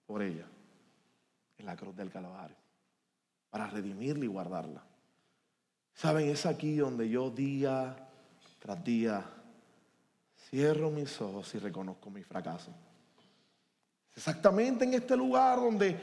por 0.06 0.22
ella 0.22 0.46
en 1.58 1.66
la 1.66 1.76
cruz 1.76 1.96
del 1.96 2.10
Calvario 2.10 2.56
para 3.50 3.66
redimirla 3.66 4.24
y 4.24 4.28
guardarla. 4.28 4.82
Saben, 5.94 6.28
es 6.28 6.46
aquí 6.46 6.76
donde 6.76 7.08
yo 7.08 7.30
día 7.30 7.96
tras 8.58 8.82
día 8.82 9.24
cierro 10.48 10.90
mis 10.90 11.20
ojos 11.20 11.54
y 11.54 11.58
reconozco 11.58 12.10
mi 12.10 12.22
fracaso. 12.22 12.72
Exactamente 14.14 14.84
en 14.84 14.94
este 14.94 15.16
lugar 15.16 15.58
donde 15.58 15.98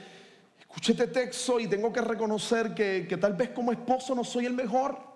escuché 0.59 0.93
este 0.93 1.07
texto 1.07 1.59
y 1.59 1.67
tengo 1.67 1.91
que 1.91 2.01
reconocer 2.01 2.73
que, 2.73 3.05
que 3.07 3.17
tal 3.17 3.33
vez 3.33 3.49
como 3.49 3.71
esposo 3.71 4.13
no 4.15 4.23
soy 4.23 4.45
el 4.45 4.53
mejor. 4.53 5.08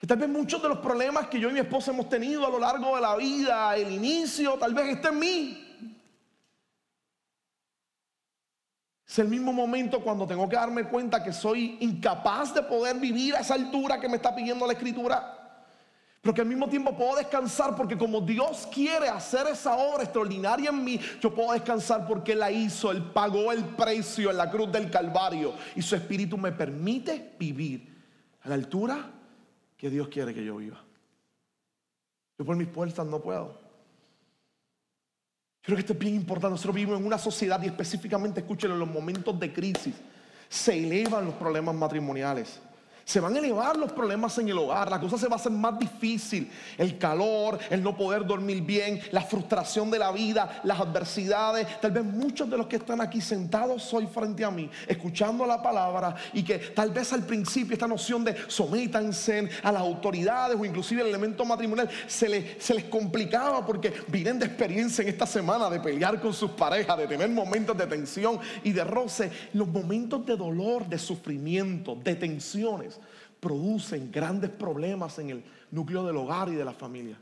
Que 0.00 0.06
tal 0.06 0.16
vez 0.16 0.30
muchos 0.30 0.62
de 0.62 0.68
los 0.70 0.78
problemas 0.78 1.26
que 1.26 1.38
yo 1.38 1.50
y 1.50 1.52
mi 1.52 1.60
esposa 1.60 1.90
hemos 1.90 2.08
tenido 2.08 2.46
a 2.46 2.50
lo 2.50 2.58
largo 2.58 2.96
de 2.96 3.02
la 3.02 3.16
vida, 3.16 3.76
el 3.76 3.92
inicio, 3.92 4.54
tal 4.54 4.72
vez 4.72 4.96
esté 4.96 5.08
en 5.08 5.18
mí. 5.18 5.66
Es 9.06 9.18
el 9.18 9.28
mismo 9.28 9.52
momento 9.52 10.00
cuando 10.00 10.26
tengo 10.26 10.48
que 10.48 10.56
darme 10.56 10.84
cuenta 10.84 11.22
que 11.22 11.34
soy 11.34 11.76
incapaz 11.80 12.54
de 12.54 12.62
poder 12.62 12.96
vivir 12.96 13.36
a 13.36 13.40
esa 13.40 13.54
altura 13.54 14.00
que 14.00 14.08
me 14.08 14.16
está 14.16 14.34
pidiendo 14.34 14.66
la 14.66 14.72
escritura. 14.72 15.36
Pero 16.22 16.32
que 16.32 16.40
al 16.40 16.46
mismo 16.46 16.66
tiempo 16.66 16.96
puedo 16.96 17.16
descansar 17.16 17.76
porque 17.76 17.98
como 17.98 18.22
Dios 18.22 18.66
quiere 18.72 19.08
hacer 19.08 19.48
esa 19.48 19.74
obra 19.76 20.04
extraordinaria 20.04 20.70
en 20.70 20.82
mí, 20.82 20.98
yo 21.20 21.34
puedo 21.34 21.52
descansar 21.52 22.06
porque 22.06 22.32
Él 22.32 22.38
la 22.38 22.50
hizo, 22.50 22.90
Él 22.90 23.02
pagó 23.12 23.52
el 23.52 23.64
precio 23.64 24.30
en 24.30 24.38
la 24.38 24.50
cruz 24.50 24.72
del 24.72 24.90
Calvario 24.90 25.52
y 25.76 25.82
su 25.82 25.94
Espíritu 25.94 26.38
me 26.38 26.52
permite 26.52 27.34
vivir 27.38 27.86
a 28.42 28.48
la 28.48 28.54
altura 28.54 29.19
que 29.80 29.88
Dios 29.88 30.08
quiere 30.08 30.34
que 30.34 30.44
yo 30.44 30.56
viva. 30.56 30.78
Yo 32.38 32.44
por 32.44 32.54
mis 32.54 32.68
fuerzas 32.68 33.06
no 33.06 33.18
puedo. 33.18 33.58
Yo 35.62 35.62
creo 35.62 35.76
que 35.76 35.80
esto 35.80 35.94
es 35.94 35.98
bien 35.98 36.16
importante. 36.16 36.52
Nosotros 36.52 36.74
vivimos 36.74 37.00
en 37.00 37.06
una 37.06 37.16
sociedad 37.16 37.62
y 37.62 37.66
específicamente, 37.68 38.40
escúchenlo, 38.40 38.74
en 38.74 38.80
los 38.80 38.90
momentos 38.90 39.40
de 39.40 39.50
crisis 39.50 39.94
se 40.50 40.76
elevan 40.76 41.24
los 41.24 41.34
problemas 41.34 41.74
matrimoniales 41.74 42.60
Se 43.10 43.18
van 43.18 43.34
a 43.34 43.40
elevar 43.40 43.76
los 43.76 43.90
problemas 43.90 44.38
en 44.38 44.50
el 44.50 44.56
hogar, 44.56 44.88
la 44.88 45.00
cosa 45.00 45.18
se 45.18 45.26
va 45.26 45.32
a 45.32 45.40
hacer 45.40 45.50
más 45.50 45.76
difícil. 45.76 46.48
El 46.78 46.96
calor, 46.96 47.58
el 47.68 47.82
no 47.82 47.96
poder 47.96 48.24
dormir 48.24 48.62
bien, 48.62 49.00
la 49.10 49.22
frustración 49.22 49.90
de 49.90 49.98
la 49.98 50.12
vida, 50.12 50.60
las 50.62 50.78
adversidades. 50.78 51.80
Tal 51.80 51.90
vez 51.90 52.04
muchos 52.04 52.48
de 52.48 52.56
los 52.56 52.68
que 52.68 52.76
están 52.76 53.00
aquí 53.00 53.20
sentados 53.20 53.92
hoy 53.92 54.06
frente 54.06 54.44
a 54.44 54.52
mí, 54.52 54.70
escuchando 54.86 55.44
la 55.44 55.60
palabra 55.60 56.14
y 56.32 56.44
que 56.44 56.58
tal 56.58 56.92
vez 56.92 57.12
al 57.12 57.26
principio 57.26 57.72
esta 57.72 57.88
noción 57.88 58.22
de 58.22 58.36
sométanse 58.46 59.48
a 59.64 59.72
las 59.72 59.82
autoridades 59.82 60.56
o 60.56 60.64
inclusive 60.64 61.02
el 61.02 61.08
elemento 61.08 61.44
matrimonial 61.44 61.90
se 62.06 62.28
les, 62.28 62.62
se 62.62 62.74
les 62.74 62.84
complicaba 62.84 63.66
porque 63.66 63.92
vienen 64.06 64.38
de 64.38 64.46
experiencia 64.46 65.02
en 65.02 65.08
esta 65.08 65.26
semana 65.26 65.68
de 65.68 65.80
pelear 65.80 66.20
con 66.20 66.32
sus 66.32 66.52
parejas, 66.52 66.96
de 66.96 67.08
tener 67.08 67.28
momentos 67.28 67.76
de 67.76 67.88
tensión 67.88 68.38
y 68.62 68.70
de 68.70 68.84
roce. 68.84 69.32
Los 69.52 69.66
momentos 69.66 70.24
de 70.24 70.36
dolor, 70.36 70.86
de 70.86 70.96
sufrimiento, 70.96 71.96
de 71.96 72.14
tensiones 72.14 72.99
producen 73.40 74.12
grandes 74.12 74.50
problemas 74.50 75.18
en 75.18 75.30
el 75.30 75.44
núcleo 75.70 76.04
del 76.04 76.16
hogar 76.16 76.48
y 76.50 76.54
de 76.54 76.64
la 76.64 76.72
familia. 76.72 77.18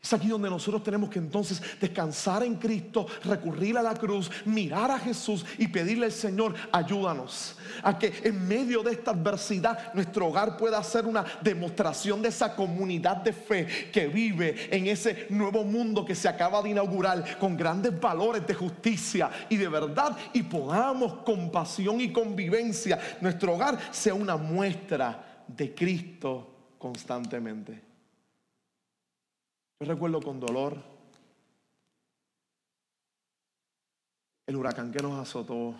Es 0.00 0.12
aquí 0.12 0.28
donde 0.28 0.48
nosotros 0.48 0.84
tenemos 0.84 1.10
que 1.10 1.18
entonces 1.18 1.60
descansar 1.80 2.44
en 2.44 2.54
Cristo, 2.54 3.06
recurrir 3.24 3.76
a 3.76 3.82
la 3.82 3.94
cruz, 3.94 4.30
mirar 4.44 4.92
a 4.92 4.98
Jesús 4.98 5.44
y 5.58 5.66
pedirle 5.66 6.06
al 6.06 6.12
Señor, 6.12 6.54
ayúdanos 6.70 7.56
a 7.82 7.98
que 7.98 8.12
en 8.22 8.46
medio 8.46 8.84
de 8.84 8.92
esta 8.92 9.10
adversidad 9.10 9.92
nuestro 9.94 10.28
hogar 10.28 10.56
pueda 10.56 10.80
ser 10.84 11.04
una 11.04 11.24
demostración 11.42 12.22
de 12.22 12.28
esa 12.28 12.54
comunidad 12.54 13.16
de 13.16 13.32
fe 13.32 13.90
que 13.92 14.06
vive 14.06 14.68
en 14.70 14.86
ese 14.86 15.26
nuevo 15.30 15.64
mundo 15.64 16.04
que 16.04 16.14
se 16.14 16.28
acaba 16.28 16.62
de 16.62 16.70
inaugurar 16.70 17.36
con 17.36 17.56
grandes 17.56 17.98
valores 18.00 18.46
de 18.46 18.54
justicia 18.54 19.30
y 19.48 19.56
de 19.56 19.68
verdad 19.68 20.16
y 20.32 20.44
podamos 20.44 21.24
con 21.24 21.50
pasión 21.50 22.00
y 22.00 22.12
convivencia 22.12 23.00
nuestro 23.20 23.54
hogar 23.54 23.78
sea 23.90 24.14
una 24.14 24.36
muestra 24.36 25.27
de 25.48 25.74
Cristo 25.74 26.74
constantemente. 26.78 27.82
Yo 29.80 29.86
recuerdo 29.86 30.20
con 30.20 30.38
dolor 30.38 30.76
el 34.46 34.56
huracán 34.56 34.90
que 34.90 35.02
nos 35.02 35.18
azotó 35.18 35.74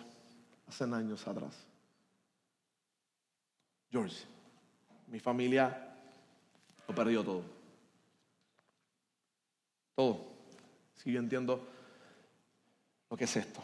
hace 0.67 0.83
años 0.83 1.27
atrás. 1.27 1.65
George, 3.91 4.25
mi 5.07 5.19
familia 5.19 5.95
lo 6.87 6.95
perdió 6.95 7.23
todo. 7.23 7.43
Todo. 9.95 10.27
Si 10.95 11.11
yo 11.11 11.19
entiendo 11.19 11.67
lo 13.09 13.17
que 13.17 13.23
es 13.23 13.35
esto. 13.35 13.63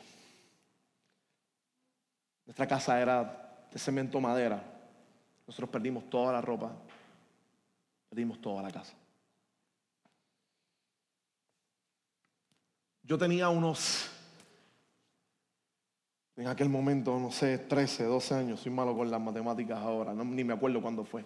Nuestra 2.45 2.67
casa 2.67 2.99
era 2.99 3.67
de 3.71 3.79
cemento 3.79 4.19
madera. 4.19 4.74
Nosotros 5.47 5.69
perdimos 5.69 6.09
toda 6.09 6.33
la 6.33 6.41
ropa, 6.41 6.71
perdimos 8.09 8.41
toda 8.41 8.63
la 8.63 8.71
casa. 8.71 8.93
Yo 13.03 13.17
tenía 13.19 13.49
unos, 13.49 14.09
en 16.35 16.47
aquel 16.47 16.69
momento, 16.69 17.19
no 17.19 17.31
sé, 17.31 17.59
13, 17.59 18.05
12 18.05 18.33
años, 18.33 18.59
soy 18.59 18.71
malo 18.71 18.95
con 18.97 19.11
las 19.11 19.21
matemáticas 19.21 19.77
ahora, 19.77 20.13
ni 20.13 20.43
me 20.43 20.53
acuerdo 20.53 20.81
cuándo 20.81 21.05
fue. 21.05 21.23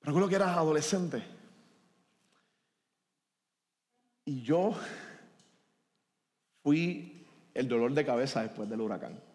Pero 0.00 0.12
recuerdo 0.12 0.28
que 0.28 0.34
eras 0.34 0.56
adolescente. 0.56 1.22
Y 4.24 4.42
yo 4.42 4.74
fui 6.64 7.24
el 7.54 7.68
dolor 7.68 7.94
de 7.94 8.04
cabeza 8.04 8.42
después 8.42 8.68
del 8.68 8.80
huracán. 8.80 9.25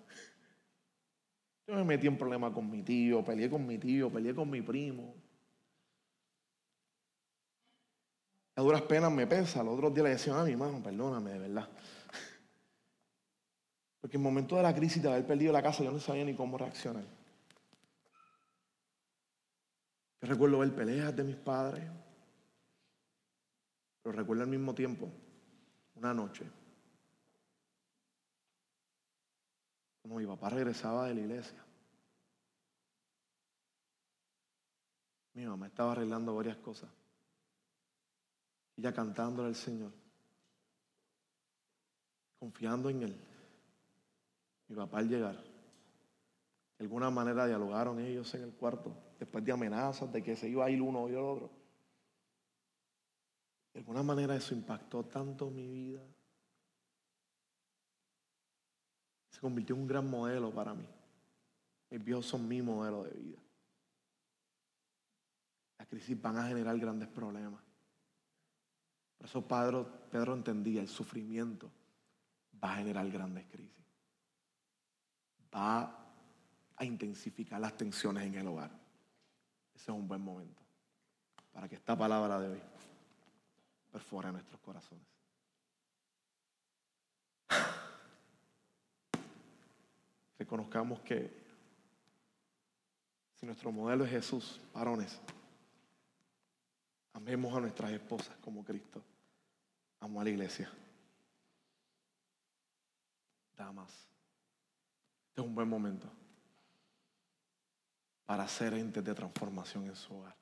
Yo 1.72 1.78
me 1.78 1.86
metí 1.86 2.06
en 2.06 2.18
problemas 2.18 2.52
con 2.52 2.70
mi 2.70 2.84
tío, 2.84 3.24
peleé 3.24 3.50
con 3.50 3.66
mi 3.66 3.78
tío, 3.78 4.12
peleé 4.12 4.36
con 4.36 4.50
mi 4.50 4.62
primo. 4.62 5.16
A 8.58 8.62
duras 8.62 8.82
penas 8.82 9.10
me 9.10 9.26
pesa. 9.26 9.64
Los 9.64 9.76
otros 9.76 9.94
días 9.94 10.04
le 10.04 10.10
decía 10.10 10.38
a 10.38 10.44
mi 10.44 10.52
hermano, 10.52 10.84
perdóname, 10.84 11.32
de 11.32 11.40
verdad. 11.40 11.70
Porque 14.02 14.18
en 14.18 14.22
el 14.22 14.24
momento 14.26 14.58
de 14.58 14.64
la 14.64 14.76
crisis 14.76 15.02
de 15.02 15.14
haber 15.14 15.26
perdido 15.26 15.54
la 15.54 15.64
casa, 15.64 15.82
yo 15.82 15.94
no 15.94 16.00
sabía 16.00 16.26
ni 16.26 16.36
cómo 16.36 16.58
reaccionar. 16.58 17.06
Yo 20.22 20.28
recuerdo 20.28 20.60
ver 20.60 20.76
peleas 20.76 21.16
de 21.16 21.24
mis 21.24 21.38
padres, 21.38 21.86
pero 24.04 24.14
recuerdo 24.14 24.44
al 24.44 24.50
mismo 24.50 24.76
tiempo 24.76 25.10
una 25.96 26.14
noche 26.14 26.44
Como 30.02 30.18
mi 30.18 30.26
papá 30.26 30.50
regresaba 30.50 31.08
de 31.08 31.16
la 31.16 31.22
iglesia. 31.22 31.64
Mi 35.34 35.46
mamá 35.46 35.68
estaba 35.68 35.94
arreglando 35.94 36.36
varias 36.36 36.58
cosas. 36.58 36.90
Ella 38.78 38.94
cantándole 38.94 39.50
al 39.50 39.56
Señor. 39.56 39.92
Confiando 42.40 42.90
en 42.90 43.04
Él. 43.04 43.22
Mi 44.68 44.76
papá 44.76 45.00
al 45.00 45.10
llegar. 45.10 45.36
De 45.36 46.86
alguna 46.86 47.12
manera 47.12 47.46
dialogaron 47.46 48.00
ellos 48.00 48.34
en 48.34 48.44
el 48.44 48.54
cuarto. 48.54 48.96
Después 49.20 49.46
de 49.46 49.52
amenazas 49.52 50.12
de 50.12 50.24
que 50.24 50.36
se 50.36 50.50
iba 50.50 50.66
a 50.66 50.70
ir 50.70 50.82
uno 50.82 51.08
y 51.08 51.12
el 51.12 51.20
otro. 51.20 51.50
De 53.72 53.80
alguna 53.80 54.04
manera 54.04 54.36
eso 54.36 54.54
impactó 54.54 55.04
tanto 55.04 55.50
mi 55.50 55.68
vida. 55.68 56.02
Se 59.42 59.48
convirtió 59.48 59.74
en 59.74 59.82
un 59.82 59.88
gran 59.88 60.08
modelo 60.08 60.54
para 60.54 60.76
mí. 60.76 60.88
Mis 61.90 62.04
viejos 62.04 62.28
son 62.28 62.48
mi 62.48 62.62
modelo 62.62 63.04
de 63.06 63.10
vida. 63.10 63.40
Las 65.80 65.88
crisis 65.88 66.22
van 66.22 66.38
a 66.38 66.48
generar 66.48 66.78
grandes 66.78 67.08
problemas. 67.08 67.60
Por 69.18 69.26
eso 69.26 69.42
Pedro, 69.48 69.92
Pedro 70.12 70.36
entendía, 70.36 70.80
el 70.80 70.88
sufrimiento 70.88 71.72
va 72.64 72.74
a 72.74 72.76
generar 72.76 73.10
grandes 73.10 73.48
crisis. 73.48 73.84
Va 75.54 76.06
a 76.76 76.86
intensificar 76.86 77.60
las 77.60 77.76
tensiones 77.76 78.24
en 78.28 78.36
el 78.36 78.48
hogar. 78.48 78.70
Ese 79.74 79.92
es 79.92 79.98
un 79.98 80.08
buen 80.08 80.22
momento 80.22 80.62
para 81.52 81.68
que 81.68 81.76
esta 81.76 81.98
palabra 81.98 82.40
de 82.40 82.50
hoy 82.50 82.62
perfore 83.92 84.32
nuestros 84.32 84.62
corazones. 84.62 85.08
Reconozcamos 90.52 91.00
que 91.00 91.32
si 93.36 93.46
nuestro 93.46 93.72
modelo 93.72 94.04
es 94.04 94.12
Jesús, 94.12 94.60
varones, 94.74 95.18
amemos 97.14 97.56
a 97.56 97.62
nuestras 97.62 97.90
esposas 97.92 98.36
como 98.44 98.62
Cristo 98.62 99.02
amó 100.02 100.20
a 100.20 100.26
la 100.26 100.30
iglesia. 100.30 100.70
Damas, 103.56 103.94
este 105.30 105.40
es 105.40 105.48
un 105.48 105.56
buen 105.56 105.70
momento 105.70 106.12
para 108.26 108.46
ser 108.46 108.74
entes 108.74 109.06
de 109.06 109.16
transformación 109.16 109.86
en 109.86 109.96
su 109.96 110.14
hogar. 110.14 110.36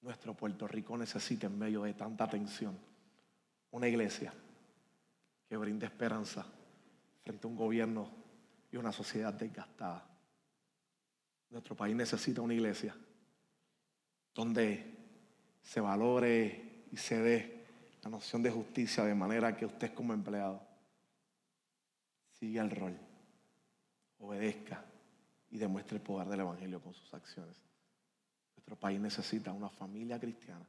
Nuestro 0.00 0.34
Puerto 0.34 0.66
Rico 0.66 0.98
necesita 0.98 1.46
en 1.46 1.56
medio 1.56 1.84
de 1.84 1.94
tanta 1.94 2.26
tensión 2.26 2.76
una 3.70 3.86
iglesia 3.86 4.34
que 5.48 5.56
brinde 5.56 5.86
esperanza 5.86 6.44
frente 7.28 7.46
a 7.46 7.50
un 7.50 7.56
gobierno 7.56 8.10
y 8.72 8.78
una 8.78 8.90
sociedad 8.90 9.34
desgastada. 9.34 10.02
Nuestro 11.50 11.76
país 11.76 11.94
necesita 11.94 12.40
una 12.40 12.54
iglesia 12.54 12.96
donde 14.34 14.96
se 15.62 15.78
valore 15.78 16.86
y 16.90 16.96
se 16.96 17.20
dé 17.20 17.66
la 18.02 18.08
noción 18.08 18.42
de 18.42 18.50
justicia 18.50 19.04
de 19.04 19.14
manera 19.14 19.54
que 19.54 19.66
usted 19.66 19.92
como 19.92 20.14
empleado 20.14 20.66
siga 22.30 22.62
el 22.62 22.70
rol, 22.70 22.98
obedezca 24.20 24.82
y 25.50 25.58
demuestre 25.58 25.98
el 25.98 26.02
poder 26.02 26.28
del 26.28 26.40
Evangelio 26.40 26.80
con 26.80 26.94
sus 26.94 27.12
acciones. 27.12 27.60
Nuestro 28.56 28.76
país 28.76 28.98
necesita 28.98 29.52
una 29.52 29.68
familia 29.68 30.18
cristiana 30.18 30.66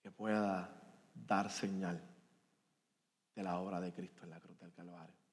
que 0.00 0.10
pueda 0.10 0.82
dar 1.14 1.50
señal 1.50 2.00
de 3.34 3.42
la 3.42 3.60
obra 3.60 3.82
de 3.82 3.92
Cristo 3.92 4.24
en 4.24 4.30
la 4.30 4.40
cruz 4.40 4.58
del 4.58 4.72
Calvario. 4.72 5.25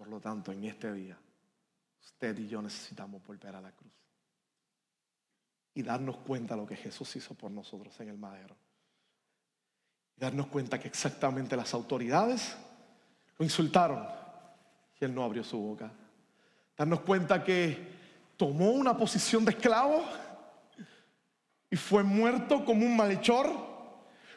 Por 0.00 0.08
lo 0.08 0.18
tanto, 0.18 0.50
en 0.50 0.64
este 0.64 0.90
día, 0.94 1.14
usted 2.00 2.38
y 2.38 2.48
yo 2.48 2.62
necesitamos 2.62 3.22
volver 3.22 3.54
a 3.54 3.60
la 3.60 3.70
cruz 3.70 3.92
y 5.74 5.82
darnos 5.82 6.16
cuenta 6.16 6.54
de 6.54 6.62
lo 6.62 6.66
que 6.66 6.74
Jesús 6.74 7.16
hizo 7.16 7.34
por 7.34 7.50
nosotros 7.50 8.00
en 8.00 8.08
el 8.08 8.16
madero. 8.16 8.56
Y 10.16 10.20
darnos 10.20 10.46
cuenta 10.46 10.80
que 10.80 10.88
exactamente 10.88 11.54
las 11.54 11.74
autoridades 11.74 12.56
lo 13.36 13.44
insultaron 13.44 14.08
y 14.98 15.04
él 15.04 15.14
no 15.14 15.22
abrió 15.22 15.44
su 15.44 15.58
boca. 15.58 15.92
Darnos 16.78 17.00
cuenta 17.00 17.44
que 17.44 17.92
tomó 18.38 18.70
una 18.70 18.96
posición 18.96 19.44
de 19.44 19.50
esclavo 19.50 20.02
y 21.68 21.76
fue 21.76 22.02
muerto 22.02 22.64
como 22.64 22.86
un 22.86 22.96
malhechor 22.96 23.50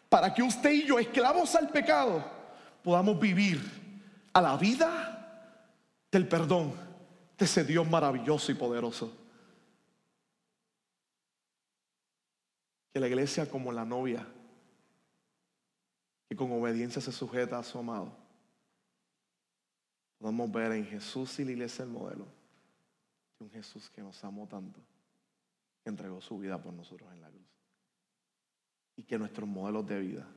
para 0.10 0.34
que 0.34 0.44
usted 0.44 0.72
y 0.72 0.86
yo, 0.88 1.00
esclavos 1.00 1.56
al 1.56 1.70
pecado, 1.70 2.22
podamos 2.84 3.18
vivir 3.18 3.62
a 4.34 4.42
la 4.42 4.58
vida 4.58 5.13
del 6.14 6.28
perdón, 6.28 6.74
ese 7.40 7.64
Dios 7.64 7.90
maravilloso 7.90 8.52
y 8.52 8.56
poderoso. 8.56 9.18
Que 12.94 13.00
la 13.00 13.08
iglesia 13.08 13.50
como 13.50 13.72
la 13.72 13.84
novia, 13.84 14.26
que 16.30 16.36
con 16.36 16.52
obediencia 16.52 17.02
se 17.02 17.12
sujeta 17.12 17.58
a 17.58 17.64
su 17.64 17.80
amado, 17.80 18.16
podamos 20.20 20.52
ver 20.52 20.74
en 20.74 20.86
Jesús 20.86 21.40
y 21.40 21.46
la 21.46 21.52
iglesia 21.52 21.84
el 21.84 21.90
modelo 21.90 22.28
de 23.40 23.46
un 23.46 23.50
Jesús 23.50 23.90
que 23.90 24.02
nos 24.02 24.24
amó 24.24 24.48
tanto, 24.48 24.80
que 25.84 25.90
entregó 25.90 26.22
su 26.22 26.38
vida 26.38 26.62
por 26.62 26.74
nosotros 26.74 27.12
en 27.12 27.22
la 27.22 27.30
cruz. 27.30 27.42
Y 28.98 29.04
que 29.04 29.18
nuestros 29.18 29.50
modelos 29.50 29.88
de 29.88 30.00
vida 30.00 30.28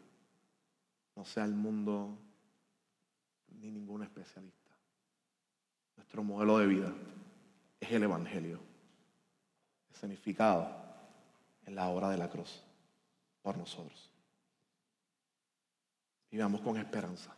no 1.14 1.26
sea 1.26 1.44
el 1.44 1.52
mundo 1.54 2.18
ni 3.48 3.70
ningún 3.70 4.02
especialista. 4.02 4.65
Nuestro 5.96 6.22
modelo 6.22 6.58
de 6.58 6.66
vida 6.66 6.92
es 7.80 7.90
el 7.90 8.02
Evangelio, 8.02 8.58
escenificado 9.90 10.68
en 11.66 11.74
la 11.74 11.88
obra 11.88 12.10
de 12.10 12.18
la 12.18 12.28
cruz 12.28 12.62
por 13.42 13.56
nosotros. 13.56 14.10
Vivamos 16.30 16.60
con 16.60 16.76
esperanza. 16.76 17.34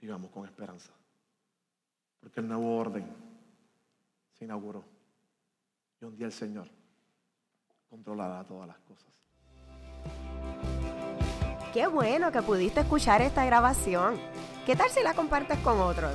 Vivamos 0.00 0.30
con 0.30 0.46
esperanza. 0.46 0.90
Porque 2.20 2.40
el 2.40 2.48
nuevo 2.48 2.76
orden 2.76 3.06
se 4.32 4.44
inauguró. 4.44 4.84
Y 6.00 6.04
un 6.04 6.16
día 6.16 6.26
el 6.26 6.32
Señor 6.32 6.68
controlará 7.88 8.44
todas 8.44 8.68
las 8.68 8.78
cosas. 8.78 9.10
Qué 11.72 11.86
bueno 11.86 12.32
que 12.32 12.42
pudiste 12.42 12.80
escuchar 12.80 13.20
esta 13.22 13.44
grabación. 13.44 14.18
¿Qué 14.64 14.74
tal 14.74 14.90
si 14.90 15.02
la 15.02 15.14
compartes 15.14 15.58
con 15.58 15.80
otros? 15.80 16.14